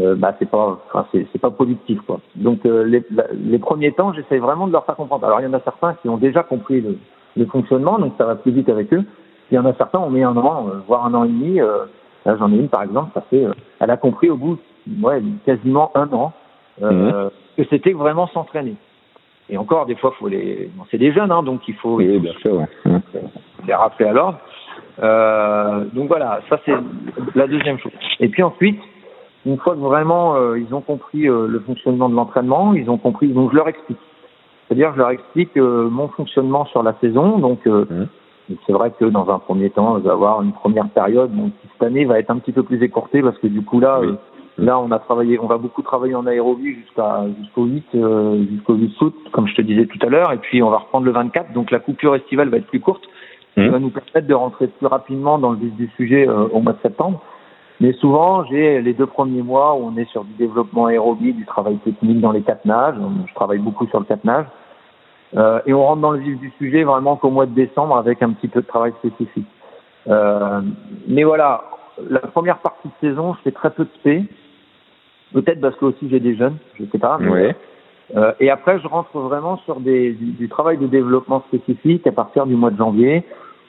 euh, 0.00 0.14
bah 0.16 0.34
c'est 0.38 0.50
pas, 0.50 0.80
enfin, 0.88 1.06
c'est, 1.12 1.26
c'est 1.32 1.38
pas 1.38 1.50
productif 1.50 2.00
quoi. 2.02 2.20
Donc 2.34 2.66
euh, 2.66 2.84
les, 2.84 3.04
les 3.32 3.58
premiers 3.58 3.92
temps, 3.92 4.12
j'essaie 4.12 4.38
vraiment 4.38 4.66
de 4.66 4.72
leur 4.72 4.84
faire 4.84 4.96
comprendre. 4.96 5.24
Alors 5.24 5.40
il 5.40 5.44
y 5.44 5.46
en 5.46 5.52
a 5.52 5.60
certains 5.60 5.94
qui 6.02 6.08
ont 6.08 6.16
déjà 6.16 6.42
compris 6.42 6.80
le, 6.80 6.98
le 7.36 7.46
fonctionnement, 7.46 7.98
donc 7.98 8.14
ça 8.18 8.24
va 8.24 8.34
plus 8.34 8.52
vite 8.52 8.68
avec 8.68 8.92
eux. 8.92 9.04
Il 9.50 9.54
y 9.54 9.58
en 9.58 9.66
a 9.66 9.74
certains, 9.74 10.00
on 10.00 10.10
met 10.10 10.24
un 10.24 10.36
an, 10.36 10.66
euh, 10.68 10.80
voire 10.86 11.06
un 11.06 11.14
an 11.14 11.24
et 11.24 11.28
demi. 11.28 11.60
Euh, 11.60 11.84
là 12.24 12.36
j'en 12.38 12.50
ai 12.52 12.56
une 12.56 12.68
par 12.68 12.82
exemple, 12.82 13.10
ça 13.14 13.20
fait, 13.30 13.46
elle 13.80 13.90
a 13.90 13.96
compris 13.96 14.30
au 14.30 14.36
bout, 14.36 14.58
ouais, 15.02 15.22
quasiment 15.46 15.92
un 15.94 16.12
an 16.12 16.32
euh, 16.82 17.30
que 17.56 17.64
c'était 17.70 17.92
vraiment 17.92 18.26
s'entraîner. 18.28 18.74
Et 19.50 19.58
encore, 19.58 19.86
des 19.86 19.94
fois, 19.94 20.12
faut 20.18 20.28
les, 20.28 20.70
bon, 20.74 20.84
c'est 20.90 20.98
des 20.98 21.12
jeunes, 21.12 21.30
hein, 21.30 21.42
donc 21.42 21.66
il 21.68 21.74
faut, 21.74 21.96
Oui, 21.96 22.18
bien 22.18 22.32
sûr. 22.40 22.54
ouais. 22.54 22.66
Mhm. 22.86 23.00
les 23.66 23.74
rappeler 23.74 24.06
à 24.06 24.12
l'ordre. 24.12 24.38
Euh, 25.02 25.84
donc 25.92 26.08
voilà, 26.08 26.40
ça 26.48 26.58
c'est 26.64 26.74
la 27.34 27.46
deuxième 27.46 27.78
chose. 27.78 27.92
Et 28.20 28.28
puis 28.28 28.42
ensuite, 28.42 28.80
une 29.46 29.58
fois 29.58 29.74
que 29.74 29.80
vraiment 29.80 30.36
euh, 30.36 30.58
ils 30.58 30.72
ont 30.74 30.80
compris 30.80 31.28
euh, 31.28 31.46
le 31.48 31.60
fonctionnement 31.60 32.08
de 32.08 32.14
l'entraînement, 32.14 32.74
ils 32.74 32.88
ont 32.90 32.96
compris, 32.98 33.28
donc 33.28 33.50
je 33.50 33.56
leur 33.56 33.68
explique. 33.68 33.98
C'est-à-dire, 34.66 34.92
je 34.94 34.98
leur 34.98 35.10
explique 35.10 35.56
euh, 35.58 35.88
mon 35.90 36.08
fonctionnement 36.08 36.64
sur 36.66 36.82
la 36.82 36.94
saison. 37.00 37.38
Donc, 37.38 37.66
euh, 37.66 37.84
Mhm. 37.90 38.56
c'est 38.66 38.72
vrai 38.72 38.92
que 38.98 39.04
dans 39.04 39.28
un 39.30 39.38
premier 39.38 39.68
temps, 39.70 39.98
je 39.98 40.04
vais 40.04 40.10
avoir 40.10 40.40
une 40.42 40.52
première 40.52 40.88
période 40.88 41.34
donc, 41.36 41.52
cette 41.72 41.82
année 41.86 42.04
va 42.06 42.18
être 42.18 42.30
un 42.30 42.38
petit 42.38 42.52
peu 42.52 42.62
plus 42.62 42.82
écourtée 42.82 43.20
parce 43.20 43.36
que 43.38 43.46
du 43.46 43.62
coup 43.62 43.80
là, 43.80 44.00
Oui. 44.00 44.14
Là 44.58 44.78
on 44.78 44.90
a 44.90 44.98
travaillé, 44.98 45.38
on 45.38 45.46
va 45.46 45.58
beaucoup 45.58 45.82
travailler 45.82 46.14
en 46.14 46.26
aérobie 46.26 46.74
jusqu'à 46.74 47.24
jusqu'au 47.40 47.64
8 47.64 47.84
euh, 47.94 48.44
jusqu'au 48.50 48.74
8 48.74 49.00
août, 49.00 49.14
comme 49.32 49.46
je 49.48 49.54
te 49.54 49.62
disais 49.62 49.86
tout 49.86 49.98
à 50.06 50.08
l'heure, 50.10 50.32
et 50.32 50.38
puis 50.38 50.62
on 50.62 50.70
va 50.70 50.78
reprendre 50.78 51.06
le 51.06 51.12
24. 51.12 51.52
Donc 51.52 51.70
la 51.70 51.80
coupure 51.80 52.14
estivale 52.14 52.48
va 52.48 52.58
être 52.58 52.66
plus 52.66 52.80
courte, 52.80 53.04
qui 53.54 53.60
Mhm. 53.60 53.70
va 53.70 53.78
nous 53.78 53.90
permettre 53.90 54.26
de 54.26 54.34
rentrer 54.34 54.66
plus 54.68 54.86
rapidement 54.86 55.38
dans 55.38 55.52
le 55.52 55.58
vif 55.58 55.74
du 55.74 55.90
sujet 55.96 56.28
euh, 56.28 56.48
au 56.52 56.60
mois 56.60 56.72
de 56.72 56.80
septembre. 56.82 57.20
Mais 57.80 57.92
souvent, 57.94 58.44
j'ai 58.44 58.80
les 58.82 58.94
deux 58.94 59.06
premiers 59.06 59.42
mois 59.42 59.74
où 59.74 59.90
on 59.92 59.96
est 59.96 60.08
sur 60.10 60.24
du 60.24 60.32
développement 60.34 60.86
aérobie, 60.86 61.32
du 61.32 61.44
travail 61.44 61.76
technique 61.78 62.20
dans 62.20 62.30
les 62.30 62.42
quatre 62.42 62.64
nages. 62.64 62.94
Je 63.26 63.34
travaille 63.34 63.58
beaucoup 63.58 63.86
sur 63.88 63.98
le 63.98 64.04
quatre 64.04 64.24
nages. 64.24 64.46
Euh, 65.36 65.60
et 65.66 65.74
on 65.74 65.84
rentre 65.84 66.00
dans 66.00 66.12
le 66.12 66.20
vif 66.20 66.38
du 66.38 66.52
sujet 66.58 66.84
vraiment 66.84 67.16
qu'au 67.16 67.30
mois 67.30 67.46
de 67.46 67.54
décembre 67.54 67.96
avec 67.96 68.22
un 68.22 68.30
petit 68.30 68.46
peu 68.46 68.62
de 68.62 68.66
travail 68.66 68.92
spécifique. 69.00 69.48
Euh, 70.08 70.60
mais 71.08 71.24
voilà, 71.24 71.64
la 72.08 72.20
première 72.20 72.58
partie 72.58 72.88
de 72.88 73.08
saison, 73.08 73.34
je 73.34 73.40
fais 73.42 73.50
très 73.50 73.70
peu 73.70 73.84
de 73.84 73.90
spé. 73.96 74.24
Peut-être 75.34 75.60
parce 75.60 75.76
que 75.76 75.84
aussi 75.86 76.08
j'ai 76.08 76.20
des 76.20 76.36
jeunes, 76.36 76.56
je 76.78 76.84
sais 76.90 76.98
pas. 76.98 77.18
mais- 77.20 77.28
Ouais. 77.30 77.56
euh, 78.16 78.32
et 78.40 78.50
après, 78.50 78.78
je 78.78 78.86
rentre 78.86 79.18
vraiment 79.18 79.58
sur 79.58 79.80
des, 79.80 80.12
du, 80.12 80.26
du 80.32 80.48
travail 80.48 80.78
de 80.78 80.86
développement 80.86 81.42
spécifique 81.48 82.06
à 82.06 82.12
partir 82.12 82.46
du 82.46 82.54
mois 82.54 82.70
de 82.70 82.78
janvier, 82.78 83.24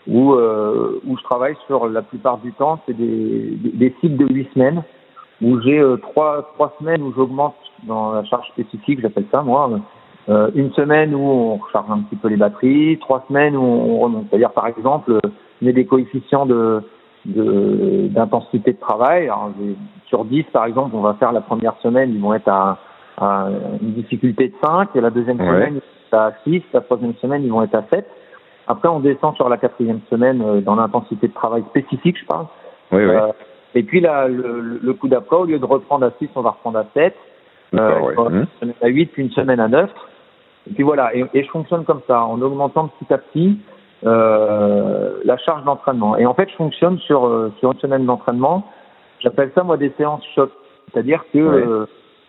où, 0.08 0.34
euh, 0.34 1.02
où 1.08 1.18
je 1.18 1.24
travaille 1.24 1.56
sur 1.66 1.88
la 1.88 2.04
plupart 2.04 2.38
du 2.38 2.52
temps, 2.54 2.80
c'est 2.86 2.96
des, 2.96 3.58
des, 3.64 3.70
des 3.72 3.96
cycles 4.00 4.18
de 4.18 4.32
huit 4.32 4.48
semaines, 4.54 4.84
où 5.42 5.60
j'ai 5.62 5.80
euh, 5.80 5.98
trois, 5.98 6.52
trois 6.54 6.76
semaines 6.80 7.02
où 7.02 7.12
j'augmente 7.16 7.56
dans 7.84 8.14
la 8.14 8.24
charge 8.26 8.48
spécifique, 8.50 9.02
j'appelle 9.02 9.26
ça 9.34 9.42
moi, 9.42 9.70
euh, 10.30 10.50
une 10.56 10.72
semaine 10.74 11.14
où 11.16 11.20
on 11.20 11.56
recharge 11.58 11.90
un 11.90 12.00
petit 12.02 12.16
peu 12.16 12.28
les 12.30 12.38
batteries, 12.38 12.98
trois 13.00 13.24
semaines 13.28 13.56
où 13.56 13.62
on 13.62 14.00
remonte. 14.00 14.26
C'est-à-dire, 14.30 14.52
par 14.52 14.68
exemple, 14.68 15.12
euh, 15.14 15.20
on 15.62 15.66
met 15.66 15.74
des 15.74 15.86
coefficients 15.86 16.46
de- 16.46 16.82
d'intensité 17.26 18.74
de, 18.74 18.80
travail. 18.80 19.24
Alors, 19.26 19.52
sur 20.08 20.26
10, 20.26 20.44
par 20.54 20.66
exemple, 20.66 20.96
on 20.96 21.02
va 21.02 21.16
faire 21.16 21.32
la 21.32 21.42
première 21.42 21.76
semaine, 21.82 22.12
ils 22.14 22.22
vont 22.22 22.34
être 22.34 22.48
à, 22.48 22.78
à 23.20 23.48
une 23.82 23.94
difficulté 23.94 24.50
de 24.50 24.54
5, 24.64 24.90
et 24.96 25.02
la 25.02 25.10
deuxième 25.10 25.40
Ouais. 25.40 25.48
semaine, 25.48 25.76
ils 25.76 25.80
vont 25.80 26.08
être 26.08 26.14
à 26.14 26.32
6, 26.44 26.62
la 26.74 26.82
troisième 26.82 27.16
semaine, 27.16 27.44
ils 27.44 27.52
vont 27.52 27.64
être 27.64 27.76
à 27.76 27.84
7. 27.90 28.06
Après, 28.68 28.88
on 28.90 29.00
descend 29.00 29.36
sur 29.36 29.50
la 29.50 29.58
quatrième 29.58 30.02
semaine 30.10 30.42
euh, 30.42 30.62
dans 30.62 30.76
l'intensité 30.76 31.28
de 31.28 31.34
travail 31.34 31.64
spécifique, 31.70 32.18
je 32.20 32.26
parle. 32.26 32.46
Oui, 32.92 33.06
oui. 33.06 33.16
Euh, 33.16 33.32
et 33.76 33.84
puis 33.84 34.00
là, 34.02 34.28
le, 34.28 34.80
le- 34.82 34.94
coup 34.94 35.08
d'après, 35.08 35.36
au 35.36 35.46
lieu 35.46 35.60
de 35.60 35.66
reprendre 35.66 36.06
à 36.06 36.12
6, 36.20 36.30
on 36.36 36.42
va 36.42 36.52
reprendre 36.52 36.80
à 36.80 36.86
7. 36.94 37.16
D'accord, 37.74 37.98
Euh, 37.98 38.08
ouais. 38.08 38.16
une 38.16 38.40
Mhm. 38.40 38.46
semaine 38.60 38.76
à 38.82 38.88
8, 38.88 39.06
puis 39.08 39.24
une 39.24 39.32
semaine 39.32 39.60
à 39.60 39.68
9. 39.68 39.90
Et 40.70 40.74
puis 40.74 40.84
voilà, 40.84 41.16
et, 41.16 41.26
et 41.34 41.44
je 41.44 41.50
fonctionne 41.50 41.84
comme 41.86 42.02
ça, 42.08 42.24
en 42.24 42.42
augmentant 42.42 42.88
petit 42.88 43.14
à 43.14 43.18
petit 43.18 43.60
euh, 44.06 45.20
la 45.24 45.38
charge 45.38 45.64
d'entraînement. 45.64 46.18
Et 46.18 46.26
en 46.26 46.34
fait, 46.34 46.50
je 46.50 46.56
fonctionne 46.56 47.00
sur, 47.00 47.26
euh, 47.26 47.52
sur 47.60 47.72
une 47.72 47.80
semaine 47.80 48.06
d'entraînement. 48.06 48.64
J'appelle 49.20 49.52
ça, 49.56 49.64
moi, 49.64 49.78
des 49.78 49.92
séances 49.98 50.24
choc. 50.36 50.52
C'est-à-dire 50.92 51.24
que 51.34 51.40
Ouais. 51.40 51.64
euh, 51.68 51.86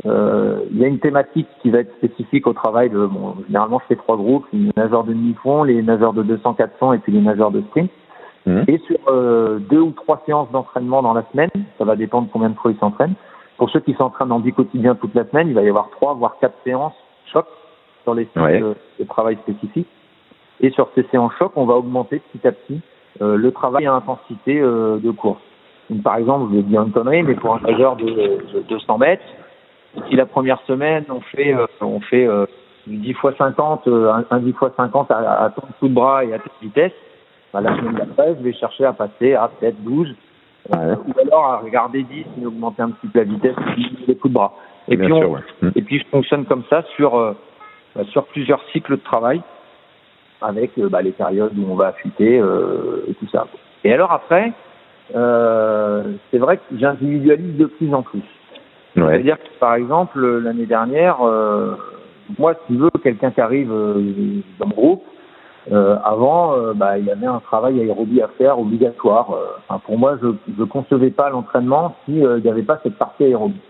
euh, 0.06 0.60
il 0.70 0.78
y 0.78 0.84
a 0.84 0.88
une 0.88 0.98
thématique 0.98 1.48
qui 1.62 1.70
va 1.70 1.78
être 1.80 1.92
spécifique 1.96 2.46
au 2.46 2.52
travail 2.52 2.90
de, 2.90 3.06
bon, 3.06 3.34
généralement 3.46 3.80
je 3.80 3.86
fais 3.86 3.96
trois 3.96 4.16
groupes, 4.16 4.46
les 4.52 4.70
nageurs 4.76 5.04
de 5.04 5.12
demi-fond, 5.12 5.64
les 5.64 5.82
nageurs 5.82 6.12
de 6.12 6.22
200-400 6.22 6.94
et 6.94 6.98
puis 6.98 7.12
les 7.12 7.20
nageurs 7.20 7.50
de 7.50 7.60
sprint. 7.62 7.90
Mhm. 8.46 8.64
Et 8.68 8.78
sur 8.86 8.96
euh, 9.08 9.58
deux 9.58 9.80
ou 9.80 9.90
trois 9.92 10.22
séances 10.26 10.50
d'entraînement 10.52 11.02
dans 11.02 11.14
la 11.14 11.24
semaine, 11.32 11.50
ça 11.78 11.84
va 11.84 11.96
dépendre 11.96 12.28
combien 12.32 12.50
de 12.50 12.54
fois 12.54 12.70
ils 12.70 12.78
s'entraînent. 12.78 13.14
Pour 13.56 13.70
ceux 13.70 13.80
qui 13.80 13.94
s'entraînent 13.94 14.32
en 14.32 14.40
quotidien 14.42 14.94
toute 14.94 15.14
la 15.14 15.24
semaine, 15.24 15.48
il 15.48 15.54
va 15.54 15.62
y 15.62 15.68
avoir 15.68 15.88
trois 15.90 16.14
voire 16.14 16.36
quatre 16.40 16.56
séances 16.62 16.94
choc 17.32 17.46
sur 18.04 18.14
les 18.14 18.28
Ouais. 18.36 18.60
de 18.60 19.04
travail 19.08 19.36
spécifiques. 19.42 19.88
Et 20.60 20.70
sur 20.70 20.88
ces 20.94 21.04
séances 21.10 21.32
choc, 21.38 21.52
on 21.56 21.66
va 21.66 21.74
augmenter 21.74 22.20
petit 22.32 22.46
à 22.46 22.52
petit 22.52 22.80
euh, 23.20 23.36
le 23.36 23.52
travail 23.52 23.86
à 23.86 23.94
intensité 23.94 24.60
euh, 24.60 24.98
de 24.98 25.10
course. 25.10 25.40
Donc, 25.90 26.02
par 26.02 26.16
exemple, 26.16 26.50
je 26.50 26.56
vais 26.56 26.62
dire 26.62 26.82
une 26.82 26.92
connerie, 26.92 27.22
mais 27.22 27.34
pour 27.34 27.54
un 27.54 27.60
nageur 27.60 27.96
de, 27.96 28.04
de 28.04 28.64
200 28.68 28.98
mètres, 28.98 29.24
si 30.08 30.16
la 30.16 30.26
première 30.26 30.60
semaine 30.66 31.04
on 31.08 31.20
fait 31.20 31.54
euh, 31.54 31.66
on 31.80 32.00
fait 32.00 32.26
euh, 32.26 32.44
du 32.86 32.96
10 32.98 33.12
fois 33.14 33.34
50, 33.36 33.86
euh, 33.88 34.12
un, 34.12 34.24
un 34.30 34.38
10 34.40 34.52
fois 34.52 34.72
50 34.76 35.10
à, 35.10 35.44
à 35.44 35.50
ton 35.50 35.62
dessous 35.66 35.88
de 35.88 35.94
bras 35.94 36.24
et 36.24 36.34
à 36.34 36.38
toute 36.38 36.52
vitesse, 36.60 36.92
bah, 37.52 37.60
la 37.60 37.76
semaine 37.76 37.94
d'après, 37.94 38.36
je 38.38 38.42
vais 38.42 38.52
chercher 38.52 38.84
à 38.84 38.92
passer 38.92 39.34
à 39.34 39.48
peut-être 39.48 39.82
12, 39.82 40.14
euh, 40.74 40.96
ou 40.96 41.20
alors 41.20 41.46
à 41.46 41.58
regarder 41.58 42.02
10 42.02 42.24
et 42.42 42.46
augmenter 42.46 42.82
un 42.82 42.90
petit 42.90 43.06
peu 43.06 43.20
la 43.20 43.24
vitesse 43.24 43.54
des 44.06 44.16
coups 44.16 44.32
de 44.32 44.34
bras. 44.34 44.54
Et 44.88 44.96
Bien 44.96 45.06
puis, 45.06 45.14
on, 45.14 45.20
sûr, 45.20 45.30
ouais. 45.30 45.70
Et 45.74 45.82
puis 45.82 45.98
je 46.00 46.06
fonctionne 46.06 46.44
comme 46.44 46.64
ça 46.68 46.82
sur 46.96 47.16
euh, 47.16 47.32
bah, 47.94 48.02
sur 48.10 48.24
plusieurs 48.26 48.60
cycles 48.72 48.96
de 48.96 49.02
travail 49.02 49.40
avec 50.42 50.72
euh, 50.78 50.88
bah, 50.88 51.02
les 51.02 51.12
périodes 51.12 51.56
où 51.58 51.64
on 51.70 51.74
va 51.74 51.88
affûter 51.88 52.38
euh, 52.38 53.04
et 53.08 53.14
tout 53.14 53.28
ça. 53.28 53.46
Et 53.84 53.92
alors 53.92 54.12
après, 54.12 54.52
euh, 55.14 56.02
c'est 56.30 56.38
vrai 56.38 56.58
que 56.58 56.62
j'individualise 56.78 57.56
de 57.56 57.66
plus 57.66 57.92
en 57.94 58.02
plus. 58.02 58.22
Ouais. 58.96 59.04
C'est-à-dire 59.08 59.38
que 59.38 59.58
par 59.60 59.74
exemple 59.74 60.24
l'année 60.38 60.66
dernière, 60.66 61.18
euh, 61.22 61.74
moi 62.38 62.54
si 62.54 62.74
tu 62.74 62.78
veux 62.78 62.90
quelqu'un 63.02 63.30
qui 63.30 63.40
arrive 63.40 63.68
dans 63.68 64.66
le 64.66 64.74
groupe, 64.74 65.04
euh, 65.72 65.96
avant 66.04 66.54
euh, 66.56 66.74
bah, 66.74 66.96
il 66.98 67.04
y 67.04 67.10
avait 67.10 67.26
un 67.26 67.40
travail 67.40 67.80
aérobie 67.80 68.22
à 68.22 68.28
faire 68.38 68.58
obligatoire. 68.58 69.32
Euh, 69.32 69.58
enfin, 69.68 69.80
pour 69.84 69.98
moi 69.98 70.16
je 70.22 70.28
ne 70.58 70.64
concevais 70.64 71.10
pas 71.10 71.28
l'entraînement 71.30 71.96
si 72.04 72.24
euh, 72.24 72.38
il 72.38 72.44
n'y 72.44 72.50
avait 72.50 72.62
pas 72.62 72.78
cette 72.82 72.96
partie 72.96 73.24
aérobie. 73.24 73.60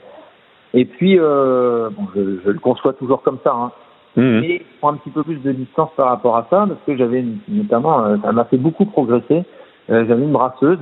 Et 0.74 0.85
puis 0.85 1.18
euh, 1.18 1.90
bon, 1.90 2.07
je, 2.14 2.38
je 2.44 2.50
le 2.50 2.59
conçois 2.59 2.92
toujours 2.92 3.22
comme 3.22 3.38
ça. 3.42 3.52
Hein. 3.52 3.72
Mhm. 4.16 4.42
Et 4.44 4.59
je 4.59 4.79
prends 4.81 4.92
un 4.92 4.96
petit 4.96 5.11
peu 5.11 5.22
plus 5.22 5.37
de 5.37 5.52
distance 5.52 5.90
par 5.96 6.09
rapport 6.09 6.37
à 6.37 6.46
ça 6.50 6.66
parce 6.66 6.81
que 6.87 6.96
j'avais 6.96 7.24
notamment, 7.48 8.05
euh, 8.05 8.16
ça 8.22 8.33
m'a 8.33 8.44
fait 8.46 8.57
beaucoup 8.57 8.87
progresser. 8.87 9.44
Euh, 9.90 10.05
j'avais 10.09 10.22
une 10.24 10.33
brasseuse, 10.33 10.79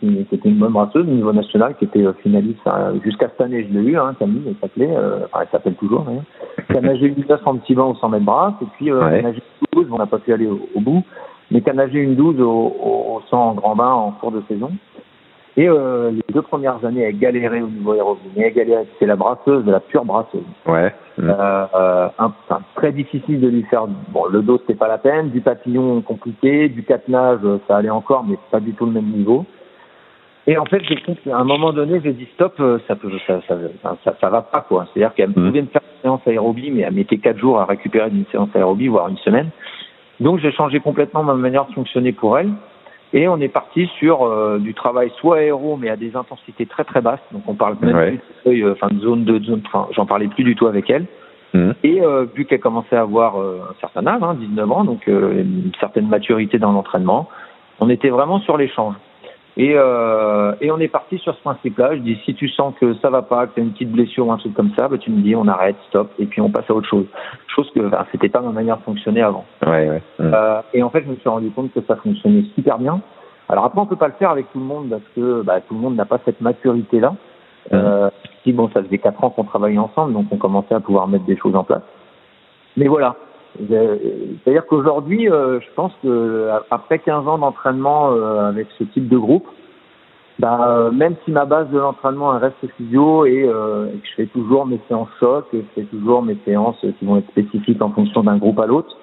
qui 0.00 0.18
était 0.32 0.48
une 0.48 0.58
bonne 0.58 0.72
brasseuse 0.72 1.02
au 1.06 1.10
niveau 1.10 1.32
national, 1.32 1.74
qui 1.78 1.84
était 1.86 2.04
euh, 2.04 2.12
finaliste 2.22 2.60
jusqu'à 3.04 3.28
cette 3.28 3.40
année. 3.40 3.66
Je 3.68 3.78
l'ai 3.78 3.84
eu, 3.90 3.96
hein, 3.96 4.14
Camille, 4.18 4.42
elle 4.46 4.56
s'appelait, 4.60 4.94
euh, 4.94 5.20
enfin 5.26 5.40
elle 5.42 5.48
s'appelle 5.50 5.74
toujours. 5.74 6.02
d'ailleurs. 6.02 6.24
Qui 6.70 6.76
a 6.76 6.80
nagé 6.80 7.06
une 7.06 7.24
9 7.28 7.40
en 7.46 7.56
petit 7.56 7.74
bain 7.74 7.84
au 7.84 7.94
100 7.94 8.08
mètres 8.10 8.24
brasse 8.24 8.54
et 8.60 8.66
puis 8.76 8.92
Ouais. 8.92 9.00
elle 9.12 9.18
a 9.20 9.22
nagé 9.22 9.42
une 9.74 9.82
12, 9.82 9.86
on 9.92 9.98
n'a 9.98 10.06
pas 10.06 10.18
pu 10.18 10.32
aller 10.32 10.46
au, 10.46 10.68
au 10.74 10.80
bout, 10.80 11.02
mais 11.50 11.60
qui 11.62 11.70
a 11.70 11.74
nagé 11.74 12.00
une 12.00 12.16
12 12.16 12.40
au, 12.40 12.44
au, 12.50 13.16
au 13.16 13.22
100 13.30 13.36
en 13.36 13.54
grand 13.54 13.76
bain 13.76 13.90
en 13.90 14.10
cours 14.12 14.32
de 14.32 14.42
saison. 14.48 14.70
Et 15.58 15.68
euh, 15.68 16.10
les 16.12 16.22
deux 16.32 16.40
premières 16.42 16.82
années, 16.84 17.02
elle 17.02 17.18
galérait 17.18 17.60
au 17.60 17.66
niveau 17.68 17.92
aérobie, 17.92 18.20
mais 18.36 18.44
elle 18.46 18.54
galérait. 18.54 18.86
C'est 18.98 19.04
la 19.06 19.16
brasseuse, 19.16 19.66
la 19.66 19.80
pure 19.80 20.04
brasseuse. 20.04 20.40
Ouais. 20.66 20.94
Euh, 21.18 21.66
euh, 21.74 22.08
un- 22.18 22.32
très 22.74 22.90
difficile 22.92 23.38
de 23.40 23.48
lui 23.48 23.62
faire. 23.64 23.86
Bon, 24.08 24.24
le 24.32 24.40
dos 24.40 24.56
c'était 24.58 24.74
pas 24.78 24.88
la 24.88 24.96
peine, 24.96 25.28
du 25.28 25.42
papillon 25.42 26.00
compliqué, 26.00 26.70
du 26.70 26.82
catenage 26.84 27.40
euh, 27.44 27.58
ça 27.68 27.76
allait 27.76 27.90
encore, 27.90 28.24
mais 28.26 28.38
pas 28.50 28.60
du 28.60 28.72
tout 28.72 28.86
le 28.86 28.92
même 28.92 29.10
niveau. 29.10 29.44
Et 30.46 30.56
en 30.56 30.64
fait, 30.64 30.82
à 31.30 31.36
un 31.36 31.44
moment 31.44 31.72
donné, 31.72 32.00
j'ai 32.02 32.14
dit 32.14 32.26
stop, 32.34 32.54
euh, 32.58 32.78
ça 32.88 32.96
peut, 32.96 33.10
ça, 33.26 33.40
ça, 33.46 33.56
ça, 34.04 34.14
ça, 34.20 34.30
va 34.30 34.40
pas 34.42 34.62
quoi. 34.62 34.86
C'est-à-dire 34.92 35.14
qu'elle 35.14 35.28
Mhm. 35.28 35.34
pouvait 35.34 35.62
me 35.62 35.66
faire 35.68 35.82
une 35.82 36.00
séance 36.02 36.20
aérobie, 36.26 36.70
mais 36.70 36.80
elle 36.82 36.94
mettait 36.94 37.18
quatre 37.18 37.38
jours 37.38 37.60
à 37.60 37.66
récupérer 37.66 38.08
d'une 38.10 38.24
séance 38.32 38.48
aérobie, 38.54 38.88
voire 38.88 39.08
une 39.08 39.18
semaine. 39.18 39.50
Donc 40.18 40.40
j'ai 40.40 40.50
changé 40.52 40.80
complètement 40.80 41.22
ma 41.22 41.34
manière 41.34 41.66
de 41.66 41.72
fonctionner 41.74 42.12
pour 42.12 42.38
elle. 42.38 42.50
Et 43.14 43.28
on 43.28 43.38
est 43.40 43.48
parti 43.48 43.86
sur 43.98 44.22
euh, 44.22 44.58
du 44.58 44.74
travail 44.74 45.12
soit 45.18 45.38
aéro, 45.38 45.76
mais 45.76 45.90
à 45.90 45.96
des 45.96 46.16
intensités 46.16 46.66
très 46.66 46.84
très 46.84 47.00
basses. 47.00 47.20
Donc 47.32 47.42
on 47.46 47.54
parle 47.54 47.76
même 47.80 47.94
Ouais. 47.94 48.20
plus 48.44 48.60
de 48.60 48.64
euh, 48.64 48.72
enfin 48.72 48.88
de 48.90 49.00
zone 49.00 49.24
de 49.24 49.38
zone. 49.42 49.62
Enfin, 49.66 49.88
j'en 49.92 50.06
parlais 50.06 50.28
plus 50.28 50.44
du 50.44 50.54
tout 50.54 50.66
avec 50.66 50.88
elle. 50.88 51.06
Mhm. 51.54 51.74
Et 51.84 52.00
euh, 52.00 52.24
vu 52.34 52.46
qu'elle 52.46 52.60
commençait 52.60 52.96
à 52.96 53.02
avoir 53.02 53.38
euh, 53.40 53.60
un 53.70 53.74
certain 53.80 54.06
âge, 54.06 54.22
hein, 54.22 54.34
19 54.34 54.72
ans, 54.72 54.84
donc 54.84 55.06
euh, 55.08 55.42
une 55.42 55.72
certaine 55.78 56.08
maturité 56.08 56.58
dans 56.58 56.72
l'entraînement, 56.72 57.28
on 57.80 57.90
était 57.90 58.08
vraiment 58.08 58.40
sur 58.40 58.56
l'échange. 58.56 58.94
Et, 59.56 59.74
euh, 59.76 60.54
et 60.60 60.70
on 60.70 60.78
est 60.78 60.88
parti 60.88 61.18
sur 61.18 61.34
ce 61.34 61.40
principe-là. 61.42 61.96
Je 61.96 62.00
dis 62.00 62.18
si 62.24 62.34
tu 62.34 62.48
sens 62.48 62.74
que 62.80 62.94
ça 62.94 63.10
va 63.10 63.22
pas, 63.22 63.46
que 63.46 63.54
tu 63.54 63.60
as 63.60 63.64
une 63.64 63.72
petite 63.72 63.92
blessure 63.92 64.26
ou 64.26 64.32
un 64.32 64.38
truc 64.38 64.54
comme 64.54 64.70
ça, 64.76 64.88
bah, 64.88 64.96
tu 64.98 65.10
me 65.10 65.20
dis 65.20 65.36
on 65.36 65.46
arrête, 65.46 65.76
stop, 65.88 66.10
et 66.18 66.26
puis 66.26 66.40
on 66.40 66.50
passe 66.50 66.68
à 66.70 66.74
autre 66.74 66.88
chose. 66.88 67.04
Chose 67.54 67.70
que 67.74 67.86
enfin, 67.86 68.06
c'était 68.12 68.30
pas 68.30 68.40
ma 68.40 68.52
manière 68.52 68.78
de 68.78 68.82
fonctionner 68.82 69.20
avant. 69.20 69.44
Ouais, 69.66 69.88
ouais. 69.88 70.02
Mhm. 70.18 70.32
Euh, 70.34 70.62
et 70.72 70.82
en 70.82 70.90
fait, 70.90 71.04
je 71.04 71.10
me 71.10 71.16
suis 71.16 71.28
rendu 71.28 71.50
compte 71.50 71.72
que 71.72 71.80
ça 71.82 71.96
fonctionnait 71.96 72.44
super 72.54 72.78
bien. 72.78 73.00
Alors 73.48 73.66
après, 73.66 73.80
on 73.80 73.86
peut 73.86 73.96
pas 73.96 74.08
le 74.08 74.14
faire 74.14 74.30
avec 74.30 74.50
tout 74.52 74.58
le 74.58 74.64
monde 74.64 74.88
parce 74.88 75.02
que 75.14 75.42
bah, 75.42 75.60
tout 75.60 75.74
le 75.74 75.80
monde 75.80 75.96
n'a 75.96 76.06
pas 76.06 76.18
cette 76.24 76.40
maturité-là. 76.40 77.14
Euh, 77.72 78.10
si 78.42 78.52
bon, 78.52 78.70
ça 78.72 78.82
faisait 78.82 78.98
quatre 78.98 79.22
ans 79.22 79.30
qu'on 79.30 79.44
travaillait 79.44 79.78
ensemble, 79.78 80.14
donc 80.14 80.26
on 80.30 80.36
commençait 80.36 80.74
à 80.74 80.80
pouvoir 80.80 81.06
mettre 81.06 81.24
des 81.26 81.36
choses 81.36 81.54
en 81.54 81.62
place. 81.62 81.82
Mais 82.76 82.88
voilà. 82.88 83.16
Euh, 83.60 83.96
C'est-à-dire 84.44 84.66
qu'aujourd'hui, 84.66 85.30
euh, 85.30 85.60
je 85.60 85.66
pense 85.74 85.92
que 86.02 86.48
après 86.70 86.98
15 86.98 87.28
ans 87.28 87.38
d'entraînement 87.38 88.12
euh, 88.12 88.48
avec 88.48 88.66
ce 88.78 88.84
type 88.84 89.08
de 89.08 89.18
groupe, 89.18 89.46
bah, 90.38 90.58
euh, 90.68 90.90
même 90.90 91.14
si 91.24 91.30
ma 91.30 91.44
base 91.44 91.68
de 91.70 91.78
l'entraînement 91.78 92.38
reste 92.38 92.56
physio 92.76 93.26
et, 93.26 93.44
euh, 93.44 93.86
que 93.86 94.06
je 94.08 94.14
fais 94.14 94.26
toujours 94.26 94.66
mes 94.66 94.80
séances 94.88 95.08
choc, 95.20 95.46
et 95.52 95.58
je 95.58 95.82
fais 95.82 95.86
toujours 95.86 96.22
mes 96.22 96.36
séances 96.44 96.80
qui 96.98 97.04
vont 97.04 97.18
être 97.18 97.28
spécifiques 97.28 97.82
en 97.82 97.90
fonction 97.90 98.22
d'un 98.22 98.38
groupe 98.38 98.58
à 98.58 98.66
l'autre, 98.66 98.96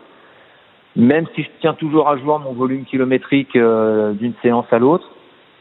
même 0.96 1.26
si 1.36 1.44
je 1.44 1.50
tiens 1.62 1.76
toujours 1.76 2.10
à 2.10 2.18
jour 2.18 2.40
mon 2.40 2.54
volume 2.54 2.84
kilométrique 2.86 3.56
euh, 3.56 4.14
d'une 4.14 4.34
séance 4.42 4.66
à 4.72 4.80
l'autre, 4.80 5.08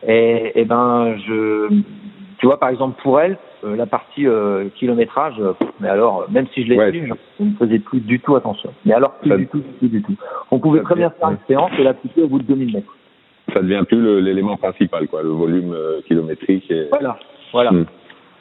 et 0.07 0.65
ben 0.65 1.17
je, 1.27 1.69
tu 2.39 2.47
vois 2.47 2.59
par 2.59 2.69
exemple 2.69 3.01
pour 3.03 3.21
elle, 3.21 3.37
euh, 3.65 3.77
la 3.77 3.87
partie 3.87 4.27
euh, 4.27 4.69
kilométrage, 4.77 5.35
euh, 5.41 5.53
mais 5.81 5.89
alors 5.89 6.27
même 6.31 6.47
si 6.55 6.65
je 6.65 6.69
l'ai 6.69 6.77
Ouais. 6.79 6.93
su, 6.93 7.13
je 7.41 7.45
ne 7.45 7.51
faisais 7.59 7.79
plus 7.79 8.01
du 8.01 8.21
tout 8.21 8.37
attention. 8.37 8.73
Mais 8.85 8.95
alors 8.95 9.15
plus 9.15 9.31
Ça- 9.31 9.37
du 9.37 9.47
tout, 9.49 9.63
tout, 9.81 9.89
du 9.89 10.03
tout. 10.03 10.15
On 10.51 10.59
pouvait 10.59 10.83
très 10.83 10.95
bien 10.95 11.11
faire 11.11 11.31
une 11.31 11.39
séance 11.49 11.71
et 11.79 11.83
l'appliquer 11.83 12.23
au 12.23 12.29
bout 12.29 12.39
de 12.39 12.45
2000 12.45 12.75
mètres. 12.75 12.95
Ça 13.53 13.61
devient 13.61 13.83
plus 13.87 14.21
l'élément 14.21 14.57
principal, 14.57 15.09
quoi, 15.09 15.23
le 15.23 15.31
volume 15.31 15.73
euh, 15.73 16.01
kilométrique. 16.07 16.71
Et... 16.71 16.87
Voilà, 16.91 17.19
voilà. 17.53 17.73
Mm. 17.73 17.87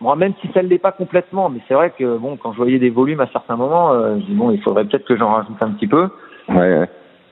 Moi, 0.02 0.16
même 0.16 0.34
si 0.42 0.48
ça 0.54 0.62
ne 0.62 0.68
l'est 0.68 0.78
pas 0.78 0.92
complètement, 0.92 1.50
mais 1.50 1.60
c'est 1.68 1.74
vrai 1.74 1.92
que 1.98 2.18
bon, 2.18 2.38
quand 2.38 2.52
je 2.52 2.58
voyais 2.58 2.78
des 2.78 2.92
volumes 2.92 3.22
à 3.22 3.28
certains 3.28 3.56
moments, 3.56 3.94
je 4.20 4.26
dis 4.26 4.36
bon, 4.36 4.52
il 4.52 4.62
faudrait 4.62 4.86
peut-être 4.86 5.06
que 5.06 5.18
j'en 5.18 5.34
rajoute 5.34 5.56
un 5.62 5.72
petit 5.72 5.88
peu. 5.88 6.10
Ouais, 6.50 6.56
ouais. 6.80 6.90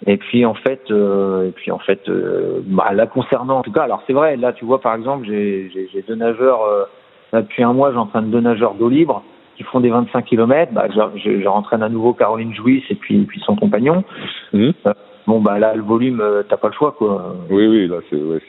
Et 0.07 0.17
puis 0.17 0.45
en 0.45 0.53
fait, 0.55 0.81
euh, 0.91 1.47
et 1.47 1.51
puis 1.51 1.71
en 1.71 1.79
fait, 1.79 2.09
euh, 2.09 2.61
bah, 2.65 2.91
là 2.93 3.07
concernant 3.07 3.59
en 3.59 3.61
tout 3.61 3.71
cas, 3.71 3.83
alors 3.83 4.03
c'est 4.07 4.13
vrai, 4.13 4.35
là 4.35 4.53
tu 4.53 4.65
vois 4.65 4.81
par 4.81 4.95
exemple, 4.95 5.25
j'ai 5.27 5.69
deux 6.07 6.15
nageurs. 6.15 6.59
Euh, 7.35 7.39
là, 7.39 7.41
depuis 7.41 7.63
un 7.63 7.73
mois, 7.73 7.91
j'entraîne 7.93 8.31
deux 8.31 8.41
nageurs 8.41 8.75
d'eau 8.75 8.89
libre 8.89 9.23
qui 9.57 9.63
font 9.63 9.79
des 9.79 9.89
25 9.89 10.25
km. 10.25 10.73
Bah, 10.73 10.87
je, 10.91 11.47
rentraîne 11.47 11.83
à 11.83 11.89
nouveau 11.89 12.13
Caroline 12.13 12.53
Jouisse 12.53 12.83
et 12.89 12.95
puis, 12.95 13.19
puis 13.25 13.39
son 13.45 13.55
compagnon. 13.55 14.03
Mhm. 14.53 14.73
Euh, 14.85 14.93
bon 15.27 15.39
bah 15.39 15.59
là, 15.59 15.73
le 15.75 15.81
volume, 15.81 16.19
euh, 16.21 16.43
t'as 16.47 16.57
pas 16.57 16.67
le 16.67 16.73
choix 16.73 16.91
quoi. 16.91 17.35
Oui, 17.49 17.67
oui, 17.67 17.87
là, 17.87 17.97
c'est 18.09 18.15
ouais, 18.17 18.41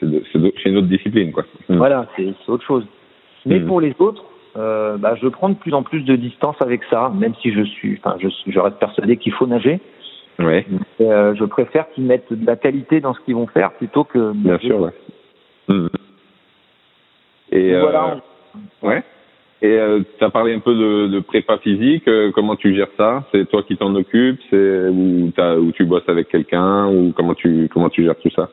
une 0.65 0.77
autre 0.77 0.87
discipline, 0.87 1.31
quoi. 1.31 1.43
Mhm. 1.69 1.77
Voilà, 1.77 2.05
c'est 2.15 2.33
autre 2.47 2.65
chose. 2.65 2.85
Mais 3.45 3.59
Mhm. 3.59 3.67
pour 3.67 3.81
les 3.81 3.93
autres, 3.99 4.23
euh, 4.57 4.97
bah, 4.97 5.15
je 5.21 5.27
prends 5.27 5.49
de 5.49 5.55
plus 5.55 5.73
en 5.73 5.83
plus 5.83 6.01
de 6.01 6.15
distance 6.15 6.55
avec 6.61 6.81
ça, 6.89 7.11
même 7.15 7.33
si 7.41 7.53
je 7.53 7.61
suis, 7.61 7.99
enfin, 8.03 8.17
je, 8.19 8.27
je 8.47 8.59
reste 8.59 8.77
persuadé 8.77 9.17
qu'il 9.17 9.33
faut 9.33 9.47
nager. 9.47 9.79
Ouais, 10.39 10.67
Et, 10.99 11.11
euh, 11.11 11.33
je 11.33 11.45
préfère 11.45 11.89
qu'ils 11.91 12.03
mettent 12.03 12.31
de 12.31 12.45
la 12.45 12.55
qualité 12.55 12.99
dans 13.01 13.13
ce 13.15 13.19
qu'ils 13.21 13.33
vont 13.33 13.47
faire 13.47 13.71
plutôt 13.73 14.03
que. 14.03 14.33
bien 14.33 14.59
sûr, 14.59 14.79
ouais. 14.81 14.91
Et, 17.51 17.69
Et 17.69 17.79
voilà. 17.79 18.17
Euh, 18.83 18.87
ouais. 18.87 19.03
Et 19.61 19.79
tu 20.19 20.23
as 20.23 20.29
parlé 20.29 20.53
un 20.53 20.59
peu 20.59 20.75
de, 20.75 21.07
de 21.07 21.19
prépa 21.19 21.57
physique. 21.57 22.07
euh, 22.07 22.31
comment 22.31 22.55
tu 22.55 22.75
gères 22.75 22.91
ça? 22.95 23.23
C'est 23.31 23.49
toi 23.49 23.63
qui 23.63 23.75
t'en 23.75 23.95
occupes? 23.95 24.39
C'est 24.51 24.87
ou, 24.89 25.31
ou 25.35 25.71
tu 25.71 25.85
bosses 25.85 26.07
avec 26.07 26.29
quelqu'un? 26.29 26.87
Ou 26.87 27.11
comment 27.15 27.33
tu 27.33 27.67
comment 27.73 27.89
tu 27.89 28.03
gères 28.03 28.19
tout 28.21 28.29
ça? 28.35 28.49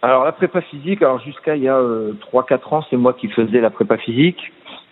Alors 0.00 0.24
la 0.24 0.32
prépa 0.32 0.62
physique, 0.62 1.02
alors 1.02 1.20
jusqu'à 1.20 1.56
il 1.56 1.62
y 1.62 1.68
a 1.68 1.76
euh, 1.76 2.12
trois 2.20 2.46
quatre 2.46 2.72
ans, 2.72 2.82
c'est 2.88 2.96
moi 2.96 3.12
qui 3.12 3.28
faisais 3.28 3.60
la 3.60 3.70
prépa 3.70 3.98
physique. 3.98 4.40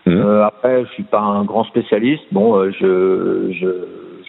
Mhm. 0.07 0.19
Euh, 0.19 0.45
après, 0.45 0.85
je 0.85 0.91
suis 0.93 1.03
pas 1.03 1.21
un 1.21 1.45
grand 1.45 1.65
spécialiste. 1.65 2.25
Bon, 2.31 2.57
euh, 2.59 2.71
je, 2.79 3.53
je, 3.53 3.67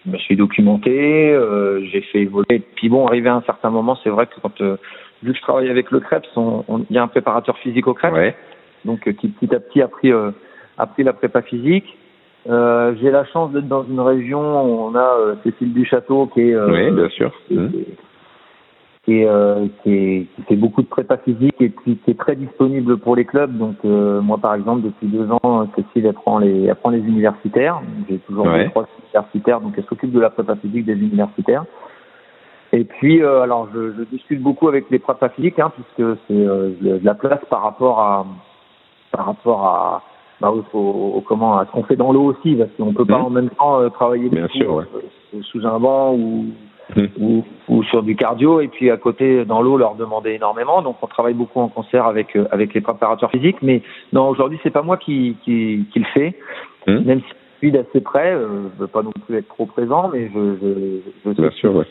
je 0.06 0.12
me 0.12 0.18
suis 0.20 0.38
documenté, 0.38 1.34
euh, 1.34 1.84
j'ai 1.92 2.02
fait 2.02 2.20
évoluer. 2.22 2.62
Puis 2.76 2.88
bon, 2.88 3.08
arrivé 3.08 3.28
à 3.28 3.36
un 3.36 3.42
certain 3.42 3.72
moment, 3.72 3.98
c'est 4.04 4.10
vrai 4.10 4.28
que 4.28 4.40
quand 4.42 4.62
euh, 4.62 4.78
vu 5.22 5.34
que 5.34 5.38
je 5.38 5.42
travaille 5.42 5.70
avec 5.70 5.92
le 5.92 6.00
Krebs, 6.00 6.28
il 6.38 6.96
y 6.96 6.98
a 6.98 7.04
un 7.04 7.08
préparateur 7.08 7.58
physique 7.58 7.88
au 7.88 7.94
Krebs, 7.94 8.14
Ouais. 8.14 8.36
Donc 8.86 9.08
euh, 9.08 9.14
qui 9.14 9.28
petit 9.28 9.54
à 9.54 9.60
petit 9.60 9.82
a 9.82 9.88
pris 9.88 10.12
euh, 10.12 10.32
a 10.78 10.88
pris 10.88 11.04
la 11.04 11.14
prépa 11.14 11.42
physique. 11.42 11.98
Euh, 12.48 12.94
j'ai 13.02 13.10
la 13.10 13.26
chance 13.26 13.52
d'être 13.52 13.68
dans 13.68 13.84
une 13.84 14.00
région 14.00 14.40
où 14.40 14.90
on 14.90 14.96
a 14.96 15.18
euh, 15.20 15.36
Cécile 15.44 15.74
Duchâteau 15.74 16.28
qui 16.28 16.42
est 16.42 16.54
euh, 16.54 16.70
oui, 16.72 16.92
bien 16.92 17.10
sûr. 17.10 17.34
qui, 17.48 17.56
Mhm. 17.56 17.72
qui, 19.04 19.20
est, 19.20 19.28
euh, 19.28 19.66
qui, 19.84 20.28
qui, 20.36 20.42
fait 20.48 20.56
beaucoup 20.56 20.84
de 20.84 20.88
prépa 20.88 21.18
physique 21.18 21.56
et 21.60 21.72
qui 21.84 22.00
est 22.08 22.18
très 22.18 22.36
disponible 22.36 22.98
pour 22.98 23.16
les 23.16 23.26
clubs. 23.26 23.58
Donc 23.58 23.78
euh, 23.84 24.22
moi 24.22 24.38
par 24.38 24.54
exemple 24.54 24.84
depuis 24.84 25.08
deux 25.08 25.28
ans, 25.32 25.68
Cécile 25.76 26.08
apprend 26.08 26.38
les 26.38 26.70
apprend 26.70 26.92
les 26.92 27.00
universitaires. 27.00 27.82
J'ai 28.08 28.20
toujours 28.20 28.46
ouais. 28.46 28.70
trois 28.70 28.88
universitaires, 29.00 29.62
donc 29.62 29.74
elle 29.78 29.86
s'occupe 29.86 30.12
de 30.12 30.20
la 30.20 30.30
prépa 30.30 30.56
physique 30.58 30.86
des 30.86 30.94
universitaires. 30.94 31.66
Et 32.74 32.84
puis 32.84 33.24
euh, 33.24 33.42
alors 33.42 33.70
je, 33.74 33.94
je, 33.98 34.04
discute 34.04 34.42
beaucoup 34.42 34.68
avec 34.68 34.90
les 34.92 35.00
prépa 35.00 35.30
physiques 35.30 35.60
hein, 35.60 35.72
puisque 35.74 36.20
c'est 36.28 36.46
euh, 36.46 37.00
la 37.02 37.16
place 37.16 37.42
par 37.50 37.64
rapport 37.64 38.00
à 38.02 38.26
par 39.16 39.26
rapport 39.26 39.66
à 39.66 40.02
bah, 40.42 40.52
au, 40.52 40.78
au, 40.80 41.22
comment 41.22 41.58
à 41.58 41.66
ce 41.66 41.72
qu'on 41.72 41.84
fait 41.84 41.96
dans 41.96 42.12
l'eau 42.12 42.26
aussi 42.26 42.56
parce 42.56 42.70
qu'on 42.78 42.94
peut 42.94 43.06
pas 43.06 43.20
mmh. 43.20 43.26
en 43.26 43.30
même 43.30 43.50
temps 43.52 43.90
travailler 43.92 44.30
Bien 44.30 44.48
sûr, 44.50 44.74
ouais. 44.74 44.86
sous 45.44 45.66
un 45.66 45.80
banc 45.80 46.14
ou 46.14 46.48
ou, 47.20 47.44
ou, 47.68 47.84
sur 47.84 48.04
du 48.04 48.16
cardio 48.16 48.62
et 48.62 48.68
puis 48.68 48.92
à 48.92 48.98
côté 48.98 49.44
dans 49.46 49.62
l'eau 49.62 49.78
leur 49.78 49.96
demander 49.96 50.34
énormément 50.34 50.82
donc 50.82 50.98
on 51.02 51.08
travaille 51.08 51.34
beaucoup 51.34 51.60
en 51.60 51.68
concert 51.68 52.06
avec 52.06 52.36
euh, 52.36 52.46
avec 52.52 52.74
les 52.74 52.82
préparateurs 52.82 53.32
physiques 53.32 53.62
mais 53.62 53.82
non 54.14 54.28
aujourd'hui 54.30 54.60
c'est 54.62 54.70
pas 54.70 54.84
moi 54.84 54.98
qui 54.98 55.36
qui, 55.44 55.86
qui 55.92 56.00
le 56.00 56.06
fais 56.14 56.36
mmh. 56.88 57.00
même 57.00 57.22
si 57.22 57.28
je 57.30 57.58
suis 57.58 57.72
d'assez 57.72 58.02
près 58.02 58.34
euh, 58.34 58.70
je 58.76 58.82
veux 58.82 58.88
pas 58.88 59.02
non 59.02 59.12
plus 59.26 59.38
être 59.38 59.48
trop 59.48 59.66
présent 59.66 60.10
mais 60.14 60.30
je 60.34 60.56
je, 60.62 61.32
je 61.34 61.42
Bien 61.42 61.50
sûr, 61.52 61.76
ouais. 61.76 61.86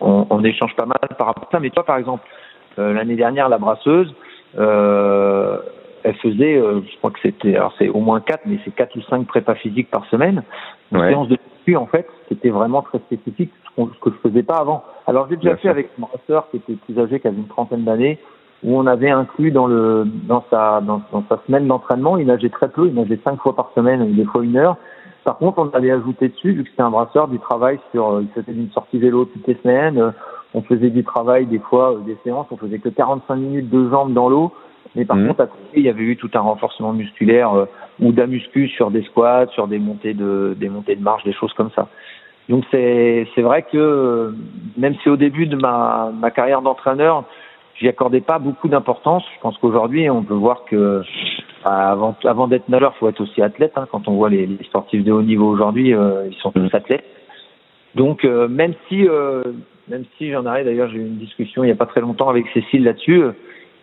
on, 0.00 0.26
on, 0.30 0.42
échange 0.42 0.74
pas 0.74 0.86
mal 0.86 0.98
par 1.18 1.26
rapport 1.26 1.48
à 1.48 1.52
ça 1.52 1.60
mais 1.60 1.70
toi 1.70 1.84
par 1.84 1.98
exemple 1.98 2.26
euh, 2.78 2.94
l'année 2.94 3.16
dernière 3.16 3.48
la 3.50 3.58
brasseuse 3.58 4.12
euh, 4.58 5.58
elle 6.04 6.14
faisait, 6.16 6.56
euh, 6.56 6.80
je 6.80 6.96
crois 6.98 7.10
que 7.10 7.20
c'était, 7.22 7.56
alors 7.56 7.74
c'est 7.78 7.88
au 7.88 8.00
moins 8.00 8.20
quatre, 8.20 8.42
mais 8.46 8.58
c'est 8.64 8.74
quatre 8.74 8.96
ou 8.96 9.02
cinq 9.02 9.26
prépas 9.26 9.54
physiques 9.54 9.90
par 9.90 10.04
semaine. 10.06 10.42
Une 10.92 10.98
ouais. 10.98 11.08
séance 11.10 11.28
de 11.28 11.36
muscu, 11.56 11.76
en 11.76 11.86
fait, 11.86 12.06
c'était 12.28 12.50
vraiment 12.50 12.82
très 12.82 12.98
spécifique, 12.98 13.52
ce, 13.76 13.82
ce 13.82 14.00
que 14.00 14.10
je 14.10 14.28
faisais 14.28 14.42
pas 14.42 14.56
avant. 14.56 14.84
Alors 15.06 15.28
j'ai 15.28 15.36
déjà 15.36 15.50
Bien 15.50 15.56
fait 15.56 15.62
sûr. 15.62 15.70
avec 15.70 15.98
mon 15.98 16.08
sœur 16.26 16.48
qui 16.50 16.58
était 16.58 16.74
plus 16.74 16.98
âgée, 16.98 17.20
qui 17.20 17.28
avait 17.28 17.36
une 17.36 17.48
trentaine 17.48 17.84
d'années, 17.84 18.18
où 18.62 18.78
on 18.78 18.86
avait 18.86 19.10
inclus 19.10 19.50
dans 19.50 19.66
le 19.66 20.04
dans 20.06 20.44
sa 20.50 20.80
dans, 20.80 21.00
dans 21.12 21.24
sa 21.28 21.40
semaine 21.46 21.66
d'entraînement, 21.66 22.16
il 22.18 22.26
nageait 22.26 22.50
très 22.50 22.68
peu, 22.68 22.86
il 22.86 22.94
nageait 22.94 23.20
cinq 23.24 23.40
fois 23.40 23.56
par 23.56 23.70
semaine, 23.74 24.14
des 24.14 24.24
fois 24.24 24.44
une 24.44 24.56
heure. 24.56 24.76
Par 25.24 25.36
contre, 25.38 25.58
on 25.58 25.68
avait 25.76 25.90
ajouté 25.90 26.28
dessus, 26.28 26.52
vu 26.52 26.64
que 26.64 26.70
c'était 26.70 26.82
un 26.82 26.90
brasseur, 26.90 27.28
du 27.28 27.38
travail 27.38 27.78
sur, 27.92 28.20
il 28.20 28.28
faisait 28.28 28.56
une 28.56 28.70
sortie 28.70 28.98
vélo 28.98 29.26
toutes 29.26 29.46
les 29.46 29.56
semaines, 29.62 29.98
euh, 29.98 30.10
on 30.54 30.62
faisait 30.62 30.90
du 30.90 31.04
travail 31.04 31.46
des 31.46 31.58
fois, 31.58 31.92
euh, 31.92 31.98
des 32.00 32.16
séances, 32.24 32.46
on 32.50 32.56
faisait 32.56 32.78
que 32.78 32.88
45 32.88 33.36
minutes 33.36 33.68
de 33.68 33.88
jambes 33.90 34.14
dans 34.14 34.28
l'eau, 34.28 34.52
mais 34.96 35.04
par 35.04 35.16
Mhm. 35.16 35.28
contre, 35.28 35.40
à 35.42 35.46
côté, 35.46 35.62
il 35.76 35.82
y 35.84 35.88
avait 35.88 36.02
eu 36.02 36.16
tout 36.16 36.30
un 36.34 36.40
renforcement 36.40 36.92
musculaire 36.92 37.52
euh, 37.54 37.66
ou 38.00 38.12
d'amuscu 38.12 38.68
sur 38.68 38.90
des 38.90 39.02
squats, 39.02 39.46
sur 39.54 39.66
des 39.68 39.78
montées 39.78 40.14
de 40.14 40.54
des 40.58 40.68
montées 40.68 40.96
de 40.96 41.02
marche, 41.02 41.24
des 41.24 41.32
choses 41.32 41.52
comme 41.54 41.70
ça. 41.76 41.88
Donc 42.48 42.64
c'est 42.70 43.28
c'est 43.34 43.42
vrai 43.42 43.62
que 43.62 43.78
euh, 43.78 44.30
même 44.76 44.94
si 45.02 45.08
au 45.08 45.16
début 45.16 45.46
de 45.46 45.56
ma 45.56 46.10
ma 46.18 46.30
carrière 46.30 46.62
d'entraîneur, 46.62 47.24
j'y 47.78 47.86
accordais 47.88 48.20
pas 48.20 48.38
beaucoup 48.40 48.68
d'importance, 48.68 49.24
je 49.36 49.40
pense 49.40 49.56
qu'aujourd'hui 49.58 50.10
on 50.10 50.24
peut 50.24 50.34
voir 50.34 50.64
que 50.64 51.02
bah, 51.64 51.90
avant 51.90 52.16
avant 52.24 52.48
d'être 52.48 52.68
nageur, 52.68 52.96
faut 52.96 53.08
être 53.08 53.20
aussi 53.20 53.40
athlète. 53.42 53.72
Hein. 53.76 53.86
Quand 53.92 54.08
on 54.08 54.14
voit 54.14 54.30
les, 54.30 54.46
les 54.46 54.64
sportifs 54.64 55.04
de 55.04 55.12
haut 55.12 55.22
niveau 55.22 55.48
aujourd'hui, 55.48 55.94
euh, 55.94 56.26
ils 56.28 56.36
sont 56.36 56.50
tous 56.50 56.60
Mhm. 56.60 56.70
athlètes. 56.72 57.04
Donc 57.94 58.24
euh, 58.24 58.48
même 58.48 58.74
si 58.88 59.06
euh, 59.08 59.42
même 59.88 60.04
si 60.18 60.30
j'en 60.32 60.46
arrive 60.46 60.64
d'ailleurs, 60.64 60.88
j'ai 60.90 60.98
eu 60.98 61.06
une 61.06 61.18
discussion 61.18 61.62
il 61.64 61.68
y 61.68 61.72
a 61.72 61.76
pas 61.76 61.86
très 61.86 62.00
longtemps 62.00 62.28
avec 62.28 62.46
Cécile 62.54 62.84
là-dessus. 62.84 63.22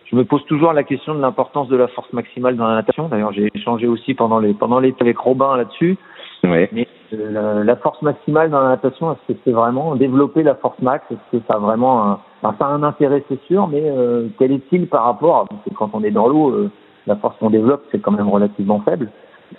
Euh, 0.08 0.12
je 0.12 0.16
me 0.16 0.24
pose 0.24 0.44
toujours 0.46 0.72
la 0.72 0.84
question 0.84 1.14
de 1.14 1.20
l'importance 1.20 1.68
de 1.68 1.76
la 1.76 1.88
force 1.88 2.12
maximale 2.12 2.56
dans 2.56 2.66
la 2.66 2.74
natation. 2.74 3.08
D'ailleurs, 3.08 3.32
j'ai 3.32 3.48
échangé 3.54 3.86
aussi 3.86 4.14
pendant 4.14 4.38
les 4.38 4.54
pendant 4.54 4.80
l'été 4.80 5.02
avec 5.02 5.18
Robin 5.18 5.56
là-dessus. 5.56 5.96
Ouais. 6.44 6.68
Mais 6.72 6.86
euh, 7.12 7.32
la, 7.32 7.64
la 7.64 7.76
force 7.76 8.00
maximale 8.02 8.50
dans 8.50 8.60
la 8.60 8.68
natation, 8.68 9.12
est-ce 9.12 9.32
que 9.32 9.38
c'est 9.44 9.52
vraiment 9.52 9.96
développer 9.96 10.42
la 10.42 10.54
force 10.54 10.78
max? 10.80 11.04
Est-ce 11.10 11.38
que 11.38 11.44
ça 11.48 11.54
a 11.54 11.58
vraiment 11.58 12.04
un, 12.04 12.18
enfin, 12.42 12.56
ça 12.58 12.66
a 12.66 12.70
un 12.70 12.82
intérêt, 12.82 13.24
c'est 13.28 13.42
sûr, 13.42 13.66
mais 13.66 13.82
euh, 13.84 14.28
quel 14.38 14.52
est-il 14.52 14.86
par 14.86 15.04
rapport 15.04 15.36
à, 15.36 15.46
parce 15.46 15.62
que 15.64 15.74
quand 15.74 15.90
on 15.94 16.04
est 16.04 16.10
dans 16.12 16.28
l'eau, 16.28 16.50
euh, 16.50 16.70
la 17.06 17.16
force 17.16 17.36
qu'on 17.38 17.50
développe, 17.50 17.84
c'est 17.90 18.00
quand 18.00 18.12
même 18.12 18.28
relativement 18.28 18.80
faible. 18.80 19.10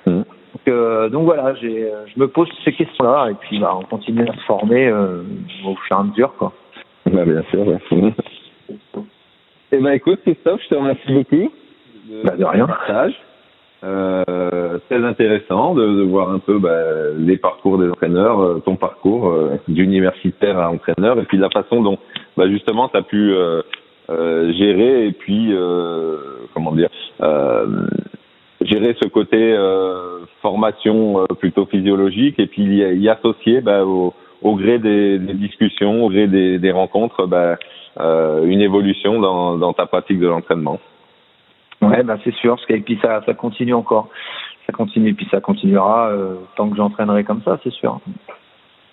Mhm. 0.06 0.24
Donc, 0.54 0.68
euh, 0.68 1.10
donc 1.10 1.26
voilà, 1.26 1.54
j'ai, 1.56 1.92
je 2.08 2.20
me 2.20 2.28
pose 2.28 2.50
ces 2.64 2.72
questions-là 2.72 3.30
et 3.32 3.36
puis 3.36 3.60
bah, 3.60 3.76
on 3.78 3.84
continue 3.84 4.28
à 4.28 4.34
se 4.34 4.42
former 4.46 4.88
euh, 4.88 5.24
au 5.66 5.76
fur 5.76 5.98
et 5.98 6.00
à 6.00 6.04
mesure, 6.04 6.34
quoi. 6.38 6.54
Bah, 7.06 7.26
bien 7.26 7.44
sûr, 7.50 7.68
ouais. 7.68 7.80
Eh 9.72 9.78
ben 9.78 9.92
écoute 9.92 10.20
Christophe, 10.26 10.62
je 10.64 10.70
te 10.70 10.76
remercie 10.76 11.12
beaucoup 11.14 11.52
de, 12.10 12.24
Bah, 12.24 12.36
de 12.36 12.44
rien. 12.46 12.66
partage. 12.68 13.14
Euh, 13.82 14.78
très 14.90 15.02
intéressant 15.06 15.74
de, 15.74 15.86
de 15.86 16.02
voir 16.04 16.32
un 16.32 16.40
peu 16.40 16.60
bah, 16.60 17.12
les 17.18 17.38
parcours 17.38 17.78
des 17.78 17.90
entraîneurs, 17.90 18.42
euh, 18.42 18.60
ton 18.66 18.76
parcours 18.76 19.30
euh, 19.30 19.52
d'universitaire 19.70 20.58
à 20.60 20.70
entraîneur, 20.70 21.18
et 21.18 21.24
puis 21.24 21.38
la 21.38 21.50
façon 21.50 21.82
dont 21.82 21.98
bah, 22.36 22.50
justement 22.50 22.90
tu 22.90 22.98
as 22.98 23.04
pu 23.04 23.32
euh, 23.32 23.62
euh, 24.10 24.52
gérer 24.54 25.08
et 25.08 25.12
puis 25.14 25.54
euh, 25.54 26.18
comment 26.54 26.74
dire 26.74 26.90
euh, 27.22 27.86
gérer 28.62 28.98
ce 29.02 29.08
côté 29.08 29.38
euh, 29.40 30.26
formation 30.42 31.22
euh, 31.22 31.26
plutôt 31.40 31.66
physiologique 31.68 32.38
et 32.40 32.48
puis 32.48 32.64
y, 32.64 32.80
y 33.00 33.08
associer 33.08 33.62
bah, 33.62 33.86
au, 33.86 34.14
au 34.42 34.56
gré 34.56 34.80
des, 34.80 35.20
des 35.20 35.34
discussions, 35.34 36.06
au 36.06 36.10
gré 36.10 36.28
des, 36.28 36.60
des 36.60 36.72
rencontres, 36.72 37.26
bah, 37.28 37.58
euh, 38.00 38.46
une 38.46 38.62
évolution 38.62 39.20
dans, 39.20 39.58
dans 39.58 39.74
ta 39.74 39.86
pratique 39.86 40.20
de 40.20 40.28
l'entraînement. 40.28 40.80
Ouais, 41.82 42.04
bah 42.04 42.18
c'est 42.24 42.34
sûr, 42.36 42.56
parce 42.56 42.66
que, 42.66 42.74
et 42.74 42.82
puis 42.82 43.00
ça, 43.02 43.22
ça 43.26 43.34
continue 43.34 43.74
encore. 43.74 44.10
Ça 44.66 44.74
continue, 44.74 45.14
puis 45.14 45.28
ça 45.32 45.42
continuera 45.42 46.10
euh, 46.10 46.36
tant 46.56 46.70
que 46.70 46.76
j'entraînerai 46.76 47.24
comme 47.24 47.42
ça, 47.44 47.60
c'est 47.64 47.74
sûr. 47.74 48.00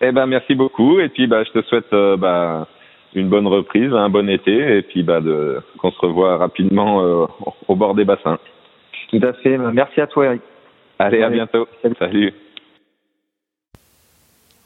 Eh 0.00 0.12
ben 0.12 0.26
merci 0.26 0.54
beaucoup 0.54 1.00
et 1.00 1.08
puis 1.08 1.26
bah 1.26 1.42
je 1.44 1.58
te 1.58 1.64
souhaite 1.66 1.92
euh, 1.92 2.16
bah, 2.16 2.66
une 3.14 3.28
bonne 3.28 3.46
reprise, 3.46 3.92
un 3.92 4.10
bon 4.10 4.28
été 4.28 4.76
et 4.76 4.82
puis 4.82 5.02
bah 5.02 5.20
de 5.20 5.60
qu'on 5.78 5.90
se 5.90 5.98
revoit 6.00 6.36
rapidement 6.36 7.02
euh, 7.02 7.26
au 7.68 7.76
bord 7.76 7.94
des 7.94 8.04
bassins. 8.04 8.38
Tout 9.10 9.20
à 9.22 9.32
fait. 9.34 9.56
Merci 9.56 10.00
à 10.00 10.06
toi, 10.06 10.26
Eric. 10.26 10.42
Allez, 10.98 11.22
à 11.22 11.30
bientôt. 11.30 11.66
Salut. 11.82 11.96
Salut. 11.98 12.34